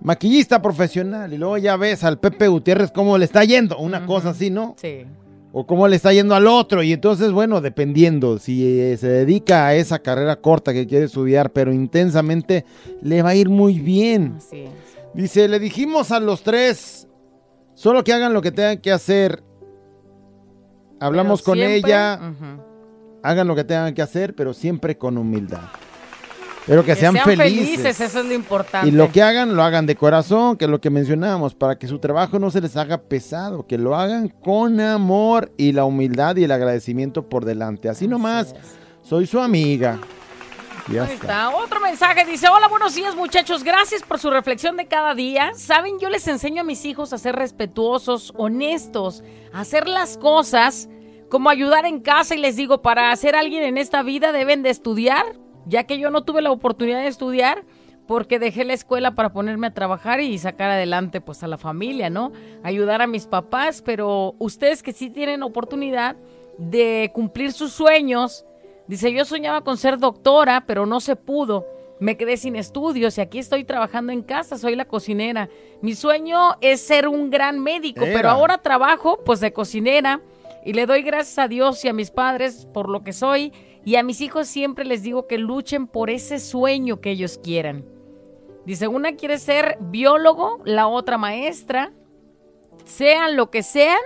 maquillista 0.00 0.62
profesional. 0.62 1.32
Y 1.32 1.38
luego 1.38 1.58
ya 1.58 1.76
ves 1.76 2.04
al 2.04 2.18
Pepe 2.18 2.48
Gutiérrez 2.48 2.90
cómo 2.92 3.18
le 3.18 3.24
está 3.24 3.44
yendo, 3.44 3.76
una 3.78 4.06
cosa 4.06 4.30
así, 4.30 4.50
¿no? 4.50 4.74
Sí. 4.78 5.04
O 5.52 5.66
cómo 5.66 5.88
le 5.88 5.96
está 5.96 6.12
yendo 6.12 6.34
al 6.34 6.46
otro. 6.46 6.82
Y 6.82 6.92
entonces, 6.92 7.32
bueno, 7.32 7.60
dependiendo, 7.60 8.38
si 8.38 8.80
eh, 8.80 8.96
se 8.96 9.08
dedica 9.08 9.66
a 9.66 9.74
esa 9.74 9.98
carrera 9.98 10.36
corta 10.36 10.72
que 10.72 10.86
quiere 10.86 11.06
estudiar, 11.06 11.50
pero 11.50 11.72
intensamente, 11.72 12.64
le 13.02 13.22
va 13.22 13.30
a 13.30 13.34
ir 13.34 13.48
muy 13.48 13.78
bien. 13.80 14.34
Así 14.38 14.58
es. 14.60 14.70
Dice, 15.14 15.48
le 15.48 15.58
dijimos 15.58 16.12
a 16.12 16.20
los 16.20 16.42
tres, 16.42 17.08
solo 17.74 18.04
que 18.04 18.12
hagan 18.12 18.32
lo 18.34 18.42
que 18.42 18.52
tengan 18.52 18.78
que 18.78 18.92
hacer. 18.92 19.42
Hablamos 21.00 21.42
Pero 21.42 21.46
con 21.46 21.58
siempre- 21.58 21.76
ella, 21.90 22.20
hagan 23.22 23.48
lo 23.48 23.54
que 23.54 23.64
tengan 23.64 23.94
que 23.94 24.02
hacer, 24.02 24.34
pero 24.34 24.52
siempre 24.52 24.96
con 24.98 25.16
humildad. 25.18 25.62
Pero 26.66 26.84
que, 26.84 26.94
sean, 26.94 27.16
felices. 27.16 27.98
Eso 27.98 28.20
es 28.20 28.26
lo 28.26 28.34
importante. 28.34 28.88
Y 28.88 28.90
lo 28.90 29.10
que 29.10 29.22
hagan, 29.22 29.56
lo 29.56 29.62
hagan 29.62 29.86
de 29.86 29.96
corazón, 29.96 30.58
que 30.58 30.66
es 30.66 30.70
lo 30.70 30.82
que 30.82 30.90
mencionábamos, 30.90 31.54
para 31.54 31.78
que 31.78 31.86
su 31.86 31.98
trabajo 31.98 32.38
no 32.38 32.50
se 32.50 32.60
les 32.60 32.76
haga 32.76 32.98
pesado, 32.98 33.66
que 33.66 33.78
lo 33.78 33.96
hagan 33.96 34.28
con 34.28 34.78
amor 34.78 35.50
y 35.56 35.72
la 35.72 35.86
humildad 35.86 36.36
y 36.36 36.44
el 36.44 36.52
agradecimiento 36.52 37.26
por 37.26 37.46
delante. 37.46 37.88
Así 37.88 38.06
nomás, 38.06 38.54
soy 39.02 39.26
su 39.26 39.40
amiga. 39.40 39.98
Ya 40.90 41.04
Ahí 41.04 41.12
está. 41.14 41.26
está. 41.48 41.50
Otro 41.56 41.80
mensaje 41.80 42.24
dice, 42.24 42.48
hola, 42.48 42.68
buenos 42.68 42.94
días 42.94 43.14
muchachos, 43.14 43.62
gracias 43.62 44.02
por 44.02 44.18
su 44.18 44.30
reflexión 44.30 44.76
de 44.76 44.86
cada 44.86 45.14
día. 45.14 45.52
Saben, 45.54 45.98
yo 45.98 46.08
les 46.08 46.26
enseño 46.28 46.62
a 46.62 46.64
mis 46.64 46.84
hijos 46.84 47.12
a 47.12 47.18
ser 47.18 47.36
respetuosos, 47.36 48.32
honestos, 48.36 49.22
a 49.52 49.60
hacer 49.60 49.86
las 49.86 50.16
cosas, 50.16 50.88
como 51.28 51.50
ayudar 51.50 51.84
en 51.84 52.00
casa 52.00 52.34
y 52.34 52.38
les 52.38 52.56
digo, 52.56 52.80
para 52.80 53.14
ser 53.16 53.36
alguien 53.36 53.64
en 53.64 53.76
esta 53.76 54.02
vida 54.02 54.32
deben 54.32 54.62
de 54.62 54.70
estudiar, 54.70 55.26
ya 55.66 55.84
que 55.84 55.98
yo 55.98 56.10
no 56.10 56.24
tuve 56.24 56.40
la 56.40 56.50
oportunidad 56.50 57.00
de 57.00 57.08
estudiar 57.08 57.64
porque 58.06 58.38
dejé 58.38 58.64
la 58.64 58.72
escuela 58.72 59.14
para 59.14 59.34
ponerme 59.34 59.66
a 59.66 59.74
trabajar 59.74 60.20
y 60.20 60.38
sacar 60.38 60.70
adelante 60.70 61.20
pues 61.20 61.42
a 61.42 61.46
la 61.46 61.58
familia, 61.58 62.08
¿no? 62.08 62.32
Ayudar 62.62 63.02
a 63.02 63.06
mis 63.06 63.26
papás, 63.26 63.82
pero 63.82 64.34
ustedes 64.38 64.82
que 64.82 64.94
sí 64.94 65.10
tienen 65.10 65.42
oportunidad 65.42 66.16
de 66.56 67.10
cumplir 67.12 67.52
sus 67.52 67.72
sueños, 67.74 68.46
Dice, 68.88 69.12
yo 69.12 69.24
soñaba 69.24 69.62
con 69.62 69.76
ser 69.76 69.98
doctora, 69.98 70.64
pero 70.66 70.86
no 70.86 71.00
se 71.00 71.14
pudo. 71.14 71.66
Me 72.00 72.16
quedé 72.16 72.36
sin 72.36 72.56
estudios 72.56 73.18
y 73.18 73.20
aquí 73.20 73.38
estoy 73.38 73.64
trabajando 73.64 74.12
en 74.12 74.22
casa, 74.22 74.56
soy 74.56 74.76
la 74.76 74.86
cocinera. 74.86 75.48
Mi 75.82 75.94
sueño 75.94 76.56
es 76.60 76.80
ser 76.80 77.06
un 77.08 77.28
gran 77.28 77.60
médico, 77.60 78.04
Era. 78.04 78.14
pero 78.14 78.30
ahora 78.30 78.58
trabajo 78.58 79.18
pues 79.24 79.40
de 79.40 79.52
cocinera 79.52 80.20
y 80.64 80.72
le 80.72 80.86
doy 80.86 81.02
gracias 81.02 81.38
a 81.38 81.48
Dios 81.48 81.84
y 81.84 81.88
a 81.88 81.92
mis 81.92 82.10
padres 82.10 82.66
por 82.72 82.88
lo 82.88 83.02
que 83.02 83.12
soy 83.12 83.52
y 83.84 83.96
a 83.96 84.02
mis 84.02 84.20
hijos 84.20 84.46
siempre 84.46 84.84
les 84.84 85.02
digo 85.02 85.26
que 85.26 85.38
luchen 85.38 85.86
por 85.86 86.08
ese 86.08 86.38
sueño 86.38 87.00
que 87.00 87.10
ellos 87.10 87.38
quieran. 87.42 87.84
Dice, 88.64 88.86
una 88.86 89.16
quiere 89.16 89.38
ser 89.38 89.78
biólogo, 89.80 90.60
la 90.64 90.88
otra 90.88 91.16
maestra, 91.16 91.92
sean 92.84 93.34
lo 93.34 93.50
que 93.50 93.62
sean, 93.62 93.98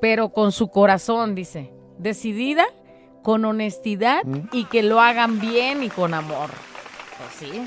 pero 0.00 0.30
con 0.32 0.52
su 0.52 0.68
corazón, 0.68 1.34
dice, 1.34 1.72
decidida, 1.98 2.66
con 3.22 3.44
honestidad 3.44 4.22
y 4.52 4.64
que 4.66 4.82
lo 4.82 5.00
hagan 5.00 5.40
bien 5.40 5.82
y 5.82 5.88
con 5.88 6.14
amor. 6.14 6.50
Pues 7.18 7.50
sí. 7.52 7.62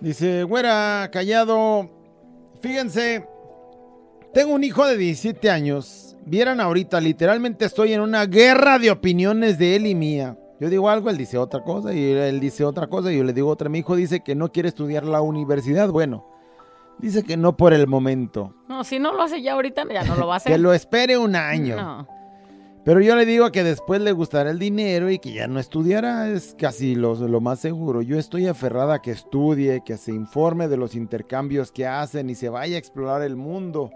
Dice, 0.00 0.44
güera, 0.44 1.08
callado. 1.12 1.90
Fíjense, 2.60 3.26
tengo 4.32 4.54
un 4.54 4.64
hijo 4.64 4.86
de 4.86 4.96
17 4.96 5.50
años. 5.50 6.16
Vieran 6.24 6.60
ahorita, 6.60 7.00
literalmente 7.00 7.64
estoy 7.64 7.94
en 7.94 8.00
una 8.00 8.26
guerra 8.26 8.78
de 8.78 8.90
opiniones 8.90 9.58
de 9.58 9.76
él 9.76 9.86
y 9.86 9.94
mía. 9.94 10.36
Yo 10.60 10.68
digo 10.68 10.90
algo, 10.90 11.08
él 11.08 11.16
dice 11.16 11.38
otra 11.38 11.62
cosa, 11.62 11.94
y 11.94 12.10
él 12.10 12.40
dice 12.40 12.64
otra 12.64 12.88
cosa, 12.88 13.12
y 13.12 13.16
yo 13.18 13.24
le 13.24 13.32
digo 13.32 13.48
otra. 13.48 13.68
Mi 13.68 13.78
hijo 13.78 13.94
dice 13.96 14.20
que 14.20 14.34
no 14.34 14.50
quiere 14.50 14.68
estudiar 14.68 15.04
la 15.04 15.20
universidad. 15.20 15.88
Bueno, 15.88 16.26
dice 16.98 17.22
que 17.22 17.36
no 17.36 17.56
por 17.56 17.72
el 17.72 17.86
momento. 17.86 18.54
No, 18.68 18.84
si 18.84 18.98
no 18.98 19.12
lo 19.12 19.22
hace 19.22 19.40
ya 19.40 19.52
ahorita, 19.54 19.84
ya 19.92 20.02
no 20.02 20.16
lo 20.16 20.26
va 20.26 20.34
a 20.34 20.36
hacer. 20.38 20.52
Que 20.52 20.58
lo 20.58 20.72
espere 20.72 21.16
un 21.16 21.36
año. 21.36 21.76
No. 21.76 22.08
Pero 22.88 23.02
yo 23.02 23.16
le 23.16 23.26
digo 23.26 23.52
que 23.52 23.64
después 23.64 24.00
le 24.00 24.12
gustará 24.12 24.50
el 24.50 24.58
dinero 24.58 25.10
y 25.10 25.18
que 25.18 25.34
ya 25.34 25.46
no 25.46 25.60
estudiará, 25.60 26.30
es 26.30 26.56
casi 26.58 26.94
lo, 26.94 27.16
más 27.38 27.60
seguro. 27.60 28.00
Yo 28.00 28.18
estoy 28.18 28.46
aferrada 28.46 28.94
a 28.94 29.02
que 29.02 29.10
estudie, 29.10 29.82
que 29.84 29.98
se 29.98 30.10
informe 30.10 30.68
de 30.68 30.78
los 30.78 30.94
intercambios 30.94 31.70
que 31.70 31.86
hacen 31.86 32.30
y 32.30 32.34
se 32.34 32.48
vaya 32.48 32.76
a 32.76 32.78
explorar 32.78 33.20
el 33.20 33.36
mundo. 33.36 33.90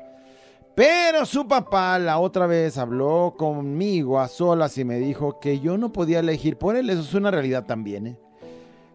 Pero 0.75 1.25
su 1.25 1.49
papá 1.49 1.99
la 1.99 2.19
otra 2.19 2.47
vez 2.47 2.77
habló 2.77 3.35
conmigo 3.39 4.21
a 4.21 4.29
solas 4.29 4.77
y 4.77 4.85
me 4.85 4.99
dijo 4.99 5.41
que 5.41 5.59
yo 5.59 5.79
no 5.79 5.91
podía 5.91 6.19
elegir 6.19 6.59
por 6.59 6.77
él. 6.77 6.91
Eso 6.91 7.01
es 7.01 7.15
una 7.15 7.31
realidad 7.31 7.65
también, 7.65 8.09
¿eh? 8.09 8.19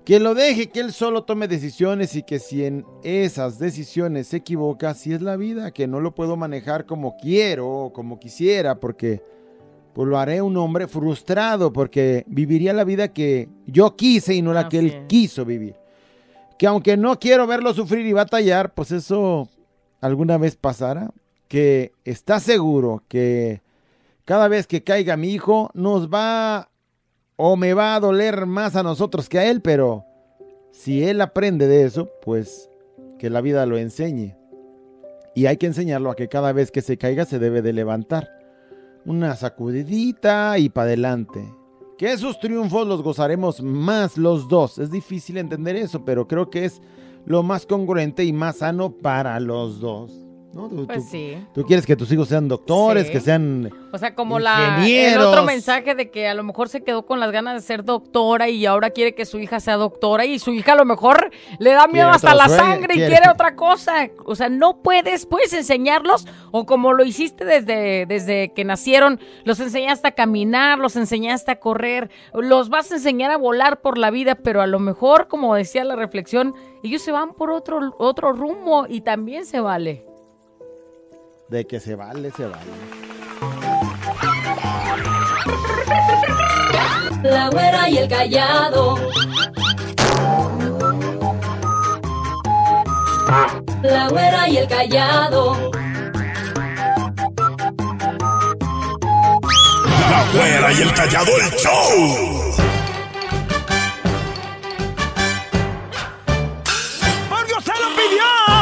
Que 0.05 0.19
lo 0.19 0.35
deje, 0.35 0.69
que 0.69 0.79
él 0.79 0.93
solo 0.93 1.23
tome 1.23 1.47
decisiones 1.47 2.15
y 2.15 2.21
que 2.21 2.37
si 2.37 2.63
en 2.65 2.85
esas 3.01 3.57
decisiones 3.57 4.27
se 4.27 4.37
equivoca, 4.37 4.91
así 4.91 5.11
es 5.11 5.23
la 5.23 5.37
vida, 5.37 5.71
que 5.71 5.87
no 5.87 6.01
lo 6.01 6.13
puedo 6.13 6.37
manejar 6.37 6.85
como 6.85 7.17
quiero 7.17 7.67
o 7.67 7.93
como 7.93 8.19
quisiera, 8.19 8.79
porque 8.79 9.23
pues 9.97 10.07
lo 10.07 10.19
haré 10.19 10.43
un 10.43 10.55
hombre 10.57 10.85
frustrado, 10.87 11.73
porque 11.73 12.23
viviría 12.27 12.71
la 12.71 12.83
vida 12.83 13.07
que 13.07 13.49
yo 13.65 13.95
quise 13.95 14.35
y 14.35 14.43
no 14.43 14.53
la 14.53 14.69
que 14.69 14.77
él 14.77 15.07
quiso 15.07 15.43
vivir. 15.43 15.75
Que 16.59 16.67
aunque 16.67 16.95
no 16.97 17.17
quiero 17.17 17.47
verlo 17.47 17.73
sufrir 17.73 18.05
y 18.05 18.13
batallar, 18.13 18.75
pues 18.75 18.91
eso 18.91 19.49
alguna 19.99 20.37
vez 20.37 20.55
pasará. 20.55 21.09
Que 21.47 21.93
está 22.05 22.39
seguro 22.39 23.01
que 23.07 23.63
cada 24.23 24.47
vez 24.47 24.67
que 24.67 24.83
caiga 24.83 25.17
mi 25.17 25.31
hijo 25.31 25.71
nos 25.73 26.09
va 26.09 26.69
o 27.35 27.55
me 27.55 27.73
va 27.73 27.95
a 27.95 27.99
doler 27.99 28.45
más 28.45 28.75
a 28.75 28.83
nosotros 28.83 29.27
que 29.27 29.39
a 29.39 29.49
él, 29.49 29.63
pero 29.63 30.05
si 30.69 31.05
él 31.05 31.21
aprende 31.21 31.67
de 31.67 31.85
eso, 31.85 32.07
pues 32.21 32.69
que 33.17 33.31
la 33.31 33.41
vida 33.41 33.65
lo 33.65 33.79
enseñe. 33.79 34.35
Y 35.33 35.47
hay 35.47 35.57
que 35.57 35.65
enseñarlo 35.65 36.11
a 36.11 36.15
que 36.15 36.29
cada 36.29 36.53
vez 36.53 36.69
que 36.69 36.83
se 36.83 36.99
caiga 36.99 37.25
se 37.25 37.39
debe 37.39 37.63
de 37.63 37.73
levantar. 37.73 38.36
Una 39.07 39.37
sacudidita 39.37 40.59
y 40.59 40.67
para 40.67 40.87
adelante. 40.87 41.49
Que 41.97 42.11
esos 42.11 42.41
triunfos 42.41 42.85
los 42.85 43.01
gozaremos 43.01 43.61
más 43.61 44.17
los 44.17 44.49
dos. 44.49 44.79
Es 44.79 44.91
difícil 44.91 45.37
entender 45.37 45.77
eso, 45.77 46.03
pero 46.03 46.27
creo 46.27 46.49
que 46.49 46.65
es 46.65 46.81
lo 47.25 47.41
más 47.41 47.65
congruente 47.65 48.25
y 48.25 48.33
más 48.33 48.57
sano 48.57 48.91
para 48.91 49.39
los 49.39 49.79
dos. 49.79 50.26
¿No? 50.57 50.67
Tú, 50.69 50.85
Pues 50.87 51.05
tú- 51.05 51.11
sí. 51.11 51.37
tú 51.53 51.63
quieres 51.63 51.85
que 51.85 51.95
tus 51.95 52.11
hijos 52.11 52.27
sean 52.27 52.47
doctores, 52.47 53.05
Sí. 53.07 53.13
que 53.13 53.19
sean 53.21 53.71
O 53.93 53.97
sea, 53.97 54.13
como 54.15 54.39
la, 54.39 54.83
el 54.85 55.19
otro 55.21 55.43
mensaje 55.43 55.95
de 55.95 56.09
que 56.11 56.27
a 56.27 56.33
lo 56.33 56.43
mejor 56.43 56.67
se 56.67 56.83
quedó 56.83 57.05
con 57.05 57.19
las 57.19 57.31
ganas 57.31 57.53
de 57.53 57.61
ser 57.61 57.85
doctora 57.85 58.49
y 58.49 58.65
ahora 58.65 58.89
quiere 58.89 59.15
que 59.15 59.25
su 59.25 59.39
hija 59.39 59.59
sea 59.59 59.77
doctora 59.77 60.25
y 60.25 60.39
su 60.39 60.51
hija 60.53 60.73
a 60.73 60.75
lo 60.75 60.83
mejor 60.85 61.31
le 61.59 61.69
da 61.71 61.87
miedo 61.87 62.07
Quiere 62.07 62.15
hasta 62.15 62.35
la 62.35 62.47
sueño, 62.49 62.63
sangre 62.63 62.93
y 62.95 62.97
quiere- 62.97 63.15
quiere 63.15 63.29
otra 63.31 63.55
cosa. 63.55 64.09
O 64.25 64.35
sea, 64.35 64.49
no 64.49 64.81
puedes, 64.81 65.25
puedes 65.25 65.53
enseñarlos 65.53 66.27
o 66.51 66.65
como 66.65 66.91
lo 66.93 67.05
hiciste 67.05 67.45
desde, 67.45 68.05
desde 68.07 68.51
que 68.53 68.65
nacieron, 68.65 69.19
los 69.45 69.59
enseñaste 69.59 70.07
a 70.07 70.11
caminar, 70.11 70.79
los 70.79 70.95
enseñaste 70.95 71.51
a 71.51 71.59
correr, 71.59 72.09
los 72.33 72.69
vas 72.69 72.91
a 72.91 72.95
enseñar 72.95 73.31
a 73.31 73.37
volar 73.37 73.81
por 73.81 73.97
la 73.97 74.09
vida, 74.11 74.35
pero 74.35 74.61
a 74.61 74.67
lo 74.67 74.79
mejor, 74.79 75.27
como 75.27 75.53
decía 75.55 75.83
la 75.83 75.95
reflexión, 75.95 76.53
ellos 76.83 77.01
se 77.01 77.11
van 77.11 77.33
por 77.33 77.51
otro, 77.51 77.95
otro 77.99 78.31
rumbo 78.33 78.85
y 78.87 79.01
también 79.01 79.45
se 79.45 79.59
vale. 79.59 80.05
De 81.49 81.65
que 81.65 81.79
se 81.79 81.95
vale, 81.95 82.31
se 82.31 82.45
vale. 82.45 82.71
La 87.23 87.49
güera 87.49 87.89
y 87.89 87.97
el 87.97 88.09
callado. 88.09 88.95
La 93.81 94.07
güera 94.09 94.49
y 94.49 94.57
el 94.57 94.67
callado. 94.67 95.71
La 100.09 100.25
güera 100.33 100.73
y 100.73 100.81
el 100.81 100.93
callado 100.93 101.31
el 101.37 101.51
show. 101.57 102.55
¡Porque 107.29 107.53
usted 107.57 107.73
lo 107.81 107.89
pidió! 107.95 108.56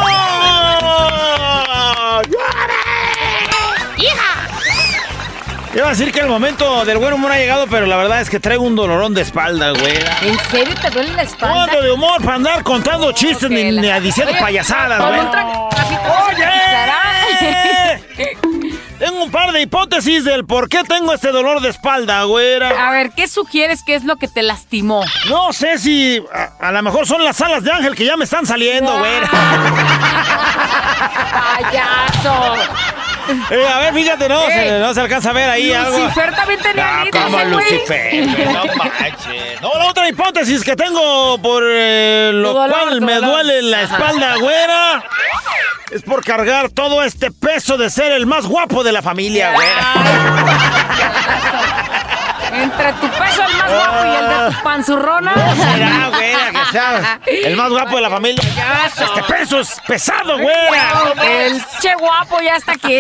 Iba 5.75 5.87
a 5.87 5.89
decir 5.89 6.11
que 6.13 6.21
el 6.21 6.27
momento 6.27 6.85
del 6.85 6.97
buen 6.99 7.11
humor 7.11 7.33
ha 7.33 7.37
llegado, 7.37 7.67
pero 7.67 7.85
la 7.85 7.97
verdad 7.97 8.21
es 8.21 8.29
que 8.29 8.39
traigo 8.39 8.63
un 8.63 8.77
dolorón 8.77 9.13
de 9.13 9.21
espalda, 9.23 9.71
güey. 9.71 9.97
¿En 10.21 10.39
serio 10.49 10.73
te 10.81 10.89
duele 10.89 11.11
la 11.11 11.23
espalda? 11.23 11.63
Ando 11.65 11.81
de 11.81 11.91
humor 11.91 12.21
para 12.23 12.35
andar 12.35 12.63
contando 12.63 13.11
chistes 13.11 13.49
ni, 13.49 13.71
ni 13.73 13.91
diciendo 13.99 14.31
Oye, 14.31 14.41
payasadas, 14.41 14.99
güey. 14.99 15.19
quitará. 16.35 17.01
Tengo 18.99 19.23
un 19.25 19.31
par 19.31 19.51
de 19.51 19.61
hipótesis 19.61 20.23
del 20.23 20.45
por 20.45 20.69
qué 20.69 20.81
tengo 20.85 21.11
este 21.13 21.29
dolor 21.33 21.59
de 21.59 21.67
espalda, 21.67 22.23
güera. 22.23 22.87
A 22.87 22.91
ver, 22.91 23.11
¿qué 23.11 23.27
sugieres 23.27 23.83
que 23.83 23.93
es 23.95 24.05
lo 24.05 24.15
que 24.15 24.29
te 24.29 24.41
lastimó? 24.41 25.03
No 25.27 25.51
sé 25.51 25.77
si 25.77 26.23
a, 26.33 26.67
a 26.69 26.71
lo 26.71 26.81
mejor 26.81 27.05
son 27.05 27.21
las 27.23 27.41
alas 27.41 27.61
de 27.65 27.73
ángel 27.73 27.93
que 27.93 28.05
ya 28.05 28.15
me 28.15 28.23
están 28.23 28.45
saliendo, 28.45 28.97
güera. 28.97 29.29
¡Payaso! 31.59 32.55
Eh, 33.49 33.67
a 33.67 33.79
ver, 33.79 33.93
fíjate, 33.93 34.29
no, 34.29 34.45
se, 34.47 34.79
no 34.79 34.93
se 34.93 35.01
alcanza 35.01 35.29
a 35.29 35.33
ver 35.33 35.49
ahí 35.49 35.71
algo. 35.73 35.97
Lucifer 35.97 36.35
también 36.35 36.59
tenía 36.61 36.85
Ah, 36.87 37.01
anillos, 37.01 37.23
como 37.23 37.39
ese. 37.39 37.49
Lucifer, 37.75 38.11
güey, 38.11 38.45
no 38.53 38.65
manches. 38.75 39.61
No, 39.61 39.71
la 39.77 39.85
otra 39.89 40.07
hipótesis 40.09 40.63
que 40.63 40.75
tengo 40.75 41.37
por 41.41 41.63
eh, 41.67 42.31
lo 42.33 42.53
dolor, 42.53 42.69
cual 42.69 43.01
me 43.01 43.15
dolor. 43.15 43.31
duele 43.31 43.61
la 43.63 43.81
Ajá. 43.81 43.95
espalda, 43.97 44.35
güera, 44.37 45.03
es 45.91 46.01
por 46.03 46.23
cargar 46.23 46.69
todo 46.69 47.03
este 47.03 47.31
peso 47.31 47.77
de 47.77 47.89
ser 47.89 48.11
el 48.11 48.25
más 48.25 48.45
guapo 48.45 48.83
de 48.83 48.91
la 48.91 49.01
familia, 49.01 49.51
güera. 49.53 49.93
Entre 52.53 52.93
tu 52.93 53.07
peso 53.09 53.43
más 53.65 53.73
guapo 53.73 54.05
y 54.05 54.15
el 54.15 54.29
de 54.29 54.55
tu 54.55 54.63
panzurrona. 54.63 55.33
No 55.35 55.55
será, 55.55 56.09
güera, 56.09 56.51
que 56.51 56.71
sea 56.71 57.19
el 57.25 57.55
más 57.55 57.69
guapo 57.69 57.95
de 57.95 58.01
la 58.01 58.09
familia. 58.09 58.43
Este 58.85 59.23
peso 59.23 59.59
es 59.59 59.81
pesado, 59.87 60.37
güera. 60.37 61.13
El 61.23 61.63
che 61.79 61.95
guapo 61.95 62.41
ya 62.41 62.55
está 62.55 62.73
aquí. 62.73 62.99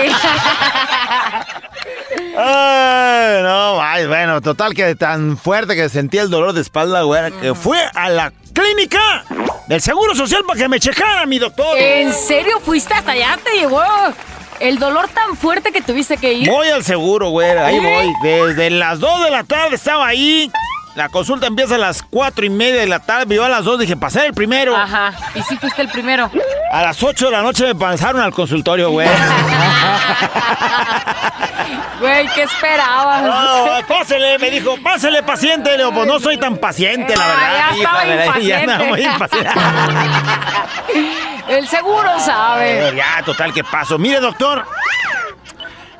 Ay, 2.37 3.43
no, 3.43 3.81
ay, 3.81 4.07
bueno, 4.07 4.41
total 4.41 4.73
que 4.73 4.95
tan 4.95 5.37
fuerte 5.37 5.75
que 5.75 5.89
sentía 5.89 6.21
el 6.21 6.29
dolor 6.29 6.53
de 6.53 6.61
espalda, 6.61 7.03
güey, 7.03 7.31
que 7.33 7.53
fue 7.53 7.79
a 7.93 8.09
la 8.09 8.31
clínica 8.53 9.23
del 9.67 9.81
Seguro 9.81 10.15
Social 10.15 10.43
para 10.45 10.59
que 10.59 10.67
me 10.67 10.79
checara, 10.79 11.25
mi 11.25 11.39
doctor. 11.39 11.77
¿En 11.77 12.13
serio 12.13 12.59
fuiste 12.59 12.93
hasta 12.93 13.11
allá? 13.11 13.37
¿Te 13.43 13.51
llegó 13.59 13.81
el 14.59 14.79
dolor 14.79 15.07
tan 15.09 15.35
fuerte 15.35 15.71
que 15.71 15.81
tuviste 15.81 16.17
que 16.17 16.33
ir? 16.33 16.49
Voy 16.49 16.67
al 16.67 16.83
seguro, 16.83 17.29
güey, 17.29 17.49
ahí 17.51 17.77
¿Eh? 17.77 17.79
voy. 17.81 18.13
Desde 18.23 18.69
las 18.69 18.99
2 18.99 19.23
de 19.25 19.31
la 19.31 19.43
tarde 19.43 19.75
estaba 19.75 20.07
ahí. 20.07 20.51
La 20.95 21.09
consulta 21.09 21.45
empieza 21.47 21.75
a 21.75 21.77
las 21.77 22.01
4 22.03 22.45
y 22.45 22.49
media 22.49 22.79
de 22.79 22.87
la 22.87 22.99
tarde. 22.99 23.35
Yo 23.35 23.43
a 23.43 23.49
las 23.49 23.65
2 23.65 23.79
dije, 23.79 23.97
pasé 23.97 24.25
el 24.27 24.33
primero. 24.33 24.75
Ajá, 24.75 25.11
y 25.35 25.41
sí 25.43 25.57
fuiste 25.57 25.81
el 25.81 25.89
primero. 25.89 26.31
A 26.71 26.81
las 26.83 27.03
8 27.03 27.25
de 27.25 27.31
la 27.33 27.41
noche 27.41 27.65
me 27.65 27.75
pasaron 27.75 28.21
al 28.21 28.31
consultorio, 28.31 28.89
güey. 28.91 29.07
Güey, 31.99 32.27
¿qué 32.35 32.43
esperabas? 32.43 33.23
No, 33.23 33.67
pásele, 33.87 34.37
me 34.37 34.51
dijo, 34.51 34.75
pásele 34.83 35.23
paciente. 35.23 35.71
Le 35.71 35.77
digo, 35.77 35.93
pues 35.93 36.05
no 36.07 36.19
soy 36.19 36.37
tan 36.37 36.57
paciente, 36.57 37.15
la 37.15 37.23
Ah, 37.23 37.27
verdad. 37.27 37.57
ya 37.57 37.75
estaba 37.77 38.05
de 38.05 38.15
la- 38.15 38.25
ya 38.25 38.85
muy 38.85 39.01
impaciente. 39.01 39.49
impaciente. 39.49 39.59
El 41.47 41.67
seguro 41.67 42.19
sabe. 42.19 42.79
Pero 42.83 42.97
ya, 42.97 43.21
total, 43.25 43.53
¿qué 43.53 43.63
pasó? 43.63 43.97
Mire, 43.97 44.19
doctor. 44.19 44.65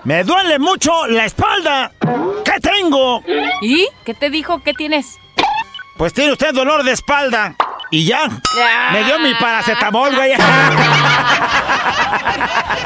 Me 0.06 0.24
duele 0.24 0.60
mucho 0.60 1.08
la 1.08 1.26
espalda. 1.26 1.92
¿Qué 2.46 2.60
tengo? 2.62 3.24
¿Y? 3.62 3.88
¿Qué 4.06 4.14
te 4.14 4.30
dijo? 4.30 4.62
¿Qué 4.64 4.74
tienes? 4.74 5.18
Pues 5.98 6.14
tiene 6.14 6.32
usted 6.32 6.54
dolor 6.54 6.84
de 6.84 6.92
espalda. 6.92 7.56
Y 7.96 8.04
ya. 8.04 8.28
Me 8.92 9.06
dio 9.06 9.18
mi 9.20 9.34
paracetamol, 9.36 10.14
güey. 10.14 10.34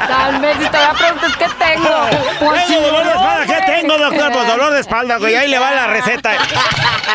Tal 0.06 0.40
vez 0.40 0.56
si 0.60 0.68
te 0.68 0.76
voy 0.76 0.86
a 0.86 0.92
preguntar 0.92 1.30
qué 1.36 1.46
tengo. 1.58 2.08
Pues 2.38 2.66
Tengo 2.66 2.80
dolor 2.80 3.04
de 3.04 3.10
espalda. 3.10 3.46
¿Qué 3.46 3.72
tengo, 3.72 3.98
doctor? 3.98 4.32
Pues 4.32 4.46
dolor 4.46 4.72
de 4.72 4.80
espalda, 4.80 5.16
güey. 5.16 5.34
Ahí 5.34 5.48
le 5.48 5.58
va 5.58 5.72
la 5.72 5.88
receta. 5.88 6.30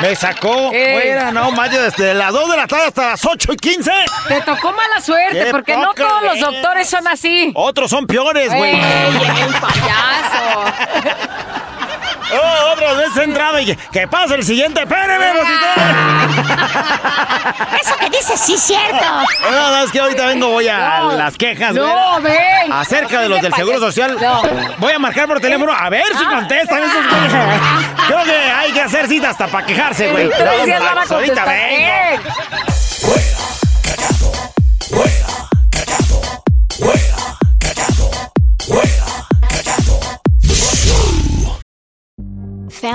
Me 0.01 0.13
sacó, 0.13 0.73
Ey. 0.73 0.91
güey, 0.93 1.07
era, 1.07 1.31
no, 1.31 1.51
más 1.51 1.71
desde 1.71 2.13
las 2.13 2.33
2 2.33 2.51
de 2.51 2.57
la 2.57 2.67
tarde 2.67 2.87
hasta 2.87 3.11
las 3.11 3.25
8 3.25 3.53
y 3.53 3.55
15. 3.55 3.91
Te 4.27 4.41
tocó 4.41 4.73
mala 4.73 4.99
suerte, 5.01 5.47
porque 5.51 5.77
no 5.77 5.93
todos 5.93 6.21
los 6.21 6.37
doctores 6.41 6.89
son 6.89 7.07
así. 7.07 7.53
Otros 7.55 7.89
son 7.89 8.05
peores, 8.07 8.53
güey. 8.53 8.75
¡Ey, 8.75 9.21
el 9.41 9.53
payaso! 9.53 10.65
Oh, 12.33 12.71
otras 12.73 12.97
veces 12.97 13.17
entrado 13.17 13.59
y 13.59 13.65
que, 13.67 13.75
que 13.91 14.07
pase 14.07 14.35
el 14.35 14.43
siguiente. 14.43 14.81
Espéreme, 14.81 15.25
Eso 17.81 17.95
que 17.97 18.09
dices 18.09 18.39
sí 18.39 18.55
es 18.55 18.61
cierto. 18.61 19.05
No, 19.51 19.51
no, 19.51 19.83
es 19.83 19.91
que 19.91 19.99
ahorita 19.99 20.25
vengo, 20.25 20.49
voy 20.49 20.67
a 20.67 20.99
No. 20.99 21.11
las 21.13 21.37
quejas, 21.37 21.73
No, 21.73 22.19
ven. 22.21 22.71
Acerca 22.71 23.21
de 23.21 23.29
los 23.29 23.41
del 23.41 23.53
Seguro 23.53 23.79
Social. 23.79 24.17
No. 24.19 24.41
Voy 24.79 24.93
a 24.93 24.99
marcar 24.99 25.27
por 25.27 25.39
teléfono 25.39 25.71
a 25.71 25.89
ver 25.89 26.05
si 26.17 26.23
Ah. 26.25 26.29
contestan 26.35 26.83
esos 26.83 27.07
güeyes. 27.09 27.33
Creo 28.07 28.23
que 28.23 28.35
hay 28.35 28.71
que 28.71 28.81
hacer 28.81 29.07
cita 29.07 29.29
hasta 29.29 29.47
para 29.47 29.65
quejarse, 29.65 30.11
güey. 30.11 30.29
No, 30.29 30.35
van 30.79 30.97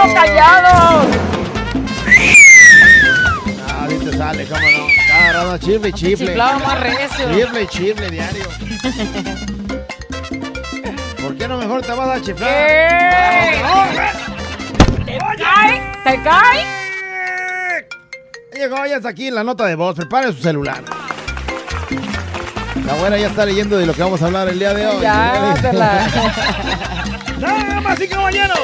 Chiflo, 0.00 0.14
callado! 0.14 1.06
Ah, 3.68 3.86
ahí 3.88 3.98
te 3.98 4.16
sale, 4.16 4.46
cómo 4.46 4.60
no. 4.60 4.86
Cada 5.08 5.32
rato 5.32 5.58
chifle 5.58 5.88
y 5.88 5.92
chifle. 5.92 6.26
Chiflaba 6.26 6.58
más 6.58 6.80
recio. 6.80 7.30
Chifle 7.32 7.62
y 7.62 7.66
chifle 7.66 8.10
diario. 8.10 8.44
¿Por 11.20 11.36
qué 11.36 11.48
no 11.48 11.58
mejor 11.58 11.82
te 11.82 11.92
vas 11.92 12.18
a 12.18 12.22
chiflar? 12.22 12.50
¡Eh! 12.50 13.62
¿Te 15.04 15.18
cae? 15.18 15.92
¿Te 16.04 16.22
cae? 16.22 16.66
Llegó 18.54 18.84
ya 18.86 18.96
está 18.96 19.08
aquí 19.08 19.30
la 19.30 19.42
nota 19.42 19.66
de 19.66 19.74
voz. 19.74 19.96
Prepare 19.96 20.32
su 20.32 20.42
celular. 20.42 20.82
La 22.84 22.94
buena 22.94 23.16
ya 23.16 23.28
está 23.28 23.46
leyendo 23.46 23.78
de 23.78 23.86
lo 23.86 23.94
que 23.94 24.02
vamos 24.02 24.20
a 24.22 24.26
hablar 24.26 24.48
el 24.48 24.58
día 24.58 24.74
de 24.74 24.86
hoy. 24.86 25.00
Ya, 25.02 25.54
la... 25.72 26.08
Damas 27.38 28.00
y 28.00 28.08
caballeros, 28.08 28.58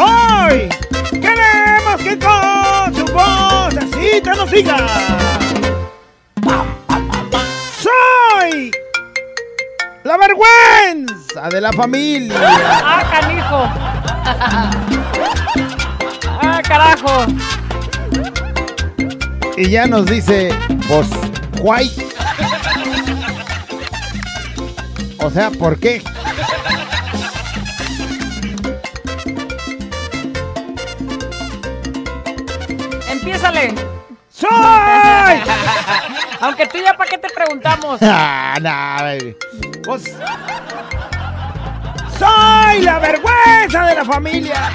hoy 0.00 0.68
queremos 1.10 2.00
que 2.02 2.18
con 2.18 2.94
su 2.94 3.04
vocecita 3.12 4.34
nos 4.34 4.50
siga. 4.50 4.86
Soy 7.80 8.70
la 10.04 10.16
vergüenza 10.16 11.48
de 11.50 11.60
la 11.60 11.72
familia. 11.72 12.34
¡Ah, 12.38 13.04
canijo! 13.10 13.68
¡Ah, 16.42 16.62
carajo! 16.66 17.26
Y 19.56 19.68
ya 19.68 19.86
nos 19.86 20.06
dice, 20.06 20.54
pues, 20.88 21.08
¿why? 21.60 21.90
O 25.18 25.30
sea, 25.30 25.50
¿por 25.50 25.78
qué? 25.78 26.02
¡Empiézale! 33.20 33.74
¡Soy! 34.30 34.50
Aunque 36.40 36.66
tú 36.68 36.78
ya 36.82 36.96
para 36.96 37.10
qué 37.10 37.18
te 37.18 37.28
preguntamos. 37.28 38.00
Ah, 38.02 38.56
no, 38.60 39.04
baby. 39.04 39.36
Pues, 39.84 40.04
soy 42.18 42.82
la 42.82 42.98
vergüenza 42.98 43.84
de 43.84 43.94
la 43.94 44.04
familia. 44.06 44.70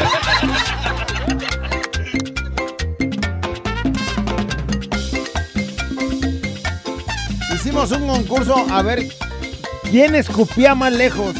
Hicimos 7.53 7.91
un 7.91 8.07
concurso 8.07 8.65
a 8.71 8.81
ver 8.83 9.07
quién 9.89 10.13
escupía 10.15 10.75
más 10.75 10.93
lejos. 10.93 11.35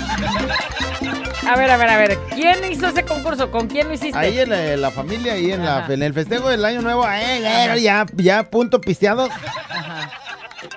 A 1.48 1.56
ver, 1.56 1.70
a 1.70 1.78
ver, 1.78 1.90
a 1.90 1.98
ver. 1.98 2.18
¿Quién 2.34 2.72
hizo 2.72 2.88
ese 2.88 3.04
concurso? 3.04 3.52
¿Con 3.52 3.68
quién 3.68 3.88
lo 3.88 3.94
hiciste? 3.94 4.18
Ahí 4.18 4.40
en 4.40 4.50
la, 4.50 4.78
la 4.78 4.92
familia, 4.92 5.34
ahí 5.34 5.52
en, 5.52 5.64
la- 5.64 5.80
Ajá. 5.80 5.94
en 5.94 6.04
el 6.04 6.14
festejo 6.14 6.50
del 6.50 6.66
año 6.66 6.82
nuevo, 6.82 7.06
eh, 7.08 7.42
eh, 7.76 7.82
ya, 7.82 8.06
ya 8.16 8.44
punto 8.50 8.82
pisteados. 8.82 9.30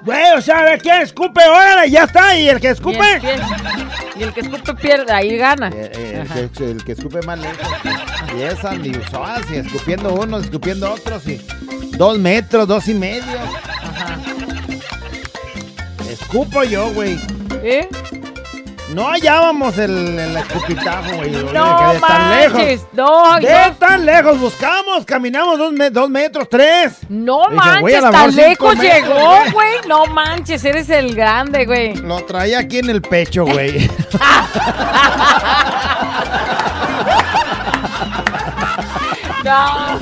Güey, 0.05 0.33
o 0.37 0.41
sea, 0.43 0.59
a 0.61 0.63
ver 0.65 0.81
quién 0.83 1.01
escupe, 1.03 1.41
órale, 1.49 1.91
ya 1.91 2.05
está, 2.05 2.37
y 2.39 2.49
el 2.49 2.61
que 2.61 2.69
escupe. 2.71 2.99
Y 4.17 4.23
el 4.23 4.33
que 4.33 4.41
escupe 4.41 4.75
pierde, 4.75 5.13
ahí 5.13 5.37
gana. 5.37 5.69
Eh, 5.75 5.91
eh, 5.95 6.25
Ajá. 6.25 6.39
el, 6.41 6.51
que, 6.51 6.71
el 6.71 6.85
que 6.85 6.93
escupe 6.93 7.23
más 7.23 7.39
lejos. 7.39 7.67
Y 8.39 8.43
esa, 8.43 8.75
ni 8.75 8.91
usas, 8.91 9.51
y 9.51 9.57
escupiendo 9.57 10.13
unos, 10.15 10.45
escupiendo 10.45 10.93
otros, 10.93 11.27
y 11.27 11.45
dos 11.97 12.19
metros, 12.19 12.69
dos 12.69 12.87
y 12.89 12.95
medio. 12.95 13.23
Escupo 16.11 16.63
yo, 16.65 16.93
güey. 16.93 17.19
¿Eh? 17.63 17.89
No 18.94 19.09
hallábamos 19.11 19.77
el, 19.79 20.18
el 20.18 20.37
escupitajo, 20.37 21.16
güey. 21.16 21.31
No 21.31 21.92
de 21.92 22.01
tan 22.01 22.31
lejos. 22.31 22.55
manches, 22.55 22.87
no, 22.92 23.37
De 23.37 23.42
yo- 23.42 23.74
tan 23.79 24.07
lejos, 24.07 24.40
buscamos, 24.40 25.05
caminamos 25.05 25.59
dos, 25.59 25.72
me- 25.72 25.90
dos 25.90 26.09
metros, 26.09 26.48
tres. 26.51 26.94
No 27.09 27.42
Dije, 27.51 27.55
manches, 27.57 28.03
lavar 28.03 28.12
tan 28.12 28.37
lejos 28.37 28.77
metros, 28.77 28.94
llegó, 28.94 29.35
güey. 29.53 29.74
No 29.87 30.07
manches, 30.07 30.64
eres 30.64 30.88
el 30.88 31.14
grande, 31.14 31.66
güey. 31.66 31.94
Lo 31.96 32.24
traía 32.24 32.61
aquí 32.61 32.79
en 32.79 32.88
el 32.90 33.03
pecho, 33.03 33.44
güey. 33.44 33.88
No. 39.44 39.98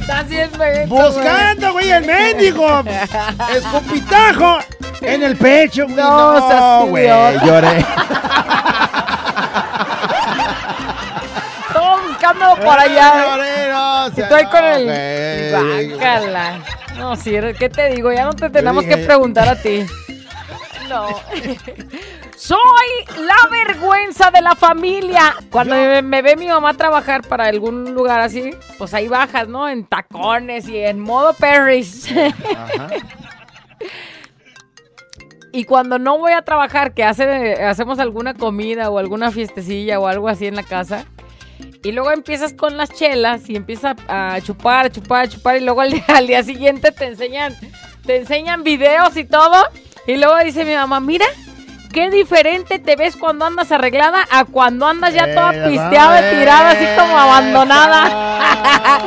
Estás 0.00 0.28
bien 0.28 0.50
Buscando, 0.88 1.72
güey, 1.72 1.90
el 1.90 2.04
mendigo. 2.04 2.82
Escupitajo 3.54 4.58
en 5.00 5.22
el 5.22 5.36
pecho, 5.36 5.84
güey. 5.84 5.96
No, 5.96 6.86
güey, 6.86 7.08
lloré. 7.44 7.84
Todo 11.72 12.02
buscándolo 12.08 12.56
por 12.56 12.78
allá. 12.78 13.24
Lloré, 13.26 13.72
no, 13.72 14.08
Y 14.08 14.10
sea, 14.12 14.28
tú 14.28 14.34
ahí 14.34 14.44
con 14.46 14.64
el. 14.64 15.90
Guácala. 15.90 16.58
No, 16.96 17.16
sí, 17.16 17.32
¿qué 17.58 17.68
te 17.68 17.88
digo? 17.94 18.12
Ya 18.12 18.24
no 18.24 18.34
te 18.34 18.50
tenemos 18.50 18.84
que 18.84 18.96
preguntar 18.98 19.48
a 19.48 19.56
ti. 19.56 19.86
No. 20.88 21.06
Soy 22.36 22.58
la 23.18 23.36
vergüenza 23.48 24.30
de 24.30 24.40
la 24.40 24.56
familia. 24.56 25.36
Cuando 25.50 25.74
me, 25.76 26.02
me 26.02 26.20
ve 26.20 26.36
mi 26.36 26.46
mamá 26.46 26.74
trabajar 26.74 27.22
para 27.22 27.44
algún 27.44 27.94
lugar 27.94 28.20
así, 28.20 28.50
pues 28.76 28.92
ahí 28.94 29.06
bajas, 29.06 29.46
¿no? 29.46 29.68
En 29.68 29.84
tacones 29.84 30.68
y 30.68 30.78
en 30.78 30.98
modo 30.98 31.32
Paris. 31.34 32.08
Y 35.52 35.64
cuando 35.64 35.98
no 35.98 36.18
voy 36.18 36.32
a 36.32 36.42
trabajar, 36.42 36.94
que 36.94 37.04
hace, 37.04 37.54
hacemos 37.64 37.98
alguna 37.98 38.34
comida 38.34 38.90
o 38.90 38.98
alguna 38.98 39.30
fiestecilla 39.30 39.98
o 39.98 40.06
algo 40.06 40.28
así 40.28 40.46
en 40.46 40.54
la 40.54 40.62
casa, 40.62 41.06
y 41.82 41.92
luego 41.92 42.12
empiezas 42.12 42.52
con 42.52 42.76
las 42.76 42.90
chelas 42.90 43.48
y 43.48 43.56
empiezas 43.56 43.96
a 44.08 44.38
chupar, 44.42 44.86
a 44.86 44.90
chupar, 44.90 45.24
a 45.24 45.28
chupar, 45.28 45.56
y 45.56 45.60
luego 45.60 45.80
al 45.80 45.92
día, 45.92 46.04
al 46.08 46.26
día 46.26 46.42
siguiente 46.42 46.92
te 46.92 47.06
enseñan, 47.06 47.54
te 48.06 48.16
enseñan 48.16 48.62
videos 48.62 49.16
y 49.16 49.24
todo, 49.24 49.56
y 50.06 50.16
luego 50.16 50.36
dice 50.44 50.64
mi 50.64 50.74
mamá, 50.74 51.00
mira, 51.00 51.26
qué 51.92 52.10
diferente 52.10 52.78
te 52.78 52.96
ves 52.96 53.16
cuando 53.16 53.44
andas 53.44 53.70
arreglada 53.72 54.26
a 54.30 54.44
cuando 54.44 54.86
andas 54.86 55.12
ya 55.14 55.34
toda 55.34 55.52
Eh, 55.54 55.68
pisteada, 55.68 56.30
tirada, 56.30 56.70
así 56.70 56.86
como 56.96 57.18
abandonada. 57.18 59.00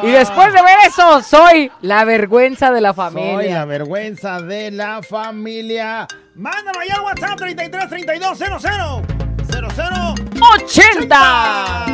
y 0.02 0.10
después 0.10 0.52
de 0.52 0.62
ver 0.62 0.78
eso, 0.86 1.22
soy 1.22 1.70
la 1.82 2.04
vergüenza 2.04 2.70
de 2.70 2.80
la 2.80 2.94
familia. 2.94 3.34
Soy 3.34 3.48
la 3.50 3.64
vergüenza 3.64 4.40
de 4.40 4.70
la 4.70 5.02
familia. 5.02 6.06
Mándame 6.34 6.78
allá 6.84 6.94
al 6.94 7.00
WhatsApp 7.02 7.36
33 7.38 7.88
32 7.88 8.38
00 8.38 9.02
00 9.50 10.14
80. 10.54 11.86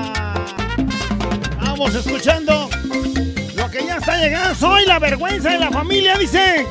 Vamos 1.60 1.94
escuchando 1.94 2.68
lo 3.56 3.70
que 3.70 3.84
ya 3.86 3.96
está 3.96 4.18
llegando. 4.18 4.54
Soy 4.54 4.86
la 4.86 4.98
vergüenza 4.98 5.50
de 5.50 5.58
la 5.58 5.70
familia, 5.70 6.16
dice. 6.16 6.66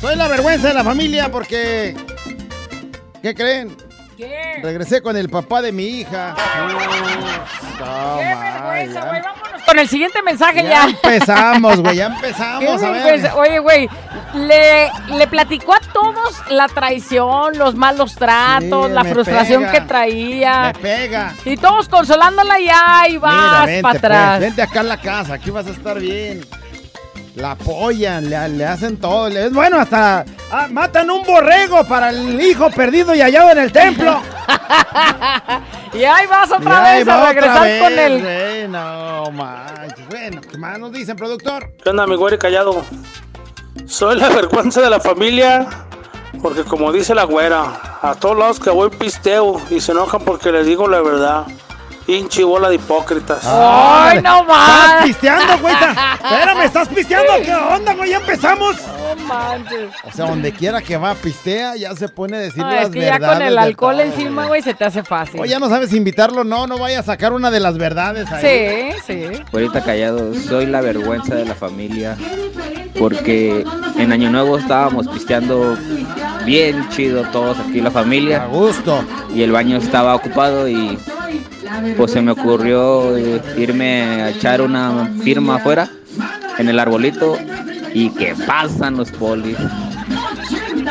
Soy 0.00 0.16
la 0.16 0.28
vergüenza 0.28 0.68
de 0.68 0.74
la 0.74 0.84
familia 0.84 1.30
porque. 1.30 1.94
¿Qué 3.26 3.34
creen? 3.34 3.76
¿Qué? 4.16 4.60
Regresé 4.62 5.02
con 5.02 5.16
el 5.16 5.28
papá 5.28 5.60
de 5.60 5.72
mi 5.72 5.82
hija. 5.82 6.36
¡Qué 6.36 8.24
vergüenza, 8.24 9.00
güey! 9.06 9.20
Vámonos 9.20 9.62
con 9.66 9.78
el 9.80 9.88
siguiente 9.88 10.22
mensaje 10.22 10.62
Ya 10.62 10.68
ya. 10.68 10.84
empezamos, 10.84 11.80
güey, 11.80 11.96
ya 11.96 12.06
empezamos 12.14 12.80
a 12.84 12.90
ver. 12.92 13.30
Oye, 13.34 13.58
güey, 13.58 13.88
le, 14.34 14.88
le 15.16 15.26
platicó 15.26 15.74
a 15.74 15.80
todos 15.92 16.36
la 16.50 16.68
traición, 16.68 17.58
los 17.58 17.74
malos 17.74 18.14
tratos, 18.14 18.86
Sí, 18.86 18.92
la 18.92 19.02
frustración 19.04 19.62
pega. 19.64 19.72
que 19.72 19.80
traía. 19.80 20.72
Me 20.76 20.80
pega. 20.80 21.34
Y 21.44 21.56
todos 21.56 21.88
consolándola 21.88 22.60
ya 22.60 23.08
y 23.08 23.18
vas 23.18 23.66
para 23.66 23.80
pues, 23.82 23.96
atrás. 23.96 24.38
vente 24.40 24.62
acá 24.62 24.80
a 24.80 24.84
la 24.84 25.00
casa, 25.00 25.34
aquí 25.34 25.50
vas 25.50 25.66
a 25.66 25.70
estar 25.70 25.98
bien. 25.98 26.46
La 27.36 27.50
apoyan, 27.52 28.28
le, 28.30 28.48
le 28.48 28.64
hacen 28.66 28.96
todo. 28.98 29.28
le- 29.28 29.50
bueno, 29.50 29.78
hasta 29.78 30.24
ah, 30.50 30.66
matan 30.70 31.10
un 31.10 31.22
borrego 31.22 31.84
para 31.84 32.08
el 32.10 32.40
hijo 32.40 32.70
perdido 32.70 33.14
y 33.14 33.20
hallado 33.20 33.50
en 33.50 33.58
el 33.58 33.72
templo. 33.72 34.20
y 35.92 36.04
ahí 36.04 36.26
vas 36.26 36.50
otra 36.50 36.94
Y 36.94 36.98
vez 36.98 37.08
va 37.08 37.22
a 37.22 37.32
regresar 37.32 37.62
vez, 37.62 37.82
con 37.82 37.98
él. 37.98 38.22
güey, 38.22 38.68
no 38.68 39.30
manches. 39.32 40.08
Bueno, 40.08 40.40
¿qué 40.50 40.56
más 40.58 40.78
nos 40.78 40.92
dicen, 40.92 41.14
productor? 41.16 41.72
¿Qué 41.82 41.90
onda, 41.90 42.06
mi 42.06 42.16
güey 42.16 42.38
callado? 42.38 42.82
Soy 43.86 44.16
la 44.18 44.28
vergüenza 44.30 44.80
de 44.80 44.88
la 44.90 45.00
familia 45.00 45.66
porque 46.42 46.64
como 46.64 46.92
dice 46.92 47.14
la 47.14 47.24
güera, 47.24 47.98
a 48.02 48.14
todos 48.14 48.36
lados 48.38 48.60
que 48.60 48.70
voy 48.70 48.90
pisteo 48.90 49.60
y 49.70 49.80
se 49.80 49.92
enojan 49.92 50.22
porque 50.22 50.52
les 50.52 50.66
digo 50.66 50.88
la 50.88 51.00
verdad. 51.02 51.44
Pinche 52.06 52.44
bola 52.44 52.68
de 52.68 52.76
hipócritas. 52.76 53.40
¡Ay, 53.44 54.22
no 54.22 54.40
¿Estás 54.42 54.46
más! 54.46 55.04
pisteando, 55.04 55.58
güey? 55.60 55.74
Espérame, 55.74 56.60
¿estás 56.64 56.88
pisteando? 56.88 57.32
¿Qué 57.44 57.52
onda, 57.54 57.94
güey? 57.94 58.10
Ya 58.10 58.18
empezamos. 58.18 58.76
No 58.76 59.24
manches. 59.26 59.90
O 60.04 60.12
sea, 60.12 60.26
donde 60.26 60.52
quiera 60.52 60.80
que 60.80 60.96
va, 60.96 61.14
pistea, 61.16 61.74
ya 61.74 61.96
se 61.96 62.08
pone 62.08 62.36
a 62.36 62.40
decir 62.40 62.62
las 62.62 62.84
es 62.84 62.90
que 62.90 63.00
ya 63.00 63.12
verdades. 63.14 63.38
con 63.38 63.46
el 63.48 63.58
alcohol 63.58 63.96
todo, 63.96 64.04
encima, 64.06 64.42
güey. 64.42 64.48
güey, 64.48 64.62
se 64.62 64.74
te 64.74 64.84
hace 64.84 65.02
fácil. 65.02 65.40
Oye, 65.40 65.50
ya 65.50 65.58
no 65.58 65.68
sabes 65.68 65.92
invitarlo, 65.92 66.44
no, 66.44 66.68
no 66.68 66.78
vaya 66.78 67.00
a 67.00 67.02
sacar 67.02 67.32
una 67.32 67.50
de 67.50 67.58
las 67.58 67.76
verdades 67.76 68.30
ahí. 68.30 68.92
Sí, 69.04 69.24
sí. 69.34 69.42
Ahorita 69.52 69.82
callado, 69.82 70.32
soy 70.34 70.66
la 70.66 70.80
vergüenza 70.82 71.34
de 71.34 71.44
la 71.44 71.56
familia. 71.56 72.16
Porque 72.98 73.64
en 73.98 74.12
Año 74.12 74.30
Nuevo 74.30 74.58
estábamos 74.58 75.06
pisteando 75.08 75.76
bien 76.44 76.88
chido 76.90 77.24
todos 77.30 77.58
aquí 77.58 77.80
la 77.80 77.90
familia. 77.90 78.44
A 78.44 78.46
gusto. 78.46 79.04
Y 79.34 79.42
el 79.42 79.52
baño 79.52 79.76
estaba 79.76 80.14
ocupado 80.14 80.66
y 80.68 80.98
pues 81.96 82.12
se 82.12 82.20
me 82.22 82.32
ocurrió 82.32 83.16
eh, 83.16 83.40
irme 83.56 84.02
a 84.22 84.30
echar 84.30 84.60
una 84.62 85.10
firma 85.22 85.56
afuera 85.56 85.88
en 86.58 86.68
el 86.68 86.78
arbolito 86.78 87.36
y 87.94 88.10
que 88.10 88.34
pasan 88.46 88.96
los 88.96 89.10
polis. 89.12 89.56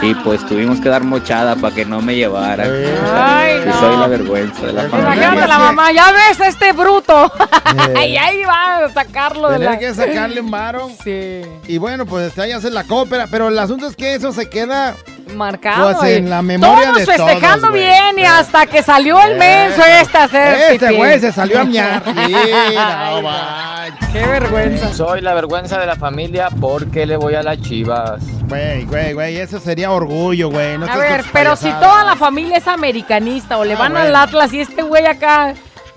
Y 0.01 0.13
pues 0.15 0.45
tuvimos 0.45 0.79
que 0.81 0.89
dar 0.89 1.03
mochada 1.03 1.55
para 1.55 1.73
que 1.73 1.85
no 1.85 2.01
me 2.01 2.15
llevaran. 2.15 2.69
Ay, 3.13 3.61
Y 3.63 3.65
no. 3.67 3.79
soy 3.79 3.97
la 3.97 4.07
vergüenza 4.07 4.65
de 4.65 4.73
la 4.73 4.85
Imagínate 4.85 5.21
familia. 5.25 5.47
la 5.47 5.59
mamá, 5.59 5.91
ya 5.93 6.11
ves 6.11 6.41
a 6.41 6.47
este 6.47 6.71
bruto. 6.73 7.31
Eh. 7.97 8.09
y 8.09 8.17
ahí 8.17 8.43
va 8.43 8.85
a 8.85 8.89
sacarlo 8.89 9.49
de 9.49 9.55
Tener 9.57 9.71
la... 9.71 9.79
que 9.79 9.93
sacarle 9.93 10.41
un 10.41 10.51
varo. 10.51 10.89
Sí. 11.03 11.41
Y 11.67 11.77
bueno, 11.77 12.05
pues 12.05 12.38
ahí 12.39 12.51
hace 12.51 12.69
la 12.71 12.83
cópera. 12.83 13.27
Pero 13.29 13.47
el 13.49 13.57
asunto 13.59 13.88
es 13.88 13.95
que 13.95 14.15
eso 14.15 14.31
se 14.31 14.49
queda 14.49 14.95
Marcado. 15.33 15.93
Pues 15.99 16.11
en 16.11 16.25
y 16.25 16.29
la 16.29 16.41
memoria 16.41 16.85
todos 16.85 16.97
de 16.99 17.05
festejando 17.05 17.67
todos, 17.67 17.73
bien 17.73 18.19
y 18.19 18.23
hasta 18.23 18.65
que 18.67 18.83
salió 18.83 19.19
el 19.21 19.38
menso 19.38 19.81
este 20.01 20.17
hacer 20.17 20.73
Este 20.73 20.91
güey 20.93 21.19
se 21.19 21.31
salió 21.31 21.61
a 21.61 21.63
miar. 21.63 22.03
No 22.15 23.21
manches. 23.21 24.09
Qué 24.11 24.25
vergüenza. 24.25 24.93
Soy 24.93 25.21
la 25.21 25.33
vergüenza 25.33 25.79
de 25.79 25.85
la 25.85 25.95
familia 25.95 26.49
porque 26.59 27.05
le 27.05 27.17
voy 27.17 27.35
a 27.35 27.43
las 27.43 27.59
chivas. 27.61 28.21
Güey, 28.47 28.85
güey, 28.85 29.13
güey, 29.13 29.38
eso 29.38 29.59
sería 29.59 29.91
orgullo, 29.91 30.49
güey. 30.49 30.77
No 30.77 30.85
A 30.85 30.97
ver, 30.97 31.23
pero 31.33 31.55
si 31.55 31.69
toda 31.71 32.03
la 32.03 32.15
familia 32.15 32.57
es 32.57 32.67
americanista 32.67 33.57
o 33.57 33.63
le 33.65 33.73
Ah, 33.73 33.77
van 33.77 33.97
al. 33.97 34.15
Atlas 34.15 34.53
y 34.53 34.61
este 34.61 34.81
güey 34.83 35.05
acá, 35.05 35.53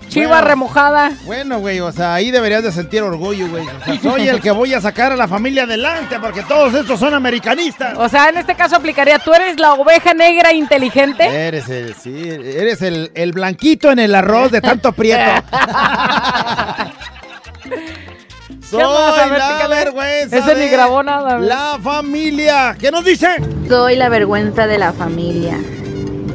chiva 0.09 0.27
Bueno. 0.29 0.47
remojada. 0.47 1.11
Bueno, 1.23 1.59
güey, 1.59 1.79
o 1.79 1.91
sea, 1.91 2.15
ahí 2.15 2.31
deberías 2.31 2.63
de 2.63 2.71
sentir 2.71 3.01
orgullo, 3.01 3.47
güey. 3.49 3.65
O 3.65 3.85
sea, 3.85 4.01
soy 4.01 4.27
el 4.27 4.41
que 4.41 4.51
voy 4.51 4.73
a 4.73 4.81
sacar 4.81 5.13
a 5.13 5.15
la 5.15 5.27
familia 5.27 5.63
adelante 5.63 6.19
porque 6.19 6.41
todos 6.43 6.73
estos 6.73 6.99
son 6.99 7.13
americanistas. 7.13 7.97
O 7.97 8.09
sea, 8.09 8.29
en 8.29 8.37
este 8.37 8.55
caso 8.55 8.75
aplicaría, 8.75 9.19
tú 9.19 9.33
eres 9.33 9.59
la 9.59 9.73
oveja 9.73 10.13
negra 10.13 10.53
inteligente. 10.53 11.25
Eres 11.25 11.69
el, 11.69 11.95
sí, 11.95 12.29
eres 12.29 12.81
el, 12.81 13.11
el 13.13 13.31
blanquito 13.31 13.91
en 13.91 13.99
el 13.99 14.13
arroz 14.15 14.51
de 14.51 14.61
tanto 14.61 14.91
prieto. 14.91 15.43
Soy 18.69 18.81
ver, 19.29 19.39
la 19.39 19.67
vergüenza 19.67 20.37
Ese 20.37 20.55
ni 20.55 20.67
grabó 20.67 21.01
nada. 21.01 21.39
La 21.39 21.79
familia. 21.81 22.75
¿Qué 22.79 22.91
nos 22.91 23.03
dice? 23.03 23.27
Soy 23.67 23.95
la 23.95 24.09
vergüenza 24.09 24.67
de 24.67 24.77
la 24.77 24.93
familia. 24.93 25.57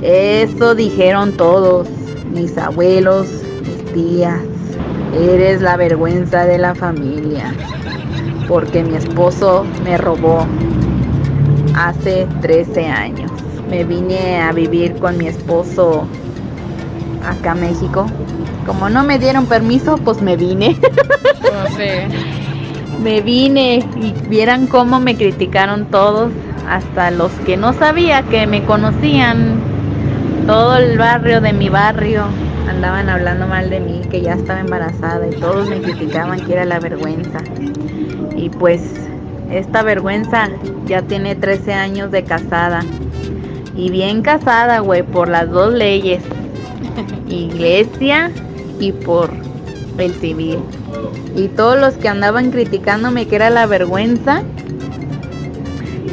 Eso 0.03 0.75
dijeron 0.75 1.37
todos, 1.37 1.89
mis 2.31 2.59
abuelos, 2.59 3.29
tías. 3.95 4.41
Eres 5.19 5.63
la 5.63 5.77
vergüenza 5.77 6.45
de 6.45 6.59
la 6.59 6.75
familia. 6.75 7.55
Porque 8.49 8.83
mi 8.83 8.97
esposo 8.97 9.65
me 9.85 9.97
robó 9.97 10.47
hace 11.75 12.27
13 12.43 12.87
años. 12.87 13.31
Me 13.71 13.85
vine 13.85 14.43
a 14.43 14.53
vivir 14.53 14.97
con 14.97 15.17
mi 15.17 15.29
esposo 15.29 16.07
acá 17.25 17.53
a 17.53 17.55
México. 17.55 18.07
Como 18.67 18.91
no 18.91 19.05
me 19.05 19.19
dieron 19.19 19.47
permiso, 19.47 19.97
pues 19.97 20.21
me 20.21 20.37
vine. 20.37 20.77
No 21.43 21.77
sé. 21.77 22.09
Me 23.03 23.21
vine 23.21 23.85
y 24.01 24.13
vieran 24.29 24.67
cómo 24.67 24.99
me 24.99 25.17
criticaron 25.17 25.87
todos, 25.87 26.31
hasta 26.67 27.11
los 27.11 27.31
que 27.45 27.57
no 27.57 27.75
sabía 27.75 28.23
que 28.23 28.47
me 28.47 28.65
conocían. 28.65 29.61
Todo 30.47 30.77
el 30.77 30.97
barrio 30.97 31.41
de 31.43 31.53
mi 31.53 31.69
barrio 31.69 32.23
andaban 32.75 33.09
hablando 33.09 33.47
mal 33.47 33.71
de 33.71 33.79
mí, 33.79 34.03
que 34.11 34.21
ya 34.21 34.35
estaba 34.35 34.61
embarazada 34.61 35.27
y 35.29 35.31
todos 35.37 35.69
me 35.69 35.81
criticaban 35.81 36.45
que 36.45 36.53
era 36.53 36.65
la 36.65 36.81
vergüenza. 36.81 37.39
Y 38.37 38.49
pues 38.49 38.81
esta 39.51 39.83
vergüenza 39.83 40.49
ya 40.87 41.03
tiene 41.03 41.37
13 41.37 41.73
años 41.73 42.11
de 42.11 42.25
casada 42.25 42.81
Y 43.77 43.91
bien 43.91 44.23
casada, 44.23 44.81
güey, 44.81 45.03
por 45.03 45.29
las 45.29 45.49
dos 45.51 45.73
leyes. 45.73 46.23
Iglesia 47.29 48.33
y 48.81 48.91
por 48.91 49.31
el 49.99 50.13
civil. 50.15 50.59
Y 51.37 51.49
todos 51.49 51.79
los 51.79 51.95
que 51.95 52.09
andaban 52.09 52.51
criticándome 52.51 53.27
que 53.29 53.37
era 53.37 53.51
la 53.51 53.67
vergüenza, 53.67 54.43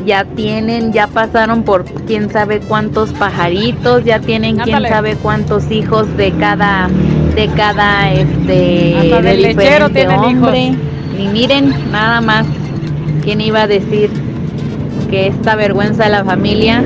ya 0.06 0.26
tienen, 0.26 0.94
ya 0.94 1.08
pasaron 1.08 1.64
por 1.64 1.86
quién 1.86 2.30
sabe 2.30 2.60
cuántos 2.60 3.12
pajaritos, 3.14 4.04
ya 4.04 4.20
tienen 4.20 4.58
quién 4.58 4.82
sabe 4.84 5.16
cuántos 5.16 5.72
hijos 5.72 6.16
de 6.18 6.32
cada, 6.34 6.90
de 7.36 7.48
cada, 7.50 8.12
este, 8.14 8.96
Hasta 8.98 9.22
de 9.22 9.30
del 9.30 9.42
lechero 9.42 9.90
tienen 9.90 10.20
hombre. 10.20 10.64
hijos. 10.68 10.78
Y 11.20 11.28
miren, 11.28 11.74
nada 11.92 12.22
más, 12.22 12.46
quién 13.24 13.42
iba 13.42 13.64
a 13.64 13.68
decir 13.68 14.10
que 15.10 15.28
esta 15.28 15.56
vergüenza 15.56 16.06
de 16.06 16.10
la 16.10 16.24
familia 16.24 16.84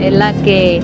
es 0.00 0.12
la 0.12 0.32
que 0.32 0.82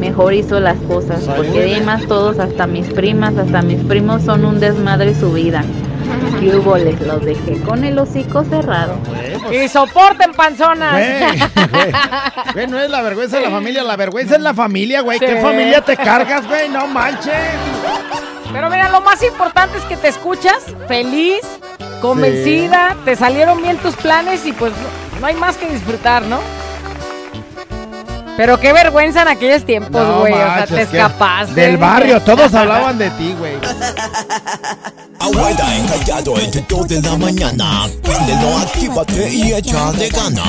mejor 0.00 0.34
hizo 0.34 0.58
las 0.58 0.78
cosas, 0.78 1.22
porque 1.36 1.60
de 1.60 1.74
ahí 1.76 1.80
más 1.82 2.06
todos, 2.06 2.38
hasta 2.38 2.66
mis 2.66 2.86
primas, 2.88 3.36
hasta 3.36 3.62
mis 3.62 3.78
primos 3.84 4.22
son 4.22 4.44
un 4.44 4.58
desmadre 4.58 5.14
su 5.14 5.32
vida. 5.32 5.64
Y 6.40 6.48
hubo, 6.54 6.76
les 6.76 7.00
los 7.00 7.24
dejé 7.24 7.60
con 7.62 7.84
el 7.84 7.98
hocico 7.98 8.44
cerrado. 8.44 8.96
Y 9.52 9.68
soporten 9.68 10.32
panzonas. 10.32 11.00
Güey, 12.54 12.66
no 12.66 12.78
es 12.80 12.90
la 12.90 13.00
vergüenza 13.02 13.38
de 13.38 13.44
la 13.44 13.50
familia, 13.50 13.82
la 13.82 13.96
vergüenza 13.96 14.34
es 14.36 14.42
la 14.42 14.52
familia, 14.52 15.00
güey. 15.00 15.18
¿Qué 15.18 15.40
familia 15.40 15.80
te 15.80 15.96
cargas, 15.96 16.46
güey? 16.46 16.68
No 16.68 16.86
manches. 16.86 17.32
Pero 18.52 18.68
mira, 18.68 18.90
lo 18.90 19.00
más 19.00 19.22
importante 19.22 19.78
es 19.78 19.84
que 19.84 19.96
te 19.96 20.08
escuchas 20.08 20.58
feliz, 20.86 21.40
convencida, 22.02 22.96
te 23.06 23.16
salieron 23.16 23.62
bien 23.62 23.78
tus 23.78 23.94
planes 23.96 24.44
y 24.44 24.52
pues 24.52 24.72
no, 24.72 25.20
no 25.20 25.26
hay 25.26 25.34
más 25.34 25.56
que 25.56 25.66
disfrutar, 25.68 26.22
¿no? 26.24 26.40
Pero 28.36 28.58
qué 28.60 28.72
vergüenza 28.72 29.22
en 29.22 29.28
aquellos 29.28 29.64
tiempos, 29.64 30.06
No 30.06 30.20
güey. 30.20 30.32
o 30.32 30.36
sea, 30.36 30.66
te 30.66 30.82
escapaste. 30.82 31.54
Del 31.60 31.76
barrio, 31.76 32.20
todos 32.20 32.52
hablaban 32.54 32.98
de 32.98 33.10
ti, 33.10 33.34
güey. 33.38 33.54
Abuela 35.34 35.76
encallado 35.76 36.38
entre 36.38 36.60
2 36.68 36.88
de 36.88 37.00
la 37.00 37.16
mañana. 37.16 37.88
Préndelo, 38.02 38.58
actívate 38.58 39.30
y 39.32 39.52
échale 39.52 40.10
ganas. 40.10 40.44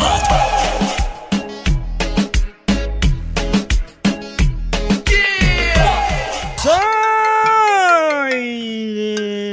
Soy 8.21 8.35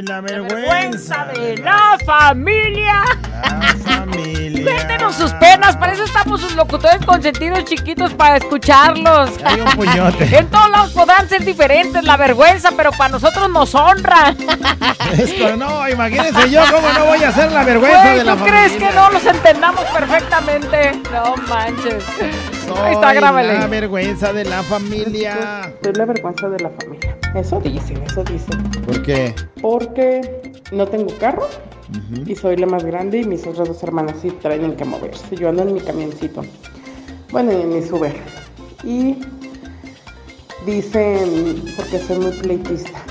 la 0.02 0.20
vergüenza 0.20 1.26
de 1.26 1.58
la 1.58 1.96
familia. 2.04 3.04
familia. 3.84 4.64
Cuéntenos 4.74 5.14
sus 5.14 5.32
penas, 5.34 5.76
para 5.76 5.89
estamos 6.20 6.40
sus 6.42 6.54
locutores 6.54 7.04
consentidos 7.06 7.64
chiquitos 7.64 8.12
para 8.12 8.36
escucharlos. 8.36 9.30
Hay 9.42 9.60
un 9.62 9.70
puñote. 9.70 10.24
en 10.38 10.46
todos 10.48 10.70
lados 10.70 10.90
podrán 10.90 11.26
ser 11.30 11.42
diferentes, 11.46 12.04
la 12.04 12.18
vergüenza, 12.18 12.72
pero 12.76 12.90
para 12.92 13.12
nosotros 13.12 13.48
nos 13.50 13.74
honra. 13.74 14.34
Es 15.10 15.32
que 15.32 15.56
no, 15.56 15.88
imagínense 15.88 16.50
yo 16.50 16.60
cómo 16.72 16.88
no 16.92 17.06
voy 17.06 17.22
a 17.24 17.30
hacer 17.30 17.50
la 17.50 17.64
vergüenza 17.64 18.02
Güey, 18.02 18.18
de 18.18 18.24
la 18.24 18.36
¿tú 18.36 18.44
crees 18.44 18.72
familia. 18.72 18.88
que 18.88 18.94
no 18.94 19.10
los 19.10 19.26
entendamos 19.26 19.84
perfectamente? 19.86 20.92
No 21.10 21.34
manches. 21.48 22.04
Ahí 22.84 22.92
está, 22.94 23.08
Soy 23.08 23.16
grábale. 23.16 23.58
La 23.58 23.66
vergüenza 23.66 24.32
de 24.32 24.44
la 24.44 24.62
familia. 24.62 25.72
Soy 25.82 25.92
la 25.94 26.04
vergüenza 26.04 26.48
de 26.48 26.60
la 26.60 26.70
familia. 26.70 27.16
Eso 27.34 27.60
dicen, 27.60 28.00
eso 28.04 28.22
dicen. 28.22 28.62
¿Por 28.86 29.02
qué? 29.02 29.34
Porque 29.60 30.52
no 30.70 30.86
tengo 30.86 31.16
carro 31.18 31.48
y 32.26 32.34
soy 32.34 32.56
la 32.56 32.66
más 32.66 32.84
grande 32.84 33.20
y 33.20 33.24
mis 33.24 33.46
otras 33.46 33.68
dos 33.68 33.82
hermanas 33.82 34.16
sí 34.22 34.30
traen 34.30 34.76
que 34.76 34.84
moverse. 34.84 35.36
Yo 35.36 35.48
ando 35.48 35.62
en 35.62 35.74
mi 35.74 35.80
camioncito. 35.80 36.42
Bueno, 37.30 37.52
en 37.52 37.68
mi 37.68 37.78
Uber. 37.78 38.14
Y 38.84 39.16
dicen, 40.66 41.62
porque 41.76 41.98
soy 41.98 42.18
muy 42.18 42.32
pleitista, 42.32 43.04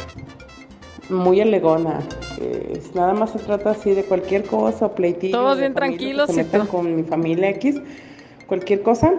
muy 1.10 1.42
alegona. 1.42 2.00
eh, 2.40 2.82
nada 2.94 3.14
más 3.14 3.32
se 3.32 3.40
trata 3.40 3.72
así 3.72 3.92
de 3.92 4.04
cualquier 4.04 4.44
cosa, 4.44 4.94
pleitillo. 4.94 5.38
Todos 5.38 5.60
bien 5.60 5.74
familia, 5.74 5.98
tranquilos 5.98 6.30
se 6.30 6.44
metan 6.44 6.68
con 6.68 6.96
mi 6.96 7.04
familia 7.04 7.50
X, 7.52 7.82
cualquier 8.48 8.82
cosa. 8.82 9.14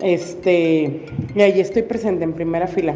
Este, 0.00 1.06
y 1.34 1.40
ahí 1.40 1.60
estoy 1.60 1.82
presente 1.82 2.24
en 2.24 2.32
primera 2.32 2.66
fila. 2.66 2.94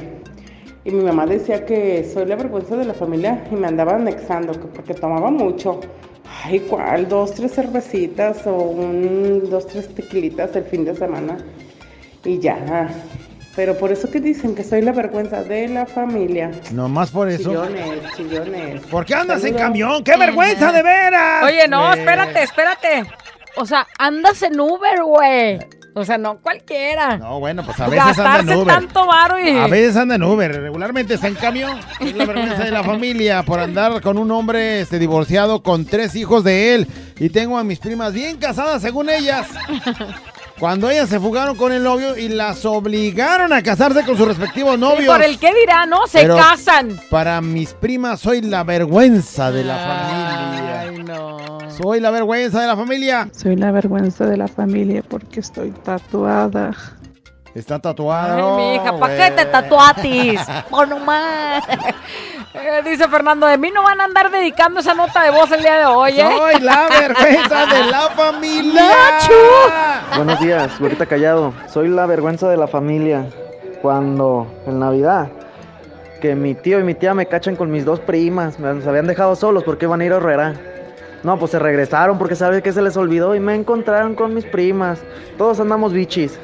Y 0.87 0.93
mi 0.93 1.03
mamá 1.03 1.27
decía 1.27 1.67
que 1.67 2.09
soy 2.15 2.27
la 2.27 2.37
vergüenza 2.37 2.77
de 2.77 2.85
la 2.85 2.95
familia 2.95 3.45
y 3.51 3.57
me 3.57 3.67
andaba 3.67 3.97
anexando, 3.97 4.53
que 4.53 4.69
porque 4.69 4.95
tomaba 4.95 5.33
mucho. 5.33 5.81
Ay, 6.45 6.61
¿cuál? 6.61 7.09
Dos, 7.09 7.35
tres 7.35 7.55
cervecitas 7.57 8.47
o 8.47 8.55
un, 8.55 9.51
dos, 9.51 9.67
tres 9.67 9.93
tequilitas 9.93 10.55
el 10.55 10.63
fin 10.63 10.85
de 10.85 10.95
semana. 10.95 11.39
Y 12.25 12.39
ya. 12.39 12.89
Pero 13.57 13.77
por 13.77 13.91
eso 13.91 14.09
que 14.09 14.21
dicen 14.21 14.55
que 14.55 14.63
soy 14.63 14.81
la 14.81 14.93
vergüenza 14.93 15.43
de 15.43 15.67
la 15.67 15.87
familia. 15.87 16.53
Nomás 16.71 17.11
por 17.11 17.29
eso. 17.29 17.51
Chillones, 17.51 18.15
chillones. 18.17 18.87
¿Por 18.87 19.05
qué 19.05 19.15
andas 19.17 19.43
en 19.43 19.55
camión? 19.55 20.05
¡Qué 20.05 20.17
vergüenza, 20.17 20.71
de 20.71 20.85
veras! 20.85 21.43
Oye, 21.43 21.67
no, 21.67 21.93
espérate, 21.93 22.45
espérate. 22.45 23.03
O 23.57 23.67
sea, 23.67 23.89
andas 23.99 24.41
en 24.43 24.61
Uber, 24.61 25.03
güey. 25.03 25.59
O 25.99 26.05
sea, 26.05 26.19
no 26.19 26.37
cualquiera. 26.43 27.17
No, 27.17 27.41
bueno, 27.41 27.65
pues 27.65 27.81
a 27.81 27.89
veces 27.89 28.19
anda 28.19 28.53
en 28.53 28.59
Uber. 28.59 28.75
tanto 28.75 29.07
varo 29.07 29.41
y... 29.41 29.49
A 29.57 29.67
veces 29.67 29.97
anda 29.97 30.17
en 30.17 30.25
Uber, 30.25 30.61
regularmente 30.61 31.15
está 31.15 31.27
en 31.27 31.37
camión. 31.37 31.81
Es 32.01 32.15
la 32.15 32.27
vergüenza 32.27 32.65
de 32.65 32.71
la 32.71 32.85
familia 32.85 33.43
por 33.45 33.61
andar 33.61 34.03
con 34.03 34.19
un 34.19 34.31
hombre 34.31 34.83
este, 34.83 34.99
divorciado 34.99 35.63
con 35.63 35.87
tres 35.87 36.15
hijos 36.15 36.45
de 36.45 36.75
él. 36.75 36.87
Y 37.19 37.31
tengo 37.31 37.57
a 37.57 37.65
mis 37.65 37.79
primas 37.79 38.13
bien 38.13 38.37
casadas, 38.37 38.83
según 38.83 39.09
ellas. 39.09 39.49
Cuando 40.59 40.89
ellas 40.89 41.11
se 41.11 41.21
fugaron 41.21 41.55
con 41.57 41.71
el 41.73 41.83
novio 41.83 42.17
y 42.17 42.29
las 42.29 42.65
obligaron 42.65 43.53
a 43.53 43.63
casarse 43.63 44.05
con 44.05 44.17
sus 44.17 44.27
respectivos 44.27 44.77
¿Y 44.77 44.81
novios. 44.81 45.13
por 45.15 45.23
el 45.23 45.39
qué 45.39 45.53
dirá, 45.55 45.85
no? 45.85 46.07
Se 46.07 46.21
Pero 46.21 46.37
casan. 46.37 46.99
Para 47.11 47.43
mis 47.43 47.75
primas 47.75 48.21
soy 48.21 48.41
la 48.41 48.65
vergüenza 48.65 49.51
de 49.53 49.65
la 49.65 49.77
familia. 49.77 50.81
Ay, 50.81 51.03
no. 51.05 51.59
Soy 51.71 52.01
la 52.01 52.11
vergüenza 52.11 52.61
de 52.63 52.67
la 52.69 52.77
familia. 52.77 53.29
Soy 53.33 53.57
la 53.57 53.71
vergüenza 53.71 54.25
de 54.25 54.39
la 54.39 54.49
familia 54.49 55.03
porque 55.07 55.41
estoy 55.41 55.73
tatuada. 55.73 56.71
Está 57.57 57.79
tatuada. 57.79 58.37
Ay, 58.59 58.75
hija, 58.75 58.99
¿para 58.99 59.17
qué 59.17 59.35
te 59.35 59.47
tatuatis? 59.47 60.41
Por 60.69 60.87
nomás. 60.89 61.65
Eh, 62.59 62.81
dice 62.83 63.07
Fernando, 63.09 63.47
de 63.47 63.59
mí 63.59 63.71
no 63.71 63.83
van 63.83 64.01
a 64.01 64.05
andar 64.05 64.31
dedicando 64.31 64.81
esa 64.81 64.95
nota 64.95 65.23
de 65.23 65.31
voz 65.31 65.53
el 65.53 65.61
día 65.61 65.79
de 65.79 65.85
hoy, 65.85 66.19
¿eh? 66.19 66.27
Soy 66.39 66.61
la 66.63 66.89
vergüenza 67.01 67.67
de 67.67 67.85
la 67.85 68.09
familia. 68.09 68.93
Buenos 70.17 70.41
días, 70.41 70.81
ahorita 70.81 71.05
callado. 71.05 71.53
Soy 71.69 71.89
la 71.89 72.07
vergüenza 72.07 72.49
de 72.49 72.57
la 72.57 72.67
familia. 72.67 73.27
Cuando 73.83 74.47
en 74.67 74.79
Navidad, 74.79 75.29
que 76.23 76.35
mi 76.35 76.55
tío 76.55 76.81
y 76.81 76.83
mi 76.83 76.95
tía 76.95 77.13
me 77.13 77.27
cachan 77.27 77.57
con 77.57 77.71
mis 77.71 77.85
dos 77.85 78.01
primas, 78.01 78.59
me 78.59 78.73
los 78.73 78.87
habían 78.87 79.07
dejado 79.07 79.37
solos 79.37 79.63
porque 79.63 79.85
iban 79.85 80.01
a 80.01 80.07
ir 80.07 80.15
a 80.15 80.17
Herrera. 80.17 80.55
No, 81.25 81.39
pues 81.39 81.51
se 81.51 81.59
regresaron 81.59 82.17
porque 82.17 82.37
sabes 82.37 82.63
que 82.63 82.73
se 82.73 82.81
les 82.81 82.97
olvidó 82.97 83.35
y 83.35 83.41
me 83.41 83.55
encontraron 83.55 84.15
con 84.15 84.33
mis 84.33 84.47
primas. 84.47 85.01
Todos 85.37 85.61
andamos 85.61 85.93
bichis. 85.93 86.39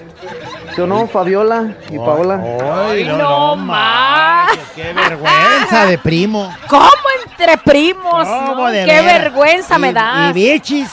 ¿Sí 0.74 0.80
o 0.80 0.86
no, 0.86 1.06
Fabiola 1.06 1.74
y 1.90 1.98
Paola? 1.98 2.40
Ay, 2.88 3.04
no, 3.04 3.18
no 3.18 3.56
manches, 3.56 4.58
¡Qué 4.74 4.92
vergüenza 4.92 5.86
de 5.86 5.98
primo! 5.98 6.54
¿Cómo 6.68 6.86
entre 7.26 7.58
primos? 7.58 8.26
¿Cómo 8.26 8.54
no? 8.54 8.66
de 8.68 8.84
¡Qué 8.84 9.02
vergüenza 9.02 9.78
me 9.78 9.92
das! 9.92 10.30
Y 10.30 10.32
bichis. 10.32 10.90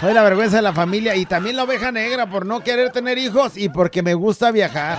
Soy 0.00 0.14
la 0.14 0.22
vergüenza 0.22 0.56
de 0.56 0.62
la 0.62 0.72
familia 0.72 1.14
y 1.16 1.26
también 1.26 1.56
la 1.56 1.64
oveja 1.64 1.92
negra 1.92 2.26
por 2.26 2.46
no 2.46 2.60
querer 2.60 2.90
tener 2.90 3.18
hijos 3.18 3.56
y 3.56 3.68
porque 3.68 4.02
me 4.02 4.14
gusta 4.14 4.50
viajar. 4.50 4.98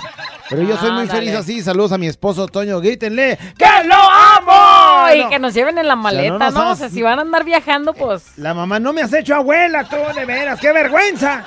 Pero 0.49 0.63
yo 0.63 0.77
soy 0.77 0.91
muy 0.91 1.07
feliz 1.07 1.33
así. 1.33 1.61
Saludos 1.61 1.93
a 1.93 1.97
mi 1.97 2.07
esposo 2.07 2.45
Toño. 2.45 2.81
Grítenle. 2.81 3.39
¡Que 3.57 3.87
lo 3.87 3.95
amo! 3.95 5.15
Y 5.15 5.23
No. 5.23 5.29
que 5.29 5.39
nos 5.39 5.53
lleven 5.53 5.77
en 5.77 5.87
la 5.87 5.95
maleta, 5.95 6.51
no 6.51 6.51
¿no? 6.51 6.63
nos 6.65 6.73
O 6.73 6.75
sea, 6.75 6.89
si 6.89 7.01
van 7.01 7.19
a 7.19 7.21
andar 7.21 7.45
viajando, 7.45 7.93
pues... 7.93 8.37
La 8.37 8.53
mamá 8.53 8.77
no 8.79 8.91
me 8.91 9.01
has 9.01 9.13
hecho 9.13 9.33
abuela, 9.33 9.85
tú, 9.85 9.95
de 10.13 10.25
veras. 10.25 10.59
¡Qué 10.59 10.73
vergüenza! 10.73 11.41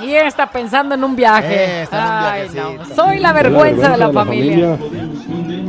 Y 0.00 0.10
ella 0.10 0.26
está 0.28 0.46
pensando 0.50 0.94
en 0.94 1.02
un 1.04 1.16
viaje. 1.16 1.54
Eh, 1.54 1.82
está 1.82 1.96
en 1.98 2.04
un 2.04 2.12
Ay, 2.12 2.48
viajecito. 2.50 2.84
no. 2.88 2.94
Soy 2.94 3.18
la 3.18 3.32
vergüenza 3.32 3.88
de 3.90 3.96
la 3.96 4.12
familia. 4.12 4.76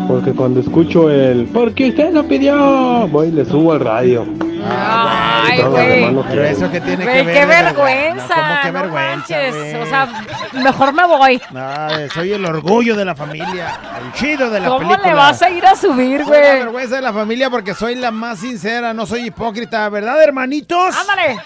Porque 0.07 0.31
cuando 0.33 0.59
escucho 0.59 1.09
el 1.09 1.45
porque 1.53 1.89
usted 1.89 2.11
lo 2.11 2.23
pidió, 2.27 3.07
voy 3.09 3.27
y 3.27 3.31
le 3.31 3.45
subo 3.45 3.73
al 3.73 3.79
radio. 3.79 4.25
Ay, 4.67 5.61
güey. 5.61 6.15
Pero 6.29 6.43
eso 6.43 6.69
que 6.71 6.81
tiene 6.81 7.03
Güey, 7.03 7.17
que 7.19 7.23
ver. 7.25 7.33
qué 7.33 7.39
de 7.41 7.63
vergüenza. 7.63 8.35
¿Cómo 8.35 8.55
qué 8.63 8.71
no 8.71 8.81
vergüenza, 8.81 9.35
güey? 9.49 9.75
O 9.75 9.85
sea, 9.85 10.07
mejor 10.53 10.93
me 10.93 11.05
voy. 11.05 11.41
Ay, 11.55 12.09
soy 12.13 12.33
el 12.33 12.45
orgullo 12.45 12.95
de 12.95 13.05
la 13.05 13.15
familia, 13.15 13.77
el 14.03 14.13
chido 14.13 14.49
de 14.49 14.59
la 14.59 14.67
¿Cómo 14.67 14.79
película. 14.89 15.07
le 15.07 15.13
vas 15.13 15.41
a 15.41 15.49
ir 15.49 15.65
a 15.65 15.75
subir, 15.75 16.23
Soy 16.23 16.31
la 16.33 16.39
güey? 16.49 16.59
vergüenza 16.59 16.95
de 16.97 17.01
la 17.01 17.13
familia 17.13 17.49
porque 17.49 17.73
soy 17.73 17.95
la 17.95 18.11
más 18.11 18.39
sincera, 18.39 18.93
no 18.93 19.05
soy 19.05 19.27
hipócrita, 19.27 19.87
¿verdad, 19.89 20.21
hermanitos? 20.21 20.95
Ándale. 20.97 21.37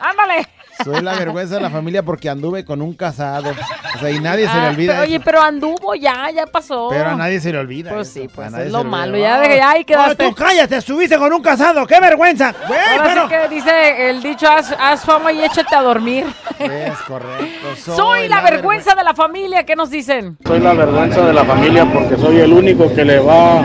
Ándale. 0.00 0.48
Soy 0.84 1.00
la 1.02 1.14
vergüenza 1.14 1.54
de 1.56 1.60
la 1.60 1.70
familia 1.70 2.02
porque 2.02 2.28
anduve 2.28 2.64
con 2.64 2.82
un 2.82 2.94
casado. 2.94 3.50
O 3.94 3.98
sea, 3.98 4.10
y 4.10 4.20
nadie 4.20 4.48
se 4.48 4.54
le 4.54 4.60
Ah, 4.66 4.68
olvida. 4.70 4.92
pero, 4.94 5.02
oye, 5.04 5.20
pero 5.20 5.42
anduvo 5.42 5.94
ya, 5.94 6.28
ya 6.34 6.46
pasó. 6.46 6.88
Pero 6.90 7.10
a 7.10 7.14
nadie 7.14 7.40
se 7.40 7.52
le 7.52 7.58
olvida. 7.58 7.90
Pues 7.92 8.08
eso, 8.08 8.20
sí, 8.20 8.26
a 8.30 8.34
pues 8.34 8.50
nadie 8.50 8.66
es 8.66 8.72
lo 8.72 8.80
olvida. 8.80 8.90
malo. 8.96 9.18
Ya, 9.18 9.38
de- 9.40 9.56
ya 9.56 9.70
ahí 9.70 9.84
quedaste. 9.84 10.22
No, 10.24 10.30
tú 10.30 10.34
cállate, 10.36 10.76
estuviste 10.76 11.18
con 11.18 11.32
un 11.32 11.42
casado, 11.42 11.86
qué 11.86 12.00
vergüenza. 12.00 12.54
Güey, 12.66 12.80
Ahora 12.98 13.04
pero... 13.04 13.22
sí 13.22 13.28
que 13.28 13.54
dice 13.54 14.10
el 14.10 14.22
dicho, 14.22 14.48
haz, 14.50 14.74
haz 14.78 15.04
fama 15.04 15.32
y 15.32 15.44
échate 15.44 15.74
a 15.74 15.82
dormir. 15.82 16.26
Es 16.58 16.98
correcto. 17.06 17.68
Soy 17.96 18.28
la 18.28 18.40
vergüenza 18.40 18.94
de 18.94 19.04
la 19.04 19.14
familia, 19.14 19.64
¿qué 19.64 19.76
nos 19.76 19.90
dicen? 19.90 20.36
Soy 20.46 20.58
la 20.60 20.72
vergüenza 20.74 21.20
de 21.24 21.32
la 21.32 21.44
familia 21.44 21.84
porque 21.92 22.16
soy 22.16 22.38
el 22.40 22.52
único 22.52 22.92
que 22.94 23.04
le 23.04 23.18
va 23.20 23.64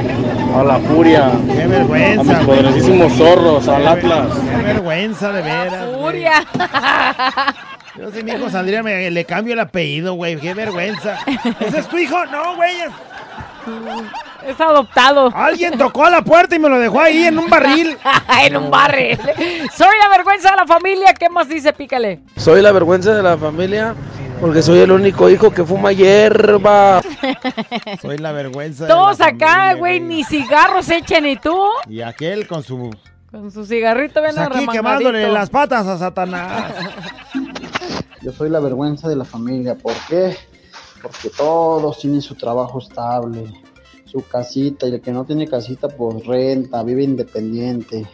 a 0.59 0.63
la 0.63 0.79
furia. 0.79 1.31
Qué 1.47 1.67
vergüenza. 1.67 2.21
A 2.21 2.37
mis 2.39 2.45
poderosísimos 2.45 3.13
zorros, 3.13 3.67
al 3.67 3.87
Atlas. 3.87 4.27
Qué 4.57 4.63
vergüenza, 4.63 5.31
de 5.31 5.41
veras. 5.41 5.85
güey. 5.87 6.01
Furia. 6.01 6.43
Yo 7.97 8.11
si 8.11 8.23
mi 8.23 8.31
hijo 8.31 8.49
saldría, 8.49 8.83
me, 8.83 9.09
le 9.09 9.25
cambio 9.25 9.53
el 9.53 9.59
apellido, 9.59 10.13
güey. 10.13 10.37
Qué 10.37 10.53
vergüenza. 10.53 11.17
¿Ese 11.59 11.79
es 11.79 11.87
tu 11.87 11.97
hijo? 11.97 12.25
No, 12.27 12.55
güey. 12.55 12.71
es- 12.81 12.91
Es 14.47 14.61
adoptado. 14.61 15.29
Alguien 15.35 15.77
tocó 15.77 16.05
a 16.05 16.09
la 16.09 16.21
puerta 16.21 16.55
y 16.55 16.59
me 16.59 16.69
lo 16.69 16.79
dejó 16.79 17.01
ahí 17.01 17.25
en 17.25 17.37
un 17.37 17.49
barril. 17.49 17.97
en 18.45 18.55
un 18.55 18.71
barril. 18.71 19.19
Soy 19.75 19.89
la 20.01 20.07
vergüenza 20.09 20.51
de 20.51 20.55
la 20.57 20.65
familia, 20.65 21.13
¿qué 21.13 21.27
más 21.27 21.49
dice? 21.49 21.73
Pícale. 21.73 22.21
Soy 22.37 22.61
la 22.61 22.71
vergüenza 22.71 23.13
de 23.13 23.23
la 23.23 23.35
familia 23.37 23.93
porque 24.39 24.61
soy 24.61 24.79
el 24.79 24.91
único 24.91 25.29
hijo 25.29 25.51
que 25.51 25.63
fuma 25.63 25.91
hierba. 25.91 27.01
Soy 28.01 28.17
la 28.17 28.31
vergüenza. 28.31 28.85
de 28.85 28.89
Todos 28.89 29.19
la 29.19 29.27
acá, 29.27 29.73
güey, 29.73 29.99
ni 29.99 30.23
cigarros 30.23 30.89
echen 30.89 31.25
y 31.25 31.37
tú. 31.37 31.57
Y 31.89 32.01
aquel 32.01 32.47
con 32.47 32.63
su. 32.63 32.89
Con 33.31 33.51
su 33.51 33.65
cigarrito 33.65 34.21
ven 34.21 34.35
Pues 34.35 34.47
aquí 34.47 34.67
quemándole 34.67 35.31
las 35.31 35.49
patas 35.49 35.87
a 35.87 35.97
Satanás. 35.97 36.73
Yo 38.21 38.31
soy 38.31 38.49
la 38.49 38.59
vergüenza 38.59 39.07
de 39.07 39.15
la 39.15 39.25
familia. 39.25 39.75
¿Por 39.75 39.93
qué? 40.07 40.35
Porque 41.01 41.29
todos 41.29 41.99
tienen 41.99 42.21
su 42.21 42.35
trabajo 42.35 42.79
estable, 42.79 43.45
su 44.05 44.25
casita, 44.25 44.87
y 44.87 44.95
el 44.95 45.01
que 45.01 45.11
no 45.11 45.25
tiene 45.25 45.47
casita, 45.47 45.87
pues 45.87 46.25
renta, 46.25 46.81
vive 46.83 47.03
independiente. 47.03 48.07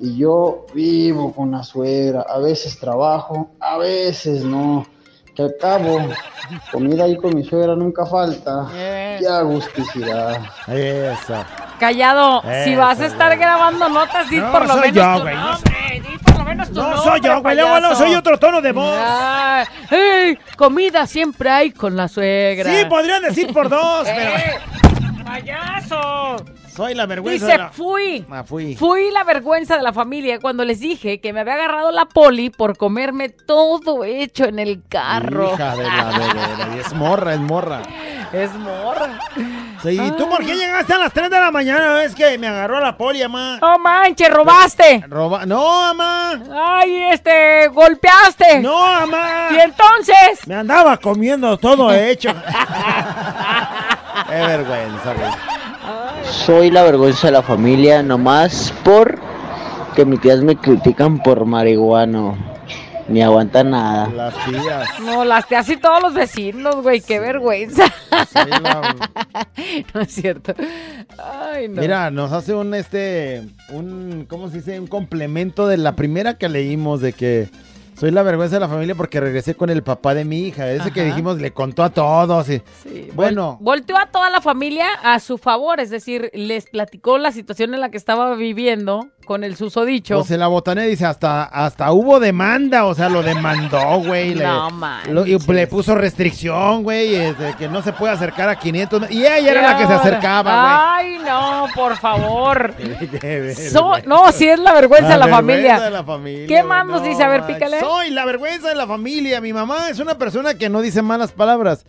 Y 0.00 0.16
yo 0.16 0.66
vivo 0.74 1.32
con 1.32 1.50
la 1.50 1.62
suegra, 1.62 2.22
a 2.22 2.38
veces 2.38 2.78
trabajo, 2.78 3.50
a 3.60 3.78
veces 3.78 4.44
no. 4.44 4.86
Que 5.34 5.42
al 5.44 5.54
cabo, 5.58 5.98
comida 6.70 7.04
ahí 7.04 7.16
con 7.16 7.34
mi 7.34 7.42
suegra 7.42 7.74
nunca 7.74 8.04
falta. 8.04 8.66
¡Qué 8.70 9.26
agusticidad! 9.26 10.38
Eso. 10.68 11.44
Callado, 11.80 12.42
si 12.64 12.76
vas 12.76 13.00
a 13.00 13.06
estar 13.06 13.28
güey. 13.28 13.38
grabando 13.38 13.88
notas, 13.88 14.28
di 14.28 14.36
No, 14.36 14.52
por 14.52 14.62
lo 14.68 14.74
soy 14.74 14.92
menos 14.92 14.94
yo, 14.94 15.14
tu 15.16 15.22
güey, 15.22 15.34
no 15.34 15.50
nombre, 15.52 16.02
di 16.02 16.18
por 16.18 16.36
lo 16.38 16.44
menos 16.44 16.68
tu 16.68 16.74
No 16.74 16.82
nombre, 16.82 16.98
soy 17.02 17.20
yo, 17.22 17.42
güey. 17.42 17.56
Luego 17.56 17.80
no 17.80 17.94
soy 17.96 18.14
otro 18.14 18.38
tono 18.38 18.60
de 18.60 18.72
voz. 18.72 18.98
Ah, 19.00 19.64
ey, 19.90 20.38
comida 20.56 21.06
siempre 21.06 21.48
hay 21.50 21.70
con 21.72 21.96
la 21.96 22.08
suegra. 22.08 22.70
Sí, 22.70 22.84
podrían 22.84 23.22
decir 23.22 23.52
por 23.54 23.68
dos, 23.70 24.06
Eh, 24.12 24.14
pero. 24.14 25.24
¡Payaso! 25.24 26.36
Soy 26.74 26.94
la 26.94 27.04
vergüenza. 27.06 27.46
de 27.46 27.52
Dice, 27.52 27.62
la- 27.64 27.70
fui. 27.70 28.24
Ah, 28.30 28.44
fui. 28.44 28.74
Fui 28.76 29.10
la 29.10 29.24
vergüenza 29.24 29.76
de 29.76 29.82
la 29.82 29.92
familia 29.92 30.38
cuando 30.40 30.64
les 30.64 30.80
dije 30.80 31.20
que 31.20 31.32
me 31.32 31.40
había 31.40 31.54
agarrado 31.54 31.90
la 31.90 32.06
poli 32.06 32.48
por 32.50 32.76
comerme 32.78 33.28
todo 33.28 34.04
hecho 34.04 34.44
en 34.44 34.58
el 34.58 34.82
carro. 34.88 35.52
Hija 35.54 35.76
de 35.76 35.84
la 35.84 36.76
es 36.80 36.92
morra, 36.94 37.34
es 37.34 37.40
morra. 37.40 37.82
Es 38.32 38.50
morra. 38.54 39.18
Sí, 39.82 40.00
¿y 40.00 40.10
tú 40.12 40.28
por 40.28 40.38
qué 40.46 40.54
llegaste 40.54 40.94
a 40.94 40.98
las 40.98 41.12
3 41.12 41.28
de 41.28 41.38
la 41.40 41.50
mañana? 41.50 42.02
Es 42.04 42.14
que 42.14 42.38
me 42.38 42.46
agarró 42.46 42.80
la 42.80 42.96
poli, 42.96 43.20
mamá. 43.22 43.58
No 43.60 43.78
manches, 43.78 44.30
robaste. 44.30 45.04
Roba... 45.08 45.44
No, 45.44 45.94
mamá. 45.94 46.40
Ay, 46.80 47.02
este, 47.12 47.68
golpeaste. 47.68 48.60
No, 48.60 48.80
mamá. 48.80 49.48
Y 49.50 49.58
entonces. 49.60 50.46
Me 50.46 50.54
andaba 50.54 50.96
comiendo 50.96 51.58
todo 51.58 51.92
hecho. 51.92 52.30
Qué 54.28 54.34
vergüenza, 54.34 55.14
güey. 55.14 55.30
Soy 56.24 56.70
la 56.70 56.82
vergüenza 56.82 57.28
de 57.28 57.32
la 57.32 57.42
familia 57.42 58.02
nomás 58.02 58.72
por 58.84 59.18
que 59.94 60.04
mis 60.04 60.20
tías 60.20 60.40
me 60.40 60.56
critican 60.56 61.22
por 61.22 61.44
marihuano. 61.44 62.36
Ni 63.08 63.20
aguanta 63.20 63.64
nada. 63.64 64.08
Las 64.08 64.34
tías. 64.44 64.88
No, 65.00 65.24
las 65.24 65.46
te 65.46 65.56
así 65.56 65.76
todos 65.76 66.00
los 66.00 66.14
vecinos, 66.14 66.76
güey, 66.76 67.00
qué 67.00 67.18
vergüenza. 67.18 67.84
no 69.94 70.00
es 70.00 70.12
cierto. 70.12 70.54
Ay, 71.18 71.68
no. 71.68 71.82
Mira, 71.82 72.10
nos 72.10 72.32
hace 72.32 72.54
un 72.54 72.74
este 72.74 73.42
un 73.70 74.26
¿cómo 74.28 74.48
se 74.48 74.58
dice? 74.58 74.78
un 74.78 74.86
complemento 74.86 75.66
de 75.66 75.78
la 75.78 75.96
primera 75.96 76.38
que 76.38 76.48
leímos 76.48 77.00
de 77.00 77.12
que 77.12 77.50
soy 77.98 78.10
la 78.10 78.22
vergüenza 78.22 78.56
de 78.56 78.60
la 78.60 78.68
familia 78.68 78.94
porque 78.94 79.20
regresé 79.20 79.54
con 79.54 79.70
el 79.70 79.82
papá 79.82 80.14
de 80.14 80.24
mi 80.24 80.40
hija. 80.46 80.70
Ese 80.70 80.90
que 80.92 81.04
dijimos 81.04 81.38
le 81.40 81.52
contó 81.52 81.82
a 81.84 81.90
todos. 81.90 82.48
y- 82.48 82.62
bueno, 83.14 83.58
Volteó 83.60 83.96
a 83.98 84.06
toda 84.06 84.28
la 84.30 84.40
familia 84.40 84.86
a 85.02 85.20
su 85.20 85.38
favor, 85.38 85.78
es 85.80 85.90
decir, 85.90 86.30
les 86.34 86.66
platicó 86.66 87.18
la 87.18 87.30
situación 87.32 87.74
en 87.74 87.80
la 87.80 87.90
que 87.90 87.96
estaba 87.96 88.34
viviendo 88.34 89.08
con 89.22 89.44
el 89.44 89.56
susodicho. 89.56 90.18
pues 90.18 90.30
en 90.30 90.40
la 90.40 90.48
botanera 90.48 90.86
dice 90.86 91.06
hasta 91.06 91.44
hasta 91.44 91.92
hubo 91.92 92.20
demanda, 92.20 92.84
o 92.86 92.94
sea, 92.94 93.08
lo 93.08 93.22
demandó, 93.22 93.98
güey. 94.04 94.34
le- 94.34 94.44
No 94.44 94.70
manches. 94.70 95.12
lo- 95.12 95.26
y 95.26 95.38
le 95.38 95.66
puso 95.66 95.94
restricción, 95.94 96.82
güey, 96.82 97.14
este, 97.14 97.54
que 97.56 97.68
no 97.68 97.82
se 97.82 97.92
puede 97.92 98.12
acercar 98.12 98.48
a 98.48 98.56
500. 98.58 99.10
Y 99.10 99.20
ella 99.24 99.38
era 99.50 99.62
la 99.62 99.76
que 99.78 99.86
se 99.86 99.92
acercaba, 99.92 100.96
Ay, 100.96 101.18
no, 101.24 101.66
por 101.74 101.96
favor. 101.96 102.74
güey. 103.22 103.54
So- 103.54 103.98
no, 104.06 104.30
sí 104.32 104.48
es 104.48 104.58
la 104.58 104.72
vergüenza 104.74 105.08
de 105.08 105.16
la 105.18 105.26
vergüenza 105.26 105.84
de 105.84 105.90
la 105.90 106.04
familia, 106.04 106.46
¿Qué 106.48 106.54
güey, 106.56 106.66
más 106.68 106.86
nos 106.86 107.02
no 107.02 107.08
dice? 107.08 107.22
A 107.22 107.28
ver, 107.28 107.42
pícale. 107.46 107.80
Soy 107.80 108.10
la 108.10 108.24
vergüenza 108.24 108.68
de 108.68 108.74
la 108.74 108.86
familia. 108.86 109.40
Mi 109.40 109.52
mamá 109.52 109.88
es 109.90 109.98
una 109.98 110.16
persona 110.18 110.54
que 110.54 110.68
no 110.68 110.80
dice 110.82 111.02
malas 111.02 111.32
palabras. 111.32 111.84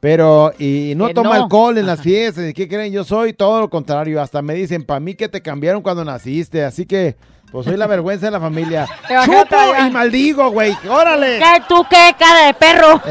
Pero, 0.00 0.52
y 0.58 0.92
no 0.96 1.08
toma 1.10 1.36
no. 1.36 1.44
alcohol 1.44 1.76
en 1.76 1.86
las 1.86 2.00
fiestas. 2.00 2.48
¿Y 2.48 2.54
qué 2.54 2.68
creen? 2.68 2.92
Yo 2.92 3.02
soy 3.04 3.32
todo 3.32 3.60
lo 3.60 3.68
contrario. 3.68 4.20
Hasta 4.20 4.42
me 4.42 4.54
dicen, 4.54 4.84
para 4.84 5.00
mí 5.00 5.14
que 5.14 5.28
te 5.28 5.42
cambiaron 5.42 5.82
cuando 5.82 6.04
naciste. 6.04 6.64
Así 6.64 6.86
que, 6.86 7.16
pues 7.50 7.66
soy 7.66 7.76
la 7.76 7.86
vergüenza 7.86 8.26
de 8.26 8.32
la 8.32 8.40
familia. 8.40 8.86
Chupo 9.24 9.56
y 9.86 9.90
maldigo, 9.90 10.50
güey. 10.50 10.76
Órale. 10.88 11.38
¿Qué, 11.38 11.62
tú 11.68 11.84
qué, 11.88 12.14
cara 12.18 12.46
de 12.46 12.54
perro? 12.54 13.00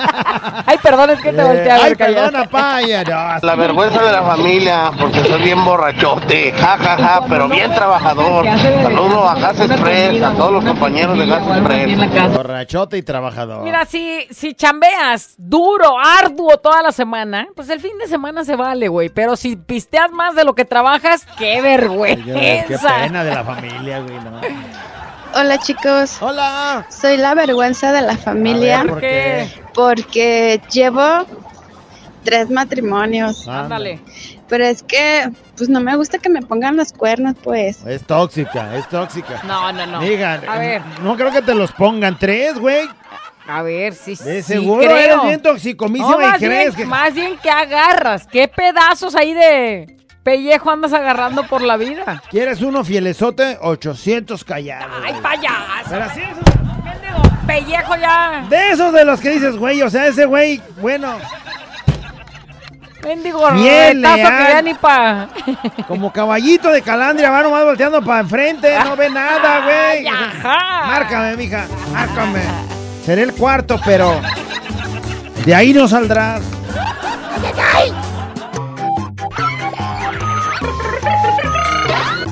Ay, 0.66 0.78
perdón, 0.82 1.10
es 1.10 1.20
que 1.20 1.32
te 1.32 1.40
Eh, 1.40 1.44
volteé 1.44 1.70
a 1.70 1.76
ver, 1.76 1.84
ay, 1.86 1.94
perdona, 1.94 2.44
paya. 2.44 3.04
No, 3.10 3.46
La 3.46 3.54
vergüenza 3.56 4.02
de 4.02 4.12
la 4.12 4.22
familia, 4.22 4.90
porque 4.98 5.24
soy 5.24 5.42
bien 5.42 5.64
borrachote, 5.64 6.52
ja, 6.52 6.76
ja, 6.78 6.96
ja, 6.96 7.20
pero 7.28 7.48
bien 7.48 7.72
trabajador. 7.72 8.44
Saludo 8.46 9.28
a 9.28 9.34
Gas 9.34 9.60
Express, 9.60 10.22
a 10.22 10.32
todos 10.32 10.52
los 10.52 10.64
compañeros 10.64 11.18
de 11.18 11.26
Gas 11.26 11.42
Express. 11.46 12.32
Borrachote 12.34 12.98
y 12.98 13.02
trabajador. 13.02 13.62
Mira, 13.64 13.84
si, 13.86 14.26
si 14.30 14.54
chambeas 14.54 15.34
duro, 15.36 15.98
arduo 15.98 16.56
toda 16.58 16.82
la 16.82 16.92
semana, 16.92 17.48
pues 17.54 17.68
el 17.70 17.80
fin 17.80 17.96
de 17.98 18.06
semana 18.06 18.44
se 18.44 18.56
vale, 18.56 18.88
güey. 18.88 19.08
Pero 19.08 19.36
si 19.36 19.56
pisteas 19.56 20.10
más 20.12 20.34
de 20.34 20.44
lo 20.44 20.54
que 20.54 20.64
trabajas, 20.64 21.26
qué 21.38 21.60
vergüenza. 21.60 22.32
Qué 22.80 23.02
pena 23.04 23.24
de 23.24 23.34
la 23.34 23.44
familia, 23.44 24.00
güey. 24.00 24.14
No. 24.20 24.40
Hola 25.34 25.58
chicos. 25.58 26.16
Hola. 26.20 26.86
Soy 26.90 27.16
la 27.16 27.34
vergüenza 27.34 27.92
de 27.92 28.02
la 28.02 28.16
familia. 28.16 28.80
A 28.80 28.82
ver, 28.84 28.90
¿por 28.92 29.00
qué? 29.00 29.48
Porque 29.74 30.60
llevo 30.72 31.26
tres 32.24 32.50
matrimonios. 32.50 33.46
Ándale. 33.48 34.00
Pero 34.48 34.64
es 34.64 34.82
que, 34.82 35.30
pues 35.56 35.68
no 35.70 35.80
me 35.80 35.94
gusta 35.96 36.18
que 36.18 36.28
me 36.28 36.42
pongan 36.42 36.76
los 36.76 36.92
cuernos, 36.92 37.36
pues. 37.42 37.84
Es 37.86 38.04
tóxica, 38.04 38.76
es 38.76 38.88
tóxica. 38.88 39.40
No, 39.44 39.72
no, 39.72 39.86
no. 39.86 40.00
Digan, 40.00 40.40
A 40.48 40.58
ver. 40.58 40.82
no 41.02 41.16
creo 41.16 41.30
que 41.30 41.42
te 41.42 41.54
los 41.54 41.70
pongan 41.72 42.18
tres, 42.18 42.58
güey. 42.58 42.88
A 43.46 43.62
ver, 43.62 43.94
sí, 43.94 44.16
De 44.16 44.42
sí 44.42 44.54
seguro 44.54 44.82
creo. 44.82 44.96
eres 44.96 45.22
bien 45.22 45.42
toxicomísima 45.42 46.10
No, 46.12 46.20
y 46.20 46.24
más 46.24 46.38
crees 46.38 46.64
bien, 46.66 46.74
que... 46.76 46.84
Más 46.84 47.14
bien 47.14 47.38
que 47.38 47.50
agarras. 47.50 48.26
¿Qué 48.26 48.46
pedazos 48.48 49.14
ahí 49.14 49.32
de 49.32 49.96
pellejo 50.22 50.70
andas 50.70 50.92
agarrando 50.92 51.44
por 51.44 51.62
la 51.62 51.76
vida? 51.76 52.22
¿Quieres 52.30 52.60
uno 52.62 52.84
fielesote? 52.84 53.58
800 53.60 54.44
callados. 54.44 55.02
¡Ay, 55.04 55.14
payaso! 55.22 55.90
Pero 55.90 56.04
así 56.04 56.20
Mendigo 56.84 57.22
pellejo 57.46 57.96
ya. 57.96 58.46
De 58.48 58.70
esos 58.70 58.92
de 58.92 59.04
los 59.04 59.20
que 59.20 59.30
dices, 59.30 59.56
güey, 59.56 59.82
o 59.82 59.90
sea, 59.90 60.06
ese 60.06 60.24
güey, 60.24 60.60
bueno, 60.80 61.16
Mendigo 63.02 63.50
Bien 63.52 64.02
que 64.02 64.02
ya 64.02 64.62
ni 64.62 64.74
pa... 64.74 65.28
como 65.88 66.12
caballito 66.12 66.70
de 66.70 66.82
calandria, 66.82 67.30
va 67.30 67.42
nomás 67.42 67.64
volteando 67.64 68.02
para 68.02 68.20
enfrente, 68.20 68.78
no 68.84 68.94
ve 68.94 69.08
nada, 69.08 69.60
güey. 69.64 70.06
ajá. 70.06 70.86
Márcame, 70.86 71.36
mija, 71.36 71.66
márcame. 71.92 72.42
Seré 73.04 73.22
el 73.22 73.32
cuarto, 73.32 73.80
pero 73.84 74.20
de 75.44 75.54
ahí 75.54 75.72
no 75.72 75.88
saldrás. 75.88 76.42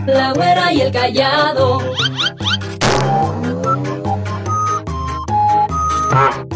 La 0.09 0.33
güera 0.33 0.73
y 0.73 0.81
el 0.81 0.91
callado. 0.91 1.83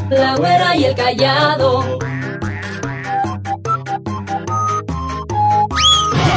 La 0.09 0.37
güera 0.37 0.75
y 0.75 0.85
el 0.85 0.95
callado. 0.95 1.99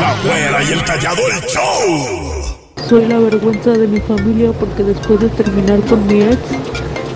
La 0.02 0.16
güera 0.26 0.62
y 0.62 0.74
el 0.74 0.84
callado 0.84 1.22
el 1.32 1.42
show. 1.48 2.58
Soy 2.90 3.06
la 3.06 3.18
vergüenza 3.20 3.72
de 3.72 3.88
mi 3.88 4.02
familia 4.02 4.52
porque 4.60 4.84
después 4.84 5.22
de 5.22 5.30
terminar 5.30 5.80
con 5.84 6.06
mi 6.08 6.22
ex, 6.22 6.38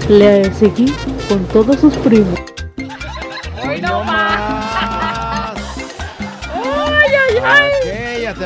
le 0.08 0.54
seguí 0.54 0.96
con 1.28 1.44
todos 1.48 1.78
sus 1.78 1.98
primos. 1.98 2.40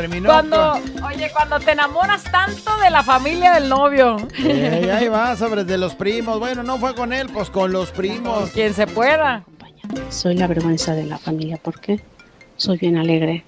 Terminó. 0.04 0.30
Cuando, 0.30 0.74
oye, 0.74 1.16
Oye, 1.16 1.32
cuando 1.32 1.60
te 1.60 1.72
enamoras 1.72 2.24
tanto 2.24 2.76
de 2.78 2.90
la 2.90 3.04
familia 3.04 3.54
del 3.54 3.70
novio. 3.70 4.18
Ey, 4.38 4.90
ahí 4.90 5.08
va, 5.08 5.36
sobre 5.38 5.64
de 5.64 5.78
los 5.78 5.96
primos. 5.96 6.40
Bueno, 6.40 6.64
no 6.64 6.78
fue 6.78 6.94
con 6.94 7.14
él, 7.14 7.30
pues 7.34 7.50
con 7.50 7.72
los 7.72 7.92
primos. 7.92 8.50
Quien 8.50 8.74
se 8.74 8.88
pueda. 8.88 9.44
Soy 10.10 10.36
la 10.36 10.48
vergüenza 10.48 10.94
de 10.94 11.06
la 11.06 11.18
familia 11.18 11.60
porque 11.62 12.02
soy 12.58 12.78
bien 12.78 12.98
alegre 12.98 13.44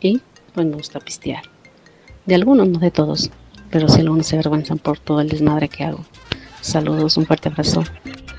y 0.00 0.20
pues 0.54 0.66
me 0.66 0.76
gusta 0.76 1.00
pistear. 1.00 1.42
De 2.24 2.34
algunos, 2.34 2.68
no 2.68 2.78
de 2.78 2.90
todos, 2.90 3.30
pero 3.70 3.88
sí 3.88 4.00
algunos 4.00 4.26
se 4.26 4.36
avergüenzan 4.36 4.78
por 4.78 4.98
todo 4.98 5.20
el 5.20 5.28
desmadre 5.28 5.68
que 5.68 5.84
hago. 5.84 6.04
Saludos, 6.60 7.16
un 7.16 7.26
fuerte 7.26 7.48
abrazo. 7.48 7.84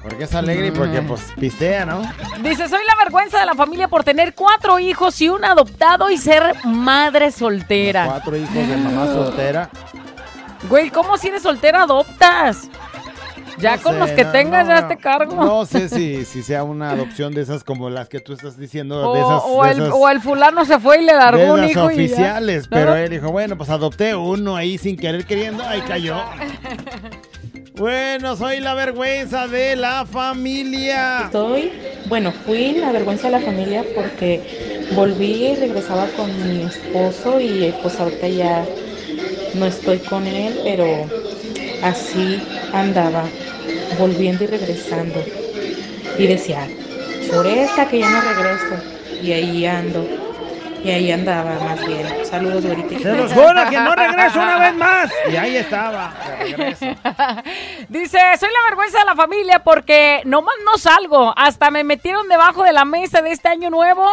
Porque 0.08 0.24
es 0.24 0.34
alegre 0.36 0.68
y 0.68 0.72
porque 0.72 1.02
pues 1.02 1.22
pistea, 1.40 1.86
¿no? 1.86 2.02
Dice, 2.42 2.68
soy 2.70 2.80
la 2.86 2.96
vergüenza 3.04 3.40
de 3.40 3.46
la 3.46 3.56
familia 3.56 3.88
por 3.88 4.04
tener 4.04 4.34
cuatro 4.34 4.80
hijos 4.80 5.20
y 5.22 5.30
un 5.30 5.44
adoptado 5.44 6.10
y 6.10 6.18
ser 6.18 6.56
madre 6.64 7.32
soltera. 7.32 8.06
Cuatro 8.06 8.36
hijos 8.38 8.54
de 8.54 8.78
mamá 8.78 9.06
soltera. 9.08 9.70
Güey, 10.70 10.90
¿cómo 10.90 11.18
si 11.18 11.28
eres 11.28 11.44
soltera 11.44 11.84
adoptas? 11.84 12.70
Ya 13.60 13.76
No 13.78 13.82
con 13.84 13.94
sé, 13.94 14.00
los 14.00 14.12
que 14.12 14.24
no, 14.24 14.32
tengas 14.32 14.68
no, 14.68 14.74
ya 14.74 14.88
te 14.88 14.98
cargo. 14.98 15.36
No 15.44 15.66
sé 15.66 15.90
si, 15.90 16.26
si 16.26 16.44
sea 16.44 16.64
una 16.64 16.92
adopción 16.92 17.34
de 17.34 17.42
esas 17.42 17.64
como 17.64 17.90
las 17.90 18.08
que 18.08 18.20
tú 18.20 18.34
estás 18.34 18.56
diciendo, 18.58 19.10
o, 19.10 19.14
de 19.16 19.20
esas, 19.22 19.42
o 19.46 19.64
de 19.64 19.72
el, 19.72 19.78
esas- 19.82 19.94
o 19.96 20.10
el 20.10 20.22
fulano 20.22 20.64
se 20.64 20.80
fue 20.80 21.02
y 21.02 21.06
le 21.06 21.14
largó 21.14 21.42
de 21.42 21.52
un 21.52 21.64
hijo 21.64 21.90
y 21.92 21.96
ya. 21.96 22.04
oficiales, 22.06 22.68
pero 22.70 22.96
él 22.96 23.10
dijo, 23.10 23.32
bueno, 23.32 23.58
pues 23.58 23.70
adopté 23.72 24.16
uno 24.16 24.56
ahí 24.56 24.78
sin 24.78 24.96
querer 24.96 25.26
queriendo, 25.26 25.64
ahí 25.68 25.82
cayó. 25.82 26.18
Bueno, 27.78 28.36
soy 28.36 28.60
la 28.60 28.74
vergüenza 28.74 29.48
de 29.48 29.76
la 29.76 30.04
familia. 30.08 31.30
Soy, 31.32 31.72
bueno, 32.08 32.32
fui 32.32 32.72
la 32.72 32.92
vergüenza 32.92 33.28
de 33.28 33.34
la 33.34 33.40
familia 33.40 33.86
porque 33.94 34.42
volví 34.96 35.46
y 35.46 35.56
regresaba 35.56 36.08
con 36.18 36.28
mi 36.48 36.64
esposo 36.64 37.40
y 37.40 37.72
pues 37.84 38.00
ahorita 38.00 38.28
ya 38.30 38.66
no 39.54 39.68
estoy 39.68 40.00
con 40.00 40.26
él, 40.26 40.60
pero 40.64 40.88
así 41.84 42.42
andaba, 42.74 43.26
volviendo 44.00 44.44
y 44.46 44.48
regresando. 44.48 45.24
Y 46.18 46.26
decía, 46.26 46.68
por 47.32 47.46
esta 47.46 47.88
que 47.88 48.00
ya 48.00 48.10
no 48.10 48.22
regreso. 48.22 48.76
Y 49.22 49.34
ahí 49.34 49.66
ando. 49.68 50.17
Y 50.84 50.92
ahí 50.92 51.12
andaba 51.12 51.56
más 51.60 51.86
bien. 51.86 52.26
Saludos, 52.26 52.66
güerita. 52.66 53.00
Se 53.00 53.16
los 53.16 53.34
juro 53.34 53.70
que 53.70 53.80
no 53.80 53.96
regreso 53.96 54.40
una 54.40 54.60
vez 54.60 54.76
más. 54.76 55.12
Y 55.32 55.36
ahí 55.36 55.58
estaba. 55.58 56.14
Dice, 57.90 58.20
soy 58.40 58.50
la 58.50 58.70
vergüenza 58.70 59.00
de 59.00 59.06
la 59.06 59.16
familia 59.16 59.60
porque 59.64 60.22
nomás 60.26 60.56
no 60.66 60.78
salgo. 60.78 61.34
Hasta 61.36 61.72
me 61.72 61.84
metieron 61.84 62.28
debajo 62.28 62.64
de 62.64 62.74
la 62.74 62.86
mesa 62.86 63.22
de 63.22 63.32
este 63.32 63.50
año 63.50 63.70
nuevo 63.70 64.08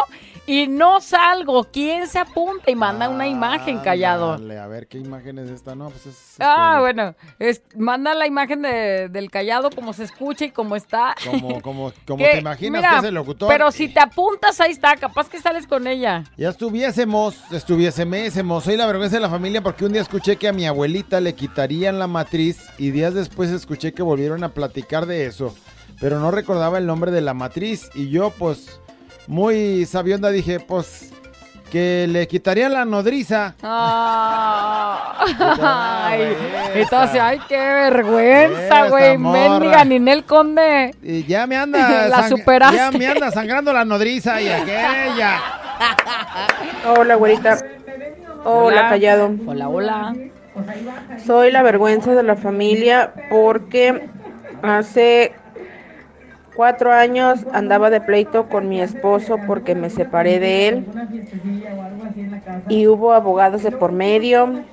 y 0.47 0.67
no 0.67 1.01
salgo. 1.01 1.63
¿Quién 1.65 2.07
se 2.07 2.19
apunta 2.19 2.69
y 2.69 2.75
manda 2.75 3.09
una 3.09 3.27
imagen 3.27 3.79
callado? 3.79 4.31
Dale, 4.33 4.59
a 4.59 4.67
ver 4.67 4.87
qué 4.87 4.97
imagen 4.99 5.39
es 5.39 5.49
esta, 5.49 5.75
no, 5.75 5.89
pues 5.89 6.05
es 6.07 6.35
Ah, 6.39 6.77
bueno, 6.81 7.15
es, 7.39 7.61
manda 7.77 8.13
la 8.13 8.27
imagen 8.27 8.61
de- 8.61 9.09
del 9.09 9.31
callado 9.31 9.69
como 9.71 9.93
se 9.93 10.03
escucha 10.03 10.45
y 10.45 10.51
como 10.51 10.75
está. 10.75 11.15
como, 11.23 11.61
como, 11.61 11.91
como 12.05 12.17
Que, 12.23 12.31
te 12.33 12.37
imaginas 12.39 12.79
mira, 12.81 12.91
que 12.91 12.97
es 12.99 13.03
el 13.05 13.15
locutor. 13.15 13.49
Pero 13.49 13.71
si 13.71 13.87
te 13.87 13.99
apuntas, 13.99 14.59
ahí 14.61 14.71
está, 14.71 14.95
capaz 14.97 15.29
que 15.29 15.39
sales 15.39 15.65
con 15.67 15.87
ella. 15.87 16.23
Ya 16.37 16.49
estuviésemos, 16.49 17.35
estuviésemos. 17.51 18.63
Soy 18.63 18.77
la 18.77 18.85
vergüenza 18.85 19.15
de 19.17 19.21
la 19.21 19.29
familia 19.29 19.61
porque 19.61 19.85
un 19.85 19.93
día 19.93 20.01
escuché 20.01 20.35
que 20.37 20.47
a 20.47 20.53
mi 20.53 20.65
abuelita 20.65 21.19
le 21.21 21.33
quitarían 21.35 21.99
la 21.99 22.07
matriz 22.07 22.59
y 22.77 22.91
días 22.91 23.13
después 23.13 23.49
escuché 23.51 23.93
que 23.93 24.03
volvieron 24.03 24.43
a 24.43 24.49
platicar 24.49 25.05
de 25.05 25.25
eso. 25.25 25.55
Pero 25.99 26.19
no 26.19 26.29
recordaba 26.31 26.77
el 26.77 26.85
nombre 26.85 27.11
de 27.11 27.21
la 27.21 27.33
matriz 27.33 27.89
y 27.95 28.09
yo 28.09 28.29
pues 28.31 28.81
muy 29.27 29.85
sabionda 29.85 30.29
dije 30.29 30.59
pues 30.59 31.11
que 31.71 32.07
le 32.07 32.27
quitarían 32.27 32.71
la 32.73 32.85
nodriza. 32.85 33.55
Ah. 33.63 35.25
Ay, 35.61 36.35
entonces, 36.75 37.19
ay, 37.19 37.39
qué 37.49 37.57
vergüenza, 37.57 38.87
güey. 38.89 39.17
Mendiga 39.17 39.83
Ninel 39.83 40.23
Conde. 40.23 40.95
Y 41.01 41.23
ya 41.23 41.47
me 41.47 41.57
anda, 41.57 42.07
La 42.09 42.29
superaste. 42.29 42.77
ya 42.77 42.91
me 42.91 43.07
anda 43.07 43.31
sangrando 43.31 43.73
la 43.73 43.83
nodriza 43.83 44.39
y 44.41 44.47
aquella. 44.47 45.41
Hola, 46.95 47.15
güerita. 47.15 47.57
Hola, 48.43 48.89
callado. 48.89 49.35
Hola, 49.47 49.67
hola. 49.67 50.15
Soy 51.25 51.51
la 51.51 51.63
vergüenza 51.63 52.13
de 52.13 52.23
la 52.23 52.35
familia 52.35 53.11
porque 53.29 54.07
hace 54.61 55.33
cuatro 56.55 56.91
años 56.91 57.45
andaba 57.53 57.89
de 57.89 58.01
pleito 58.01 58.47
con 58.47 58.69
mi 58.69 58.81
esposo 58.81 59.37
porque 59.45 59.75
me 59.75 59.89
separé 59.89 60.39
de 60.39 60.67
él 60.67 60.85
y 62.69 62.87
hubo 62.87 63.13
abogados 63.13 63.63
de 63.63 63.71
por 63.71 63.91
medio 63.91 64.63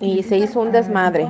y 0.00 0.22
se 0.22 0.38
hizo 0.38 0.60
un 0.60 0.72
desmadre. 0.72 1.28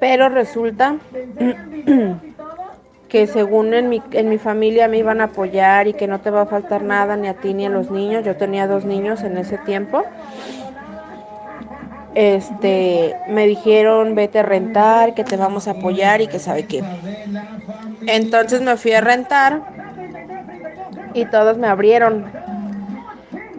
Pero 0.00 0.28
resulta 0.28 0.96
que 3.08 3.26
según 3.26 3.72
en 3.74 3.88
mi, 3.88 4.02
en 4.12 4.28
mi 4.28 4.38
familia 4.38 4.88
me 4.88 4.98
iban 4.98 5.20
a 5.20 5.24
apoyar 5.24 5.86
y 5.88 5.94
que 5.94 6.08
no 6.08 6.20
te 6.20 6.30
va 6.30 6.42
a 6.42 6.46
faltar 6.46 6.82
nada 6.82 7.16
ni 7.16 7.28
a 7.28 7.34
ti 7.34 7.54
ni 7.54 7.66
a 7.66 7.70
los 7.70 7.90
niños. 7.90 8.24
Yo 8.24 8.36
tenía 8.36 8.66
dos 8.66 8.84
niños 8.84 9.22
en 9.22 9.36
ese 9.38 9.58
tiempo. 9.58 10.04
Este, 12.16 13.14
me 13.28 13.46
dijeron, 13.46 14.14
vete 14.14 14.38
a 14.38 14.42
rentar, 14.42 15.12
que 15.12 15.22
te 15.22 15.36
vamos 15.36 15.68
a 15.68 15.72
apoyar 15.72 16.22
y 16.22 16.28
que 16.28 16.38
sabe 16.38 16.64
qué. 16.64 16.82
Entonces 18.06 18.62
me 18.62 18.78
fui 18.78 18.94
a 18.94 19.02
rentar 19.02 19.60
y 21.12 21.26
todos 21.26 21.58
me 21.58 21.66
abrieron. 21.66 22.24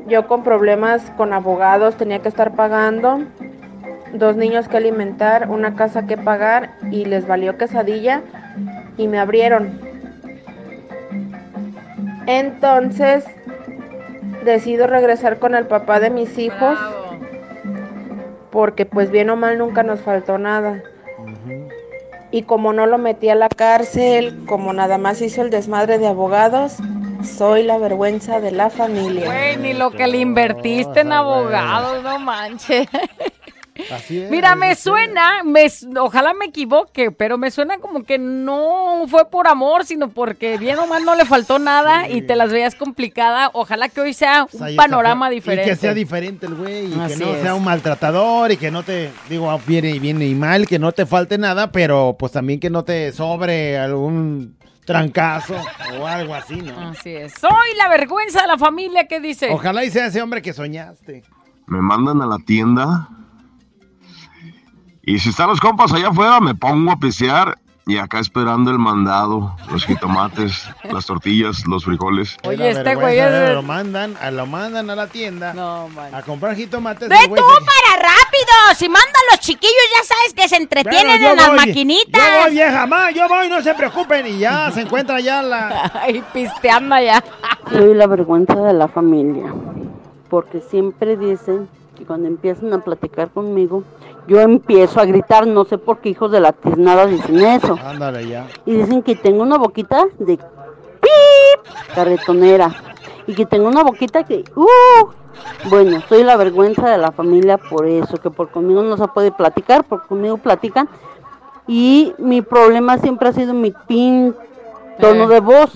Yo 0.07 0.27
con 0.27 0.41
problemas 0.41 1.03
con 1.17 1.33
abogados 1.33 1.97
tenía 1.97 2.23
que 2.23 2.29
estar 2.29 2.55
pagando, 2.55 3.19
dos 4.13 4.35
niños 4.35 4.67
que 4.67 4.77
alimentar, 4.77 5.51
una 5.51 5.75
casa 5.75 6.07
que 6.07 6.17
pagar 6.17 6.71
y 6.89 7.05
les 7.05 7.27
valió 7.27 7.59
quesadilla 7.59 8.23
y 8.97 9.07
me 9.07 9.19
abrieron. 9.19 9.79
Entonces 12.25 13.23
decido 14.43 14.87
regresar 14.87 15.37
con 15.37 15.53
el 15.53 15.67
papá 15.67 15.99
de 15.99 16.09
mis 16.09 16.39
hijos 16.39 16.79
porque 18.51 18.85
pues 18.85 19.11
bien 19.11 19.29
o 19.29 19.35
mal 19.35 19.57
nunca 19.57 19.83
nos 19.83 20.01
faltó 20.01 20.37
nada. 20.37 20.83
Y 22.31 22.43
como 22.43 22.73
no 22.73 22.85
lo 22.85 22.97
metí 22.97 23.29
a 23.29 23.35
la 23.35 23.49
cárcel, 23.49 24.43
como 24.45 24.73
nada 24.73 24.97
más 24.97 25.21
hizo 25.21 25.41
el 25.41 25.49
desmadre 25.49 25.97
de 25.97 26.07
abogados, 26.07 26.77
soy 27.23 27.63
la 27.63 27.77
vergüenza 27.77 28.39
de 28.39 28.51
la 28.51 28.69
familia. 28.69 29.25
Güey, 29.25 29.57
ni 29.57 29.73
lo 29.73 29.91
que 29.91 30.07
le 30.07 30.17
invertiste 30.17 31.01
en 31.01 31.13
abogados, 31.13 32.03
no 32.03 32.19
manches. 32.19 32.87
Así 33.91 34.21
es. 34.21 34.31
Mira, 34.31 34.55
me 34.55 34.75
suena, 34.75 35.43
me, 35.43 35.67
ojalá 35.99 36.33
me 36.33 36.45
equivoque, 36.45 37.11
pero 37.11 37.37
me 37.37 37.51
suena 37.51 37.77
como 37.77 38.03
que 38.03 38.17
no 38.17 39.05
fue 39.07 39.29
por 39.29 39.47
amor, 39.47 39.85
sino 39.85 40.09
porque 40.09 40.57
bien 40.57 40.77
o 40.79 40.87
mal 40.87 41.05
no 41.05 41.15
le 41.15 41.25
faltó 41.25 41.59
nada 41.59 42.09
y 42.09 42.21
te 42.21 42.35
las 42.35 42.51
veías 42.51 42.75
complicada. 42.75 43.49
Ojalá 43.53 43.89
que 43.89 44.01
hoy 44.01 44.13
sea 44.13 44.43
O 44.43 44.49
sea, 44.49 44.67
un 44.67 44.73
y 44.73 44.75
panorama 44.75 45.29
diferente. 45.29 45.69
Y 45.69 45.73
que 45.73 45.79
sea 45.79 45.93
diferente 45.93 46.45
el 46.45 46.55
güey, 46.55 46.87
y 46.93 46.99
Así 46.99 47.19
que 47.19 47.25
no 47.25 47.33
es. 47.33 47.41
sea 47.41 47.55
un 47.55 47.63
maltratador 47.63 48.51
y 48.51 48.57
que 48.57 48.71
no 48.71 48.83
te, 48.83 49.11
digo, 49.29 49.57
viene, 49.65 49.99
viene 49.99 50.25
y 50.25 50.35
mal, 50.35 50.67
que 50.67 50.79
no 50.79 50.91
te 50.91 51.05
falte 51.05 51.37
nada, 51.37 51.71
pero 51.71 52.15
pues 52.17 52.31
también 52.31 52.59
que 52.59 52.69
no 52.69 52.83
te 52.83 53.11
sobre 53.11 53.77
algún 53.77 54.57
trancazo 54.85 55.55
o 55.99 56.07
algo 56.07 56.33
así, 56.33 56.55
¿no? 56.61 56.89
Así 56.89 57.09
es. 57.09 57.33
Soy 57.33 57.75
la 57.77 57.89
vergüenza 57.89 58.41
de 58.41 58.47
la 58.47 58.57
familia 58.57 59.07
que 59.07 59.19
dice. 59.19 59.49
Ojalá 59.51 59.83
y 59.83 59.91
sea 59.91 60.07
ese 60.07 60.21
hombre 60.21 60.41
que 60.41 60.53
soñaste. 60.53 61.23
me 61.67 61.81
mandan 61.81 62.21
a 62.21 62.25
la 62.25 62.37
tienda 62.39 63.09
y 65.07 65.19
si 65.19 65.29
están 65.29 65.47
los 65.47 65.59
compas 65.59 65.91
allá 65.93 66.09
afuera 66.09 66.39
me 66.39 66.53
pongo 66.53 66.91
a 66.91 66.97
pisear 66.99 67.57
y 67.89 67.97
acá 67.97 68.19
esperando 68.19 68.69
el 68.69 68.77
mandado, 68.79 69.55
los 69.71 69.85
jitomates, 69.85 70.69
las 70.91 71.05
tortillas, 71.05 71.65
los 71.65 71.85
frijoles. 71.85 72.35
Oye, 72.43 72.71
este 72.71 72.95
güey 72.95 73.17
es- 73.17 73.53
Lo 73.53 73.63
mandan, 73.63 74.17
a, 74.21 74.29
lo 74.29 74.45
mandan 74.45 74.89
a 74.89 74.95
la 74.97 75.07
tienda 75.07 75.53
a 76.11 76.21
comprar 76.23 76.55
jitomates. 76.57 77.07
¡Ve 77.07 77.15
tú 77.27 77.33
para 77.35 77.95
rápido! 77.95 78.75
Si 78.75 78.89
mandan 78.89 79.21
los 79.31 79.39
chiquillos, 79.39 79.73
ya 79.95 80.03
sabes 80.03 80.33
que 80.33 80.49
se 80.49 80.57
entretienen 80.57 81.23
en 81.23 81.35
las 81.37 81.47
voy, 81.47 81.55
maquinitas. 81.59 82.21
Yo 82.21 82.41
voy, 82.41 82.51
vieja, 82.51 82.85
ma, 82.87 83.09
yo 83.11 83.25
voy, 83.29 83.47
no 83.47 83.61
se 83.61 83.73
preocupen. 83.73 84.27
Y 84.27 84.39
ya 84.39 84.69
se 84.71 84.81
encuentra 84.81 85.21
ya 85.21 85.41
la. 85.41 85.89
Ay, 86.03 86.21
pisteando 86.33 86.93
allá. 86.93 87.23
Soy 87.71 87.93
la 87.93 88.07
vergüenza 88.07 88.55
de 88.55 88.73
la 88.73 88.89
familia, 88.89 89.45
porque 90.29 90.59
siempre 90.59 91.15
dicen 91.15 91.69
que 91.97 92.03
cuando 92.03 92.27
empiezan 92.27 92.73
a 92.73 92.79
platicar 92.79 93.29
conmigo, 93.29 93.85
yo 94.27 94.41
empiezo 94.41 94.99
a 94.99 95.05
gritar, 95.05 95.47
no 95.47 95.65
sé 95.65 95.77
por 95.77 95.99
qué 95.99 96.09
hijos 96.09 96.31
de 96.31 96.39
la 96.39 96.51
tiznada 96.51 97.05
dicen 97.05 97.39
eso. 97.39 97.77
Ándale 97.83 98.27
ya. 98.27 98.47
Y 98.65 98.73
dicen 98.73 99.01
que 99.01 99.15
tengo 99.15 99.43
una 99.43 99.57
boquita 99.57 100.05
de 100.19 100.37
pip, 100.37 101.95
carretonera, 101.95 102.75
y 103.25 103.33
que 103.33 103.45
tengo 103.45 103.67
una 103.67 103.83
boquita 103.83 104.23
que, 104.23 104.43
uh, 104.55 105.07
bueno, 105.69 106.01
soy 106.07 106.23
la 106.23 106.37
vergüenza 106.37 106.89
de 106.89 106.97
la 106.97 107.11
familia 107.11 107.57
por 107.57 107.85
eso, 107.85 108.17
que 108.17 108.29
por 108.29 108.49
conmigo 108.49 108.83
no 108.83 108.97
se 108.97 109.07
puede 109.07 109.31
platicar, 109.31 109.83
por 109.83 110.05
conmigo 110.07 110.37
platican, 110.37 110.89
y 111.67 112.13
mi 112.17 112.41
problema 112.41 112.97
siempre 112.97 113.29
ha 113.29 113.33
sido 113.33 113.53
mi 113.53 113.71
pin 113.87 114.35
tono 114.99 115.27
de 115.27 115.39
voz. 115.39 115.71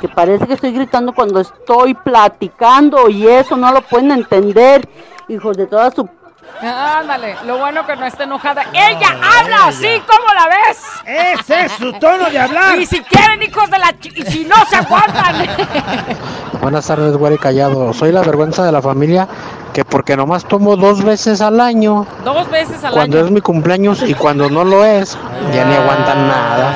Que 0.00 0.08
parece 0.08 0.46
que 0.46 0.52
estoy 0.52 0.72
gritando 0.72 1.14
cuando 1.14 1.40
estoy 1.40 1.94
platicando 1.94 3.08
y 3.08 3.26
eso 3.26 3.56
no 3.56 3.72
lo 3.72 3.80
pueden 3.80 4.10
entender. 4.10 4.86
Hijos 5.28 5.56
de 5.56 5.66
toda 5.66 5.90
su... 5.90 6.06
Ándale, 6.62 7.36
lo 7.44 7.58
bueno 7.58 7.84
que 7.86 7.96
no 7.96 8.06
está 8.06 8.24
enojada. 8.24 8.62
¡Ella 8.72 9.08
habla 9.38 9.66
así, 9.68 10.00
¿cómo 10.06 10.32
la 10.34 10.48
ves? 10.48 10.82
Ese 11.04 11.66
es 11.66 11.72
su 11.72 11.92
tono 11.94 12.30
de 12.30 12.38
hablar. 12.38 12.78
Y 12.78 12.86
si 12.86 13.00
quieren, 13.02 13.42
hijos 13.42 13.70
de 13.70 13.78
la... 13.78 13.88
ch- 13.92 14.12
Y 14.16 14.22
si 14.30 14.44
no 14.44 14.56
se 14.70 14.76
aguantan. 14.76 15.46
Buenas 16.62 16.86
tardes, 16.86 17.16
güey 17.16 17.36
callado. 17.36 17.92
Soy 17.92 18.10
la 18.10 18.22
vergüenza 18.22 18.64
de 18.64 18.72
la 18.72 18.80
familia 18.80 19.28
que 19.74 19.84
porque 19.84 20.16
nomás 20.16 20.46
tomo 20.46 20.76
dos 20.76 21.04
veces 21.04 21.42
al 21.42 21.60
año, 21.60 22.06
Dos 22.24 22.48
veces 22.50 22.82
al 22.82 22.92
cuando 22.94 23.18
año. 23.18 23.26
es 23.26 23.32
mi 23.32 23.42
cumpleaños 23.42 24.02
y 24.02 24.14
cuando 24.14 24.48
no 24.48 24.64
lo 24.64 24.82
es, 24.84 25.18
ya 25.52 25.64
ni 25.66 25.74
aguantan 25.74 26.26
nada. 26.26 26.74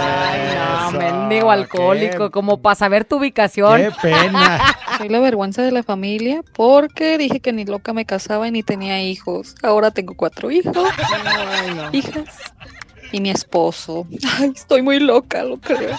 No, 0.92 0.98
mendigo 0.98 1.50
alcohólico, 1.50 2.30
como 2.30 2.60
para 2.60 2.74
saber 2.74 3.06
tu 3.06 3.16
ubicación. 3.16 3.80
Qué 3.80 3.90
pena. 4.02 4.60
Soy 5.00 5.08
la 5.08 5.18
vergüenza 5.18 5.62
de 5.62 5.72
la 5.72 5.82
familia 5.82 6.42
porque 6.52 7.16
dije 7.16 7.40
que 7.40 7.54
ni 7.54 7.64
loca 7.64 7.94
me 7.94 8.04
casaba 8.04 8.46
y 8.48 8.50
ni 8.50 8.62
tenía 8.62 9.02
hijos. 9.02 9.54
Ahora 9.62 9.92
tengo 9.92 10.14
cuatro 10.14 10.50
hijos, 10.50 10.76
hijas 11.92 12.52
y 13.12 13.20
mi 13.20 13.30
esposo. 13.30 14.06
Ay, 14.38 14.52
estoy 14.54 14.82
muy 14.82 15.00
loca, 15.00 15.42
lo 15.42 15.56
creo. 15.58 15.96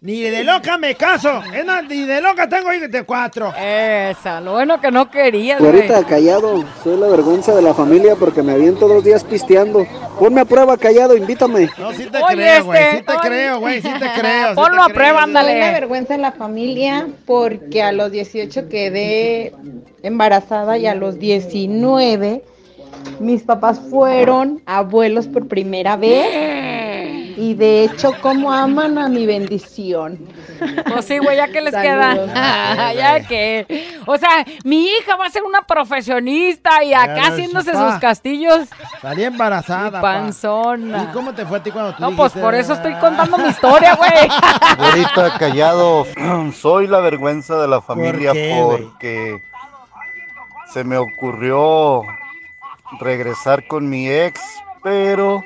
Ni 0.00 0.20
de 0.30 0.44
loca 0.44 0.78
me 0.78 0.94
caso. 0.94 1.42
Ni 1.88 2.02
de 2.02 2.20
loca 2.20 2.48
tengo 2.48 2.72
hijos 2.72 2.90
de 2.90 3.02
cuatro. 3.04 3.52
Esa, 3.58 4.40
lo 4.40 4.52
bueno 4.52 4.80
que 4.80 4.90
no 4.90 5.10
querías, 5.10 5.58
güey. 5.58 5.72
Güerita, 5.72 6.04
callado. 6.04 6.64
Soy 6.84 6.98
la 6.98 7.08
vergüenza 7.08 7.54
de 7.54 7.62
la 7.62 7.74
familia 7.74 8.14
porque 8.16 8.42
me 8.42 8.52
aviento 8.52 8.86
dos 8.88 9.04
días 9.04 9.24
pisteando. 9.24 9.86
Ponme 10.18 10.42
a 10.42 10.44
prueba, 10.44 10.76
callado, 10.76 11.16
invítame. 11.16 11.68
No, 11.78 11.92
sí 11.92 12.06
te 12.10 12.18
Oye, 12.18 12.34
creo, 12.36 12.64
güey. 12.64 12.78
este, 12.82 12.96
Sí 12.98 13.04
te 13.04 13.12
oye. 13.12 13.20
creo, 13.22 13.60
güey. 13.60 13.82
Sí 13.82 13.88
te 13.98 14.10
creo. 14.20 14.48
sí 14.50 14.54
Ponlo 14.54 14.84
te 14.86 14.90
a 14.90 14.94
prueba, 14.94 15.22
ándale. 15.22 15.52
Soy 15.52 15.60
la 15.60 15.72
vergüenza 15.72 16.12
de 16.14 16.18
la 16.20 16.32
familia 16.32 17.08
porque 17.26 17.82
a 17.82 17.92
los 17.92 18.12
18 18.12 18.68
quedé 18.68 19.54
embarazada 20.02 20.78
y 20.78 20.86
a 20.86 20.94
los 20.94 21.18
19 21.18 22.44
mis 23.20 23.42
papás 23.42 23.80
fueron 23.90 24.62
abuelos 24.66 25.26
por 25.26 25.48
primera 25.48 25.96
vez 25.96 26.72
y 27.36 27.54
de 27.54 27.84
hecho 27.84 28.12
como 28.20 28.52
aman 28.52 28.98
a 28.98 29.08
mi 29.08 29.26
bendición. 29.26 30.18
Pues 30.88 31.04
sí, 31.04 31.18
güey, 31.18 31.36
ya 31.36 31.48
que 31.48 31.60
les 31.60 31.72
Saludos. 31.72 32.30
queda. 32.30 32.92
ya 32.94 33.26
que. 33.26 34.00
O 34.06 34.16
sea, 34.16 34.44
mi 34.64 34.86
hija 34.86 35.16
va 35.16 35.26
a 35.26 35.30
ser 35.30 35.42
una 35.42 35.62
profesionista 35.62 36.84
y 36.84 36.94
acá 36.94 37.14
Pero, 37.14 37.26
haciéndose 37.26 37.72
sus 37.72 37.94
castillos. 38.00 38.68
Salí 39.00 39.24
embarazada. 39.24 40.00
Pa. 40.00 40.14
panzona. 40.14 41.04
¿Y 41.04 41.12
cómo 41.12 41.32
te 41.34 41.44
fue 41.46 41.58
a 41.58 41.62
ti 41.62 41.70
cuando 41.70 41.94
tú 41.94 42.02
No, 42.02 42.14
pues 42.14 42.32
por 42.32 42.54
eso 42.54 42.74
estoy 42.74 42.94
contando 42.94 43.38
mi 43.38 43.48
historia, 43.48 43.94
güey. 43.94 44.10
Güerita, 44.78 45.38
callado. 45.38 46.06
Soy 46.54 46.86
la 46.86 47.00
vergüenza 47.00 47.60
de 47.60 47.68
la 47.68 47.80
familia 47.80 48.32
qué, 48.32 48.56
porque 48.60 49.42
se 50.72 50.84
me 50.84 50.96
ocurrió 50.96 52.02
regresar 53.00 53.66
con 53.66 53.88
mi 53.88 54.08
ex, 54.08 54.40
pero 54.82 55.42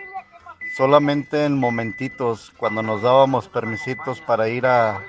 solamente 0.77 1.45
en 1.45 1.59
momentitos, 1.59 2.53
cuando 2.57 2.83
nos 2.83 3.03
dábamos 3.03 3.49
permisitos 3.49 4.21
para 4.21 4.49
ir 4.49 4.67
a 4.67 5.01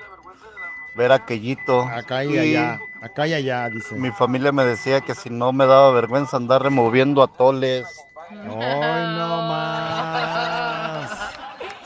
ver 0.95 1.11
a 1.11 1.15
aquellito. 1.15 1.81
Acá 1.81 2.23
y 2.23 2.37
allá. 2.37 2.79
Acá 3.01 3.27
y 3.27 3.33
allá, 3.33 3.69
dice. 3.69 3.95
Mi 3.95 4.11
familia 4.11 4.51
me 4.51 4.65
decía 4.65 5.01
que 5.01 5.13
si 5.13 5.29
no 5.29 5.53
me 5.53 5.65
daba 5.65 5.91
vergüenza 5.91 6.37
andar 6.37 6.63
removiendo 6.63 7.21
atoles. 7.21 7.85
Ay, 8.29 9.15
no 9.15 9.41
más. 9.43 11.11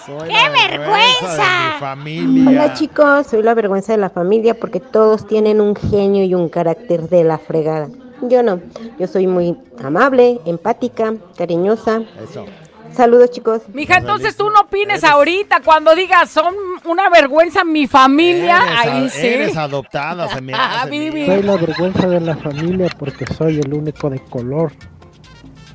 Soy 0.06 0.30
¡Qué 0.30 0.34
la 0.34 0.49
vergüenza! 0.49 1.43
de 1.43 1.74
mi 1.74 1.80
familia. 1.80 2.49
Hola 2.49 2.74
chicos, 2.74 3.28
soy 3.28 3.43
la 3.43 3.54
vergüenza 3.54 3.91
de 3.91 3.99
la 3.99 4.10
familia 4.10 4.60
porque 4.60 4.80
todos 4.80 5.28
tienen 5.28 5.62
un 5.62 5.76
genio 5.76 6.24
y 6.24 6.34
un 6.34 6.49
carácter 6.49 7.08
de 7.10 7.24
la 7.24 7.38
fregada. 7.38 7.89
Yo 8.24 8.43
no, 8.43 8.59
yo 8.99 9.07
soy 9.07 9.28
muy 9.28 9.57
amable, 9.84 10.39
empática, 10.45 11.13
cariñosa. 11.38 12.01
Eso. 12.24 12.45
Saludos 12.93 13.32
chicos. 13.32 13.61
Mija, 13.74 13.97
entonces 13.97 14.36
tú 14.36 14.49
no 14.49 14.59
opines 14.61 15.03
ahorita 15.05 15.61
cuando 15.63 15.95
digas 15.95 16.30
son 16.30 16.53
una 16.86 17.09
vergüenza 17.09 17.63
mi 17.63 17.88
familia. 17.88 18.57
Eres, 18.57 18.80
Ahí 18.80 19.05
a- 19.05 19.09
sí. 19.09 19.28
eres 19.28 19.57
adoptada, 19.57 20.28
se 20.28 20.41
me 20.41 20.53
Ah, 20.53 20.82
hace. 20.82 20.89
Vivi. 20.89 21.26
Soy 21.26 21.41
la 21.41 21.55
vergüenza 21.55 22.07
de 22.07 22.19
la 22.19 22.36
familia 22.36 22.89
porque 22.99 23.26
soy 23.34 23.59
el 23.59 23.74
único 23.74 24.09
de 24.09 24.19
color, 24.19 24.74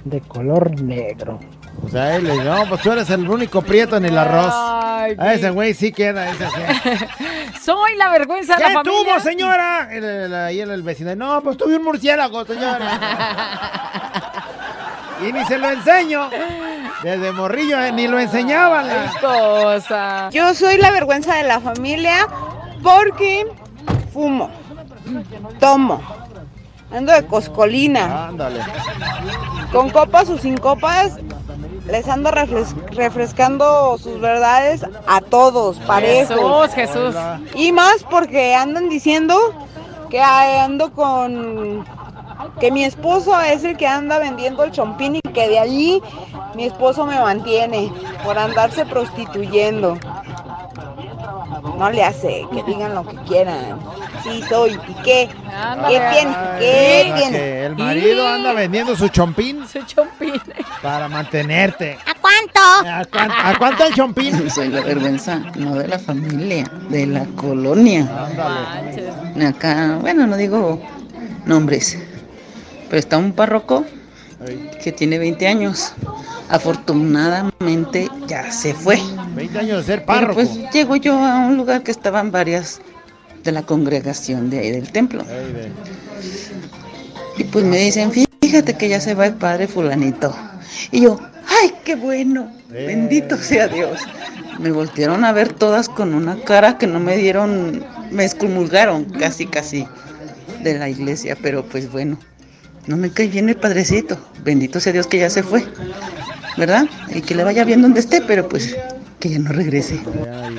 de 0.05 0.20
color 0.20 0.80
negro. 0.82 1.40
O 1.85 1.89
sea, 1.89 2.16
él, 2.16 2.45
no, 2.45 2.66
pues 2.68 2.81
tú 2.83 2.91
eres 2.93 3.09
el 3.11 3.29
único 3.29 3.62
prieto 3.62 3.97
en 3.97 4.07
el 4.07 4.18
arroz. 4.18 4.53
Ay, 4.55 5.14
A 5.18 5.35
ese 5.35 5.51
güey 5.51 5.72
sí 5.74 5.93
queda, 5.93 6.31
ese 6.31 6.47
sí. 6.49 7.05
Soy 7.62 7.95
la 7.97 8.09
vergüenza 8.11 8.57
de 8.57 8.62
¿Qué 8.64 8.68
la 8.72 8.74
familia. 8.83 9.05
tuvo, 9.05 9.20
señora? 9.20 9.89
El- 9.91 10.05
el- 10.05 10.35
Ahí 10.35 10.61
el, 10.61 10.70
el 10.70 10.83
vecino. 10.83 11.14
No, 11.14 11.41
pues 11.43 11.57
tuve 11.57 11.77
un 11.77 11.85
murciélago, 11.85 12.45
señora. 12.45 12.91
y 15.29 15.33
ni 15.33 15.45
se 15.45 15.59
lo 15.59 15.70
enseño. 15.70 16.29
Desde 17.03 17.33
morrillo, 17.33 17.81
eh, 17.81 17.93
ni 17.93 18.09
lo 18.09 18.18
enseñaban. 18.18 18.87
la- 18.89 19.12
cosa. 19.20 20.29
Yo 20.33 20.55
soy 20.55 20.79
la 20.79 20.91
vergüenza 20.91 21.35
de 21.37 21.45
la 21.45 21.61
familia 21.61 22.27
porque 22.83 23.47
fumo, 24.12 24.51
tomo, 25.61 26.01
ando 26.91 27.12
de 27.12 27.27
coscolina, 27.27 28.27
Ándale. 28.29 28.61
con 29.72 29.91
copas 29.91 30.29
o 30.31 30.39
sin 30.39 30.57
copas, 30.57 31.16
les 31.87 32.07
refres- 32.32 32.74
refrescando 32.91 33.97
sus 33.99 34.20
verdades 34.20 34.84
a 35.07 35.20
todos, 35.20 35.78
parejos. 35.80 36.37
Jesús, 36.74 36.74
Jesús. 36.74 37.14
Y 37.55 37.72
más 37.72 38.05
porque 38.11 38.55
andan 38.55 38.89
diciendo 38.89 39.37
que 40.11 40.20
ando 40.20 40.93
con 40.93 41.84
que 42.61 42.70
mi 42.70 42.84
esposo 42.84 43.39
es 43.41 43.64
el 43.64 43.76
que 43.76 43.87
anda 43.87 44.18
vendiendo 44.18 44.64
el 44.64 44.70
chompín 44.72 45.16
y 45.16 45.20
que 45.20 45.49
de 45.49 45.59
allí 45.59 46.03
mi 46.55 46.64
esposo 46.64 47.07
me 47.07 47.18
mantiene 47.20 47.93
por 48.24 48.39
andarse 48.39 48.84
prostituyendo. 48.87 49.99
No 51.79 51.91
le 51.91 52.03
hace, 52.05 52.47
que 52.53 52.62
digan 52.62 52.95
lo 52.95 53.07
que 53.07 53.17
quieran. 53.29 53.79
Sí 54.23 54.43
soy, 54.49 54.73
¿y 54.89 54.95
qué? 55.03 55.29
¿Qué 55.89 56.03
tiene? 56.11 56.37
¿Qué 56.59 57.12
que 57.17 57.67
el 57.67 57.77
marido 57.77 58.27
anda 58.27 58.53
vendiendo 58.53 58.97
su 58.97 59.09
chompín 59.09 59.67
Su 59.69 59.83
chompín. 59.83 60.41
para 60.83 61.09
mantenerte. 61.09 61.99
¿A 62.07 62.14
cuánto? 62.14 62.61
¿A 62.89 63.05
cuánto, 63.05 63.35
a 63.37 63.55
cuánto 63.59 63.85
el 63.85 63.95
chompín? 63.95 64.51
Soy 64.55 64.69
la 64.69 64.81
vergüenza, 64.81 65.41
no 65.57 65.75
de 65.75 65.89
la 65.89 65.99
familia, 65.99 66.64
de 66.89 67.07
la 67.07 67.25
colonia. 67.37 68.09
Acá, 69.47 69.99
bueno, 70.01 70.27
no 70.27 70.37
digo 70.37 70.81
nombres, 71.45 71.99
pero 72.89 72.99
está 72.99 73.19
un 73.19 73.33
párroco 73.33 73.85
que 74.82 74.92
tiene 74.92 75.18
20 75.18 75.47
años. 75.47 75.92
Afortunadamente 76.49 78.09
ya 78.26 78.51
se 78.53 78.74
fue. 78.74 78.99
20 79.34 79.59
años 79.59 79.78
de 79.78 79.82
ser 79.84 80.05
Pero 80.05 80.07
párroco. 80.07 80.34
pues 80.34 80.72
llego 80.72 80.97
yo 80.97 81.14
a 81.14 81.47
un 81.47 81.57
lugar 81.57 81.82
que 81.82 81.90
estaban 81.90 82.30
varias 82.30 82.80
de 83.42 83.53
la 83.53 83.62
congregación 83.62 84.51
de 84.51 84.59
ahí 84.59 84.70
del 84.70 84.90
templo. 84.92 85.24
Y 87.38 87.44
pues 87.44 87.64
me 87.64 87.78
dicen, 87.78 88.11
fíjate 88.12 88.74
que 88.74 88.88
ya 88.88 89.01
se 89.01 89.14
va 89.14 89.26
el 89.26 89.34
padre 89.34 89.68
fulanito. 89.68 90.34
Y 90.90 91.03
yo, 91.03 91.18
ay, 91.62 91.72
qué 91.84 91.94
bueno, 91.97 92.51
bendito 92.68 93.36
sea 93.36 93.68
Dios. 93.68 94.01
Me 94.59 94.70
voltearon 94.70 95.24
a 95.24 95.32
ver 95.32 95.53
todas 95.53 95.88
con 95.88 96.14
una 96.14 96.36
cara 96.42 96.78
que 96.78 96.86
no 96.86 96.99
me 96.99 97.16
dieron, 97.16 97.84
me 98.11 98.24
excomulgaron 98.24 99.05
casi, 99.05 99.47
casi 99.47 99.86
de 100.62 100.78
la 100.78 100.88
iglesia, 100.88 101.36
pero 101.40 101.64
pues 101.64 101.90
bueno, 101.90 102.18
no 102.87 102.97
me 102.97 103.11
cae 103.11 103.28
bien 103.28 103.49
el 103.49 103.57
padrecito. 103.57 104.18
Bendito 104.43 104.80
sea 104.80 104.93
Dios 104.93 105.07
que 105.07 105.18
ya 105.18 105.30
se 105.30 105.43
fue, 105.43 105.64
¿verdad? 106.57 106.87
Y 107.14 107.22
que 107.22 107.34
le 107.34 107.45
vaya 107.45 107.64
bien 107.64 107.82
donde 107.82 108.01
esté, 108.01 108.20
pero 108.22 108.49
pues 108.49 108.76
que 109.20 109.30
ya 109.30 109.39
no 109.39 109.53
regrese. 109.53 110.01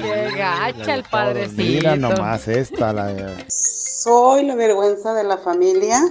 Qué 0.02 0.32
gacha 0.38 0.94
el 0.94 1.04
padrecito. 1.04 1.64
Mira 1.64 1.96
nomás 1.96 2.48
esta. 2.48 2.94
La... 2.94 3.14
Soy 3.48 4.46
la 4.46 4.56
vergüenza 4.56 5.14
de 5.14 5.24
la 5.24 5.38
familia 5.38 6.02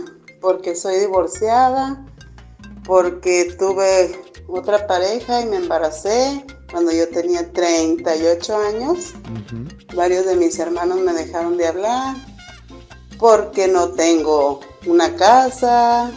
porque 0.40 0.74
soy 0.74 1.00
divorciada, 1.00 2.04
porque 2.84 3.54
tuve 3.58 4.18
otra 4.48 4.86
pareja 4.86 5.42
y 5.42 5.46
me 5.46 5.56
embaracé 5.56 6.44
cuando 6.70 6.92
yo 6.92 7.08
tenía 7.08 7.52
38 7.52 8.56
años. 8.56 9.14
Varios 9.94 10.26
de 10.26 10.36
mis 10.36 10.58
hermanos 10.58 10.98
me 11.00 11.12
dejaron 11.12 11.56
de 11.56 11.66
hablar 11.66 12.16
porque 13.18 13.66
no 13.66 13.88
tengo 13.90 14.60
una 14.86 15.14
casa, 15.16 16.10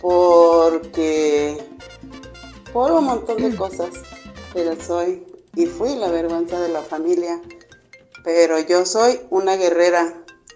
porque 0.00 1.58
por 2.72 2.92
un 2.92 3.04
montón 3.04 3.36
de 3.38 3.56
cosas. 3.56 3.88
Pero 4.52 4.74
soy 4.80 5.22
y 5.54 5.66
fui 5.66 5.94
la 5.96 6.08
vergüenza 6.10 6.58
de 6.60 6.68
la 6.68 6.82
familia. 6.82 7.40
Pero 8.24 8.58
yo 8.60 8.84
soy 8.86 9.20
una 9.30 9.56
guerrera 9.56 10.14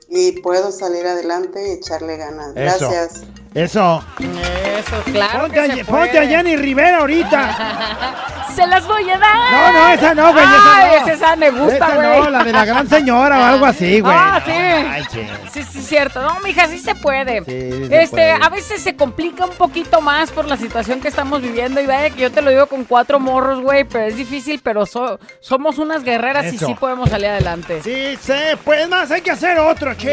y 0.08 0.40
puedo 0.40 0.72
salir 0.72 1.06
adelante 1.06 1.68
y 1.68 1.72
echarle 1.72 2.16
ganas. 2.16 2.56
Eso. 2.56 2.90
Gracias. 2.90 3.22
Eso. 3.54 4.02
Eso, 4.18 5.02
claro 5.12 5.42
Ponte, 5.42 5.54
que 5.54 5.60
a, 5.60 5.64
se 5.76 5.84
ponte 5.84 6.08
puede. 6.10 6.18
a 6.18 6.26
Jenny 6.26 6.56
Rivera 6.56 6.98
ahorita. 6.98 8.46
Se 8.55 8.66
las 8.66 8.86
voy 8.86 9.09
a 9.09 9.18
dar. 9.18 9.72
No, 9.72 9.72
no, 9.80 9.88
esa 9.90 10.14
no, 10.14 10.32
güey, 10.32 10.44
esa 10.44 10.76
Ay, 10.76 10.86
no. 10.90 10.96
esa, 10.96 11.12
esa 11.12 11.36
me 11.36 11.51
gusta, 11.51 11.74
Esa 11.76 11.94
güey. 11.96 12.20
no, 12.20 12.30
la 12.30 12.44
de 12.44 12.53
la 12.53 12.64
gran 12.64 12.88
señora 12.88 13.38
o 13.38 13.42
algo 13.44 13.66
así, 13.66 14.01
güey. 14.01 14.14
Ah, 14.16 14.40
sí. 14.44 14.53
manches. 14.86 15.28
Sí, 15.53 15.62
sí, 15.62 15.80
cierto. 15.82 16.20
No, 16.22 16.38
mija, 16.40 16.66
sí 16.66 16.78
se 16.78 16.94
puede. 16.94 17.42
Sí, 17.44 17.88
este, 17.90 18.09
puede. 18.11 18.32
a 18.32 18.48
veces 18.48 18.82
se 18.82 18.96
complica 18.96 19.44
un 19.44 19.53
poquito 19.53 20.01
más 20.01 20.30
por 20.32 20.46
la 20.46 20.57
situación 20.57 21.01
que 21.01 21.09
estamos 21.09 21.40
viviendo. 21.42 21.80
Y 21.80 21.86
vaya 21.86 22.11
que 22.11 22.20
yo 22.22 22.30
te 22.32 22.42
lo 22.42 22.51
digo 22.51 22.66
con 22.66 22.84
cuatro 22.84 23.18
morros, 23.20 23.61
güey, 23.61 23.84
pero 23.84 24.05
es 24.07 24.16
difícil, 24.16 24.61
pero 24.62 24.84
so- 24.86 25.18
somos 25.40 25.78
unas 25.78 26.03
guerreras 26.05 26.46
Eso. 26.46 26.64
y 26.64 26.68
sí 26.68 26.74
podemos 26.78 27.09
salir 27.11 27.28
adelante. 27.28 27.80
Sí, 27.82 28.16
se 28.20 28.57
puede 28.64 28.86
más, 28.88 29.11
hay 29.11 29.22
que 29.22 29.30
hacer 29.30 29.59
otro, 29.59 29.94
che. 29.94 30.09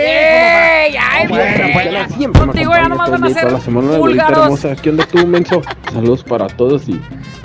¡Ey! 0.87 0.95
¡Ay, 0.97 1.27
Bueno, 1.27 1.73
güey! 1.73 2.05
pues, 2.07 2.37
Contigo 2.37 2.71
ya 2.75 2.87
nomás 2.87 3.11
van 3.11 3.23
a 3.25 3.29
ser 3.29 3.51
la 3.51 3.59
semana, 3.59 3.97
búlgaros. 3.97 4.37
hermosa. 4.43 4.75
¿Qué 4.81 4.89
onda 4.89 5.05
tú, 5.05 5.25
menso? 5.27 5.61
Saludos 5.93 6.23
para 6.23 6.47
todos 6.47 6.87
y 6.87 6.99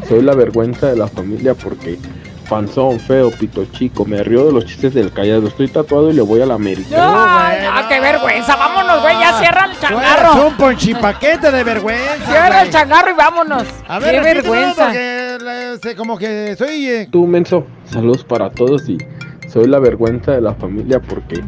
soy 0.08 0.22
la 0.22 0.34
vergüenza 0.34 0.88
de 0.88 0.96
la 0.96 1.08
familia 1.08 1.54
porque 1.54 1.98
panzón, 2.48 3.00
feo, 3.00 3.30
pito 3.30 3.64
chico, 3.72 4.04
me 4.04 4.22
río 4.22 4.44
de 4.46 4.52
los 4.52 4.66
chistes 4.66 4.92
del 4.92 5.10
callado. 5.12 5.46
Estoy 5.48 5.68
tatuado 5.68 6.10
y 6.10 6.14
le 6.14 6.20
voy 6.22 6.42
a 6.42 6.46
la 6.46 6.54
América. 6.54 6.96
Ay, 6.98 7.58
ah, 7.70 7.86
qué 7.88 7.98
vergüenza! 7.98 8.56
¡Vámonos, 8.56 9.00
güey! 9.00 9.14
¡Ya 9.18 9.38
cierra 9.38 9.66
el 9.72 9.78
changarro! 9.78 10.46
un 10.48 10.56
ponchipaquete 10.56 11.50
de 11.50 11.64
vergüenza. 11.64 12.26
¡Cierra 12.26 12.62
el 12.62 12.70
changarro 12.70 13.10
y 13.10 13.14
vámonos! 13.14 13.64
A 13.88 13.98
ver, 13.98 14.16
¡Qué 14.16 14.20
vergüenza! 14.20 14.86
porque, 14.86 15.72
este, 15.74 15.96
como 15.96 16.18
que 16.18 16.54
soy... 16.56 16.86
eh, 16.88 17.08
Tú, 17.10 17.26
menso, 17.26 17.66
saludos 17.90 18.22
para 18.24 18.50
todos 18.50 18.86
y 18.88 18.98
soy 19.52 19.66
la 19.66 19.78
vergüenza 19.78 20.32
de 20.32 20.40
la 20.40 20.54
familia 20.54 20.98
porque 21.00 21.42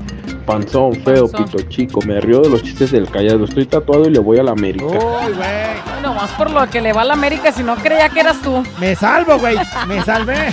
panzón, 0.45 0.93
feo, 1.03 1.27
Panzón. 1.27 1.45
pito 1.45 1.69
chico, 1.71 2.01
me 2.07 2.21
río 2.21 2.41
de 2.41 2.51
los 2.51 2.63
chistes 2.63 2.91
del 2.91 3.09
callado. 3.09 3.45
Estoy 3.45 3.65
tatuado 3.65 4.07
y 4.07 4.11
le 4.11 4.19
voy 4.19 4.39
a 4.39 4.43
la 4.43 4.51
América. 4.53 4.85
Uy, 4.85 5.33
güey. 5.33 6.03
No 6.03 6.13
más 6.15 6.31
por 6.33 6.51
lo 6.51 6.69
que 6.69 6.83
le 6.83 6.93
va 6.93 7.03
a 7.03 7.05
la 7.07 7.15
América, 7.15 7.51
si 7.51 7.63
no 7.63 7.77
creía 7.77 8.11
que 8.11 8.21
eras 8.21 8.41
tú. 8.43 8.63
Me 8.79 8.95
salvo, 8.95 9.39
güey. 9.39 9.57
Me 9.89 10.03
salvé. 10.03 10.53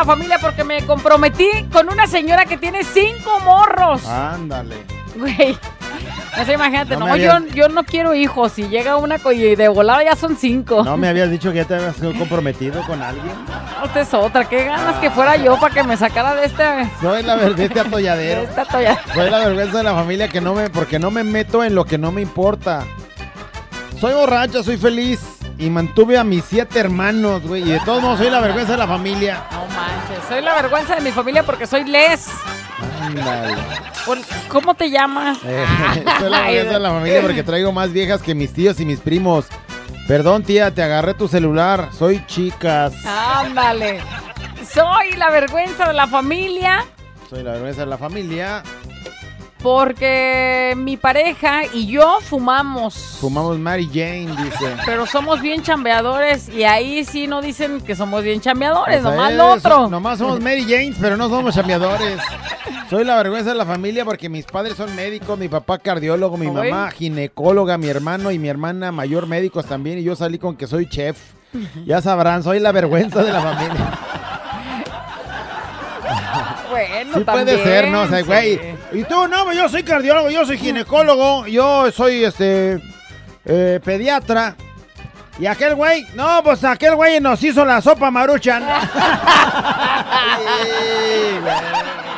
La 0.00 0.06
familia 0.06 0.38
porque 0.40 0.64
me 0.64 0.80
comprometí 0.86 1.48
con 1.70 1.90
una 1.90 2.06
señora 2.06 2.46
que 2.46 2.56
tiene 2.56 2.84
cinco 2.84 3.38
morros. 3.40 4.06
Ándale. 4.06 4.76
Güey. 5.14 5.58
O 6.40 6.44
sea, 6.44 6.54
imagínate, 6.54 6.96
No 6.96 7.06
no, 7.06 7.16
yo, 7.16 7.32
yo 7.52 7.68
no 7.68 7.84
quiero 7.84 8.14
hijos. 8.14 8.52
Si 8.52 8.68
llega 8.68 8.96
una 8.96 9.16
y 9.34 9.56
de 9.56 9.68
volada 9.68 10.02
ya 10.02 10.16
son 10.16 10.36
cinco. 10.36 10.82
¿No 10.84 10.96
me 10.96 11.08
habías 11.08 11.30
dicho 11.30 11.50
que 11.50 11.56
ya 11.58 11.64
te 11.66 11.74
habías 11.74 11.96
comprometido 12.16 12.82
con 12.86 13.02
alguien? 13.02 13.30
Esta 13.84 14.00
es 14.00 14.14
otra. 14.14 14.48
Qué 14.48 14.64
ganas 14.64 14.96
que 15.00 15.10
fuera 15.10 15.36
yo 15.36 15.60
para 15.60 15.74
que 15.74 15.82
me 15.82 15.98
sacara 15.98 16.34
de 16.34 16.46
este... 16.46 16.64
Soy 17.02 17.22
la 17.22 17.34
ver- 17.34 17.54
de 17.54 17.66
este 17.66 17.80
atolladero. 17.80 18.40
De 18.40 18.46
este 18.46 18.60
atolladero. 18.62 19.00
Soy 19.12 19.28
la 19.30 19.38
vergüenza 19.40 19.78
de 19.78 19.84
la 19.84 19.92
familia 19.94 20.28
que 20.28 20.40
no 20.40 20.54
me, 20.54 20.70
porque 20.70 20.98
no 20.98 21.10
me 21.10 21.24
meto 21.24 21.62
en 21.62 21.74
lo 21.74 21.84
que 21.84 21.98
no 21.98 22.10
me 22.10 22.22
importa. 22.22 22.86
Soy 24.00 24.14
borracha, 24.14 24.62
soy 24.62 24.78
feliz 24.78 25.20
y 25.60 25.70
mantuve 25.70 26.18
a 26.18 26.24
mis 26.24 26.44
siete 26.44 26.80
hermanos, 26.80 27.42
güey. 27.42 27.62
Y 27.62 27.72
de 27.72 27.80
todos 27.80 28.02
modos 28.02 28.18
soy 28.18 28.30
la 28.30 28.40
vergüenza 28.40 28.72
de 28.72 28.78
la 28.78 28.86
familia. 28.86 29.44
No 29.52 29.66
manches. 29.66 30.28
Soy 30.28 30.42
la 30.42 30.54
vergüenza 30.54 30.94
de 30.96 31.02
mi 31.02 31.12
familia 31.12 31.42
porque 31.42 31.66
soy 31.66 31.84
les. 31.84 32.28
Ándale. 33.00 33.54
¿Cómo 34.48 34.74
te 34.74 34.90
llamas? 34.90 35.38
Eh, 35.44 35.64
soy 36.18 36.30
la 36.30 36.40
vergüenza 36.40 36.72
de 36.72 36.80
la 36.80 36.90
familia 36.90 37.22
porque 37.22 37.42
traigo 37.42 37.72
más 37.72 37.92
viejas 37.92 38.22
que 38.22 38.34
mis 38.34 38.52
tíos 38.52 38.80
y 38.80 38.86
mis 38.86 39.00
primos. 39.00 39.46
Perdón, 40.08 40.42
tía, 40.42 40.74
te 40.74 40.82
agarré 40.82 41.14
tu 41.14 41.28
celular. 41.28 41.90
Soy 41.96 42.24
chicas. 42.26 42.94
Ándale. 43.04 44.00
Soy 44.66 45.12
la 45.16 45.30
vergüenza 45.30 45.88
de 45.88 45.94
la 45.94 46.06
familia 46.06 46.84
Soy 47.30 47.42
la 47.42 47.52
vergüenza 47.52 47.82
de 47.82 47.86
la 47.86 47.98
familia. 47.98 48.62
Porque 49.62 50.74
mi 50.76 50.96
pareja 50.96 51.62
y 51.72 51.86
yo 51.86 52.18
fumamos. 52.20 52.94
Fumamos 53.20 53.58
Mary 53.58 53.86
Jane, 53.92 54.28
dice. 54.42 54.74
Pero 54.86 55.06
somos 55.06 55.40
bien 55.40 55.62
chambeadores 55.62 56.48
y 56.48 56.64
ahí 56.64 57.04
sí 57.04 57.26
no 57.26 57.40
dicen 57.42 57.80
que 57.80 57.94
somos 57.94 58.22
bien 58.22 58.40
chambeadores, 58.40 59.02
sea, 59.02 59.10
nomás 59.10 59.30
es- 59.32 59.36
lo 59.36 59.50
otro. 59.52 59.88
Nomás 59.88 60.18
somos 60.18 60.40
Mary 60.40 60.62
Janes, 60.62 60.96
pero 61.00 61.16
no 61.16 61.28
somos 61.28 61.54
chambeadores. 61.54 62.18
Soy 62.88 63.04
la 63.04 63.16
vergüenza 63.16 63.50
de 63.50 63.56
la 63.56 63.64
familia 63.66 64.04
porque 64.04 64.28
mis 64.28 64.44
padres 64.46 64.74
son 64.76 64.94
médicos, 64.96 65.38
mi 65.38 65.48
papá 65.48 65.78
cardiólogo, 65.78 66.36
mi 66.36 66.46
Oye. 66.48 66.70
mamá 66.72 66.90
ginecóloga, 66.90 67.78
mi 67.78 67.88
hermano 67.88 68.30
y 68.32 68.38
mi 68.38 68.48
hermana 68.48 68.90
mayor 68.92 69.26
médicos 69.26 69.66
también 69.66 69.98
y 69.98 70.02
yo 70.02 70.16
salí 70.16 70.38
con 70.38 70.56
que 70.56 70.66
soy 70.66 70.88
chef. 70.88 71.18
Ya 71.84 72.00
sabrán, 72.00 72.42
soy 72.44 72.60
la 72.60 72.70
vergüenza 72.72 73.22
de 73.24 73.32
la 73.32 73.40
familia. 73.40 73.98
Bueno, 76.88 77.14
Sí 77.18 77.24
puede 77.24 77.62
ser, 77.62 77.88
¿no? 77.88 78.02
O 78.02 78.08
sea, 78.08 78.18
sí. 78.18 78.24
güey. 78.24 78.60
Y 78.92 79.04
tú, 79.04 79.28
no, 79.28 79.52
yo 79.52 79.68
soy 79.68 79.82
cardiólogo, 79.82 80.30
yo 80.30 80.44
soy 80.44 80.58
ginecólogo, 80.58 81.46
yo 81.46 81.90
soy 81.92 82.24
este 82.24 82.80
eh, 83.44 83.80
pediatra. 83.84 84.56
Y 85.38 85.46
aquel 85.46 85.74
güey, 85.74 86.06
no, 86.14 86.42
pues 86.42 86.62
aquel 86.64 86.94
güey 86.96 87.18
nos 87.20 87.42
hizo 87.42 87.64
la 87.64 87.80
sopa 87.80 88.10
maruchan. 88.10 88.62
Sí, 90.40 91.38
güey. 91.40 92.09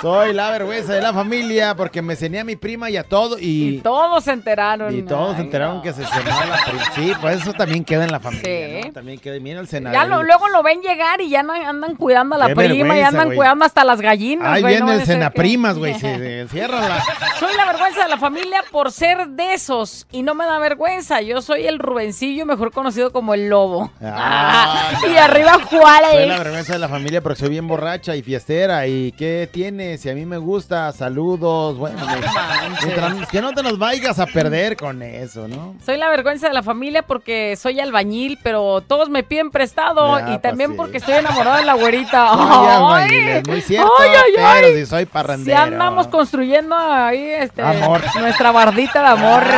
Soy 0.00 0.32
la 0.32 0.50
vergüenza 0.50 0.94
de 0.94 1.02
la 1.02 1.12
familia 1.12 1.74
porque 1.76 2.00
me 2.00 2.16
cené 2.16 2.40
a 2.40 2.44
mi 2.44 2.56
prima 2.56 2.88
y 2.90 2.96
a 2.96 3.04
todo 3.04 3.38
y, 3.38 3.76
Y 3.76 3.78
todos 3.80 4.24
se 4.24 4.32
enteraron. 4.32 4.96
y 4.96 5.02
todos 5.02 5.36
se 5.36 5.42
enteraron 5.42 5.76
no. 5.76 5.82
que 5.82 5.92
se 5.92 6.04
cenó 6.06 6.38
a 6.40 6.46
la 6.46 6.56
prima. 6.64 6.84
Sí, 6.94 7.12
pues 7.20 7.40
eso 7.42 7.52
también 7.52 7.84
queda 7.84 8.04
en 8.04 8.12
la 8.12 8.20
familia, 8.20 8.80
Sí. 8.82 8.86
¿no? 8.88 8.92
También 8.92 9.18
queda, 9.18 9.38
mira 9.40 9.60
el 9.60 9.68
cenar. 9.68 9.92
Ya 9.92 10.04
lo- 10.06 10.22
luego 10.22 10.48
lo 10.48 10.62
ven 10.62 10.80
llegar 10.80 11.20
y 11.20 11.28
ya 11.28 11.42
no- 11.42 11.52
andan 11.52 11.96
cuidando 11.96 12.36
a 12.36 12.38
la 12.38 12.46
Qué 12.48 12.54
prima 12.54 12.96
y 12.96 13.02
andan 13.02 13.34
cuidando 13.34 13.64
hasta 13.64 13.84
las 13.84 14.00
gallinas. 14.00 14.46
Ahí 14.48 14.62
no 14.62 14.68
viene 14.68 14.82
vaya 14.82 14.94
el 14.94 15.00
que- 15.00 15.06
cenaprimas, 15.06 15.76
güey, 15.78 15.92
encierra 16.02 16.80
la... 16.88 17.04
Soy 17.38 17.54
la 17.56 17.66
vergüenza 17.66 18.02
de 18.04 18.08
la 18.08 18.16
familia 18.18 18.64
por 18.70 18.92
ser 18.92 19.28
de 19.28 19.54
esos 19.54 20.06
y 20.12 20.22
no 20.22 20.34
me 20.34 20.46
da 20.46 20.58
vergüenza. 20.58 21.20
Yo 21.20 21.42
soy 21.42 21.66
el 21.66 21.78
Rubencillo, 21.78 22.46
mejor 22.46 22.72
conocido 22.72 23.12
como 23.12 23.34
el 23.34 23.48
Lobo. 23.48 23.90
Ah, 24.02 24.92
y 25.12 25.16
arriba 25.16 25.58
Juárez. 25.64 26.10
Soy 26.12 26.26
la 26.26 26.38
vergüenza 26.38 26.72
de 26.72 26.78
la 26.78 26.88
familia 26.88 27.20
porque 27.20 27.38
soy 27.40 27.50
bien 27.50 27.66
borracha 27.68 28.16
y 28.16 28.22
fiestera. 28.22 28.86
¿Y 28.86 29.12
qué 29.12 29.48
tiene? 29.52 29.89
Si 29.98 30.08
a 30.10 30.14
mí 30.14 30.24
me 30.26 30.38
gusta, 30.38 30.92
saludos. 30.92 31.76
Bueno, 31.78 31.98
me- 32.06 32.16
mientras- 32.86 33.28
que 33.28 33.40
no 33.40 33.52
te 33.52 33.62
nos 33.62 33.78
vayas 33.78 34.18
a 34.18 34.26
perder 34.26 34.76
con 34.76 35.02
eso, 35.02 35.46
¿no? 35.48 35.74
Soy 35.84 35.96
la 35.96 36.08
vergüenza 36.08 36.48
de 36.48 36.54
la 36.54 36.62
familia 36.62 37.02
porque 37.02 37.56
soy 37.56 37.80
albañil, 37.80 38.38
pero 38.42 38.80
todos 38.82 39.08
me 39.10 39.22
piden 39.22 39.50
prestado 39.50 40.18
Ya, 40.18 40.24
y 40.24 40.28
pues 40.30 40.42
también 40.42 40.70
sí. 40.72 40.76
porque 40.76 40.96
estoy 40.98 41.14
enamorada 41.14 41.58
de 41.58 41.64
la 41.64 41.74
güerita. 41.74 42.28
Soy 42.34 42.46
Ay. 42.50 42.68
albañil, 42.76 43.28
es 43.28 43.48
muy 43.48 43.60
cierto, 43.60 43.92
Ay, 44.00 44.08
ay, 44.16 44.32
pero 44.36 44.46
ay. 44.46 44.74
si 44.74 44.86
soy 44.86 45.00
Si 45.04 45.06
parrandero. 45.06 45.58
andamos 45.58 46.06
construyendo 46.08 46.74
ahí 46.76 47.22
este, 47.22 47.62
Amor. 47.62 48.00
nuestra 48.20 48.50
bardita 48.52 49.00
de 49.02 49.08
amor. 49.08 49.42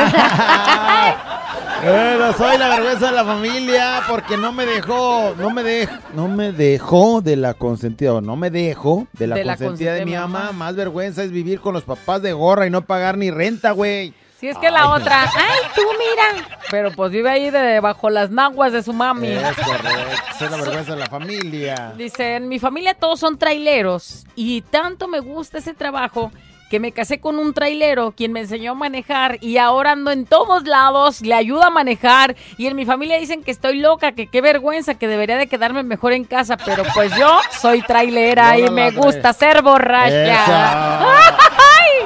Bueno, 1.83 2.33
soy 2.33 2.57
la 2.57 2.69
vergüenza 2.69 3.07
de 3.07 3.11
la 3.11 3.25
familia 3.25 4.03
porque 4.07 4.37
no 4.37 4.53
me 4.53 4.65
dejó, 4.65 5.35
no 5.37 5.49
me 5.49 5.63
dejó, 5.63 5.93
no 6.13 6.27
me 6.29 6.53
dejó 6.53 7.21
de 7.21 7.35
la 7.35 7.53
consentida, 7.55 8.13
o 8.13 8.21
no 8.21 8.37
me 8.37 8.49
dejo 8.49 9.07
de 9.13 9.27
la 9.27 9.35
De 9.35 9.43
la 9.43 9.57
consentida 9.57 9.93
de 9.93 10.05
mi 10.05 10.13
mamá. 10.13 10.39
mamá. 10.39 10.51
Más 10.53 10.75
vergüenza 10.75 11.23
es 11.23 11.31
vivir 11.31 11.59
con 11.59 11.73
los 11.73 11.83
papás 11.83 12.21
de 12.21 12.31
gorra 12.31 12.65
y 12.65 12.69
no 12.69 12.83
pagar 12.83 13.17
ni 13.17 13.31
renta, 13.31 13.71
güey. 13.71 14.13
Si 14.39 14.47
es 14.47 14.57
que 14.57 14.71
la 14.71 14.89
otra, 14.89 15.23
ay, 15.23 15.59
tú 15.75 15.81
mira. 15.99 16.47
Pero 16.71 16.91
pues 16.91 17.11
vive 17.11 17.29
ahí 17.29 17.49
de, 17.49 17.79
bajo 17.79 18.09
las 18.09 18.29
naguas 18.29 18.71
de 18.71 18.81
su 18.83 18.93
mami. 18.93 19.27
Es 19.27 19.55
correcto, 19.55 20.21
soy 20.39 20.49
la 20.49 20.57
vergüenza 20.57 20.93
de 20.93 20.99
la 20.99 21.07
familia. 21.07 21.93
Dice, 21.97 22.35
en 22.35 22.47
mi 22.47 22.59
familia 22.59 22.93
todos 22.93 23.19
son 23.19 23.37
traileros 23.37 24.25
y 24.35 24.61
tanto 24.61 25.07
me 25.07 25.19
gusta 25.19 25.57
ese 25.57 25.73
trabajo 25.73 26.31
que 26.73 26.79
me 26.79 26.91
casé 26.91 27.19
con 27.19 27.37
un 27.37 27.53
trailero 27.53 28.13
quien 28.17 28.31
me 28.31 28.39
enseñó 28.39 28.71
a 28.71 28.73
manejar 28.73 29.37
y 29.41 29.57
ahora 29.57 29.91
ando 29.91 30.09
en 30.09 30.25
todos 30.25 30.63
lados, 30.63 31.21
le 31.21 31.35
ayuda 31.35 31.67
a 31.67 31.69
manejar 31.69 32.35
y 32.57 32.65
en 32.65 32.75
mi 32.75 32.83
familia 32.83 33.19
dicen 33.19 33.43
que 33.43 33.51
estoy 33.51 33.77
loca, 33.77 34.13
que 34.13 34.25
qué 34.25 34.41
vergüenza, 34.41 34.95
que 34.95 35.07
debería 35.07 35.37
de 35.37 35.45
quedarme 35.45 35.83
mejor 35.83 36.13
en 36.13 36.23
casa, 36.23 36.57
pero 36.57 36.81
pues 36.95 37.15
yo 37.15 37.29
soy 37.61 37.83
trailera 37.83 38.57
y 38.57 38.71
me 38.71 38.89
gusta 38.89 39.33
ser 39.33 39.61
borracha. 39.61 41.32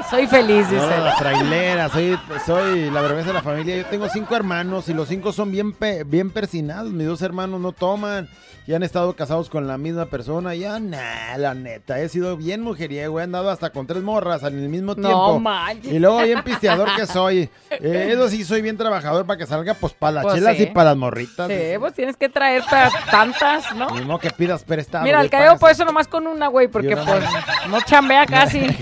Soy 0.09 0.25
feliz, 0.27 0.69
dice. 0.69 0.77
No, 0.81 0.89
la 1.03 1.15
trailera, 1.17 1.89
soy, 1.89 2.17
soy 2.45 2.89
la 2.89 3.01
vergüenza 3.01 3.29
de 3.29 3.33
la 3.33 3.41
familia. 3.41 3.75
Yo 3.77 3.85
tengo 3.87 4.07
cinco 4.09 4.35
hermanos 4.35 4.87
y 4.87 4.93
los 4.93 5.07
cinco 5.09 5.33
son 5.33 5.51
bien, 5.51 5.73
pe- 5.73 6.03
bien 6.05 6.31
persinados. 6.31 6.91
Mis 6.91 7.07
dos 7.07 7.21
hermanos 7.21 7.59
no 7.59 7.73
toman 7.73 8.29
y 8.65 8.73
han 8.73 8.83
estado 8.83 9.13
casados 9.15 9.49
con 9.49 9.67
la 9.67 9.77
misma 9.77 10.05
persona. 10.05 10.55
Ya, 10.55 10.79
nah, 10.79 11.37
la 11.37 11.53
neta, 11.53 11.99
he 11.99 12.07
sido 12.07 12.37
bien 12.37 12.61
mujeriego. 12.61 13.19
He 13.19 13.23
andado 13.23 13.49
hasta 13.49 13.69
con 13.71 13.85
tres 13.85 14.01
morras 14.01 14.43
al 14.45 14.53
mismo 14.53 14.93
No 14.95 15.07
tiempo. 15.07 15.39
manches. 15.39 15.91
Y 15.91 15.99
luego 15.99 16.19
bien 16.23 16.41
pisteador 16.43 16.87
que 16.95 17.05
soy. 17.05 17.49
Eh, 17.79 18.11
eso 18.13 18.29
sí, 18.29 18.43
soy 18.45 18.61
bien 18.61 18.75
trabajador 18.77 19.25
para 19.27 19.37
que 19.37 19.45
salga 19.45 19.73
pues 19.75 19.93
para 19.93 20.13
las 20.13 20.23
Pues 20.23 20.35
chelas 20.35 20.55
sí. 20.57 20.63
y 20.63 20.65
para 20.67 20.91
las 20.91 20.97
morritas. 20.97 21.47
Sí, 21.47 21.55
pues 21.77 21.93
tienes 21.93 22.15
que 22.17 22.27
traer 22.29 22.63
para 22.67 22.89
tantas, 23.11 23.71
¿no? 23.75 23.89
Ni 23.91 24.01
modo 24.05 24.17
que 24.19 24.31
pidas 24.31 24.63
prestado. 24.63 25.03
Mira, 25.03 25.19
callado 25.29 25.49
pagas. 25.49 25.59
por 25.59 25.71
eso 25.71 25.85
nomás 25.85 26.07
con 26.07 26.25
una, 26.25 26.47
güey, 26.47 26.69
porque 26.69 26.95
no- 26.95 27.05
pues 27.05 27.23
no 27.69 27.79
chambea 27.81 28.25
casi. 28.25 28.61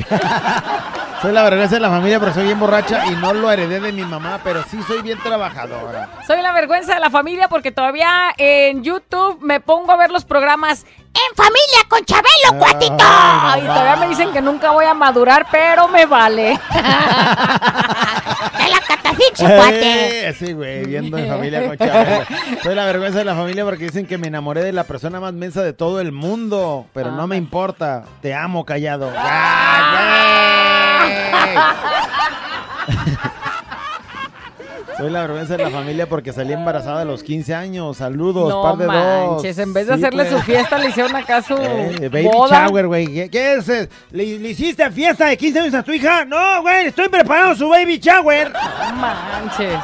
Soy 1.25 1.33
la 1.33 1.41
vergüenza 1.41 1.73
de 1.73 1.81
la 1.81 1.89
familia, 1.89 2.19
pero 2.19 2.33
soy 2.35 2.43
bien 2.43 2.59
borracha 2.59 3.07
y 3.07 3.15
no 3.15 3.33
lo 3.33 3.51
heredé 3.51 3.79
de 3.79 3.91
mi 3.91 4.03
mamá, 4.03 4.39
pero 4.43 4.61
sí 4.69 4.77
soy 4.83 5.01
bien 5.01 5.17
trabajadora. 5.17 6.07
Soy 6.27 6.39
la 6.43 6.51
vergüenza 6.51 6.93
de 6.93 6.99
la 6.99 7.09
familia 7.09 7.47
porque 7.47 7.71
todavía 7.71 8.27
en 8.37 8.83
YouTube 8.83 9.39
me 9.41 9.59
pongo 9.59 9.91
a 9.91 9.97
ver 9.97 10.11
los 10.11 10.23
programas 10.23 10.85
En 11.15 11.35
Familia 11.35 11.79
con 11.87 12.03
Chabelo, 12.03 12.59
cuatito. 12.59 12.97
Ay, 12.99 13.61
todavía 13.61 13.95
me 13.95 14.09
dicen 14.09 14.33
que 14.33 14.41
nunca 14.41 14.71
voy 14.71 14.83
a 14.83 14.93
madurar, 14.93 15.47
pero 15.49 15.87
me 15.87 16.05
vale. 16.05 16.59
De 18.57 18.69
la 18.69 18.79
catafixia, 18.85 19.55
cuate. 19.55 20.27
Eh, 20.27 20.33
sí, 20.33 20.51
güey, 20.51 20.85
viendo 20.85 21.17
en 21.17 21.29
familia 21.29 21.67
con 21.67 21.77
Chabelo. 21.77 22.25
Soy 22.61 22.75
la 22.75 22.85
vergüenza 22.85 23.19
de 23.19 23.25
la 23.25 23.35
familia 23.35 23.63
porque 23.63 23.85
dicen 23.85 24.05
que 24.05 24.17
me 24.17 24.27
enamoré 24.27 24.61
de 24.61 24.73
la 24.73 24.83
persona 24.83 25.21
más 25.21 25.31
mensa 25.33 25.63
de 25.63 25.71
todo 25.71 26.01
el 26.01 26.11
mundo, 26.11 26.85
pero 26.93 27.11
no 27.11 27.27
me 27.27 27.37
importa. 27.37 28.03
Te 28.21 28.33
amo, 28.33 28.65
callado. 28.65 29.09
Soy 34.97 35.09
la 35.11 35.21
vergüenza 35.21 35.57
de 35.57 35.63
la 35.63 35.69
familia 35.69 36.07
porque 36.07 36.31
salí 36.31 36.53
embarazada 36.53 37.01
a 37.01 37.05
los 37.05 37.21
15 37.21 37.53
años. 37.53 37.97
Saludos, 37.97 38.47
no 38.49 38.61
par 38.61 38.77
de 38.77 38.85
dos. 38.85 39.33
manches, 39.33 39.57
en 39.57 39.73
vez 39.73 39.87
de 39.87 39.93
Sí, 39.95 39.99
hacerle 39.99 40.23
pues. 40.25 40.35
su 40.35 40.41
fiesta, 40.43 40.77
le 40.77 40.89
hicieron 40.89 41.15
acá 41.15 41.41
su 41.41 41.55
Eh, 41.57 42.09
baby 42.11 42.27
boda. 42.27 42.65
shower, 42.67 42.87
güey. 42.87 43.05
¿Qué, 43.07 43.29
qué 43.29 43.53
es? 43.55 43.67
¿Le, 43.67 44.39
le 44.39 44.49
hiciste 44.49 44.89
fiesta 44.91 45.25
de 45.27 45.35
15 45.37 45.59
años 45.59 45.73
a 45.73 45.83
tu 45.83 45.91
hija? 45.91 46.23
No, 46.23 46.61
güey, 46.61 46.87
estoy 46.87 47.09
preparando 47.09 47.55
su 47.55 47.67
baby 47.67 47.99
shower. 47.99 48.53
No 48.53 48.93
manches. 48.95 49.79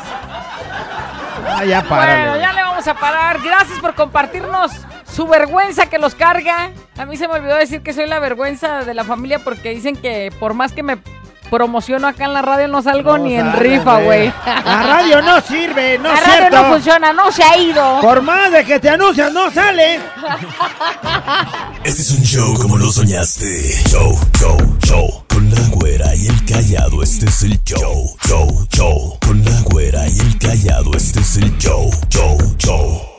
Ah, 1.47 1.65
ya 1.65 1.81
párale. 1.83 2.29
Bueno, 2.29 2.37
ya 2.41 2.53
le 2.53 2.61
vamos 2.61 2.87
a 2.87 2.93
parar. 2.93 3.39
Gracias 3.43 3.79
por 3.79 3.93
compartirnos 3.95 4.71
su 5.05 5.27
vergüenza 5.27 5.87
que 5.87 5.97
los 5.97 6.15
carga. 6.15 6.71
A 6.97 7.05
mí 7.05 7.17
se 7.17 7.27
me 7.27 7.33
olvidó 7.33 7.55
decir 7.57 7.81
que 7.81 7.91
soy 7.93 8.07
la 8.07 8.19
vergüenza 8.19 8.83
de 8.85 8.93
la 8.93 9.03
familia 9.03 9.39
porque 9.39 9.71
dicen 9.71 9.95
que 9.97 10.31
por 10.39 10.53
más 10.53 10.71
que 10.71 10.83
me 10.83 10.97
promociono 11.51 12.07
acá 12.07 12.25
en 12.25 12.33
la 12.33 12.41
radio 12.41 12.67
no 12.67 12.81
salgo 12.81 13.17
No 13.17 13.25
ni 13.25 13.35
en 13.35 13.45
sale, 13.51 13.59
rifa, 13.59 13.99
güey. 13.99 14.33
La 14.45 14.83
radio 14.83 15.21
no 15.21 15.39
sirve, 15.41 15.99
no 15.99 16.09
La 16.09 16.15
es 16.15 16.21
radio 16.25 16.39
cierto. 16.39 16.57
no 16.63 16.69
funciona, 16.73 17.13
no 17.13 17.31
se 17.31 17.43
ha 17.43 17.57
ido. 17.57 18.01
Por 18.01 18.21
más 18.23 18.51
de 18.51 18.63
que 18.65 18.79
te 18.79 18.89
anuncias, 18.89 19.31
no 19.31 19.51
sales. 19.51 20.01
Este 21.83 22.01
es 22.01 22.11
un 22.11 22.23
show 22.23 22.53
como 22.59 22.77
lo 22.77 22.91
soñaste. 22.91 23.75
Show, 23.89 24.17
show, 24.39 24.77
show. 24.83 25.23
Con 25.27 25.49
la 25.51 25.61
güera 25.69 26.15
y 26.15 26.27
el 26.27 26.45
callado, 26.45 27.03
este 27.03 27.25
es 27.25 27.43
el 27.43 27.61
show. 27.63 28.15
Show, 28.27 28.67
show. 28.71 29.17
Con 29.25 29.43
la 29.43 29.61
güera 29.61 30.07
y 30.07 30.19
el 30.19 30.37
callado, 30.39 30.91
este 30.95 31.19
es 31.19 31.37
el 31.37 31.57
show. 31.57 31.91
Show, 32.09 32.37
show. 32.57 33.10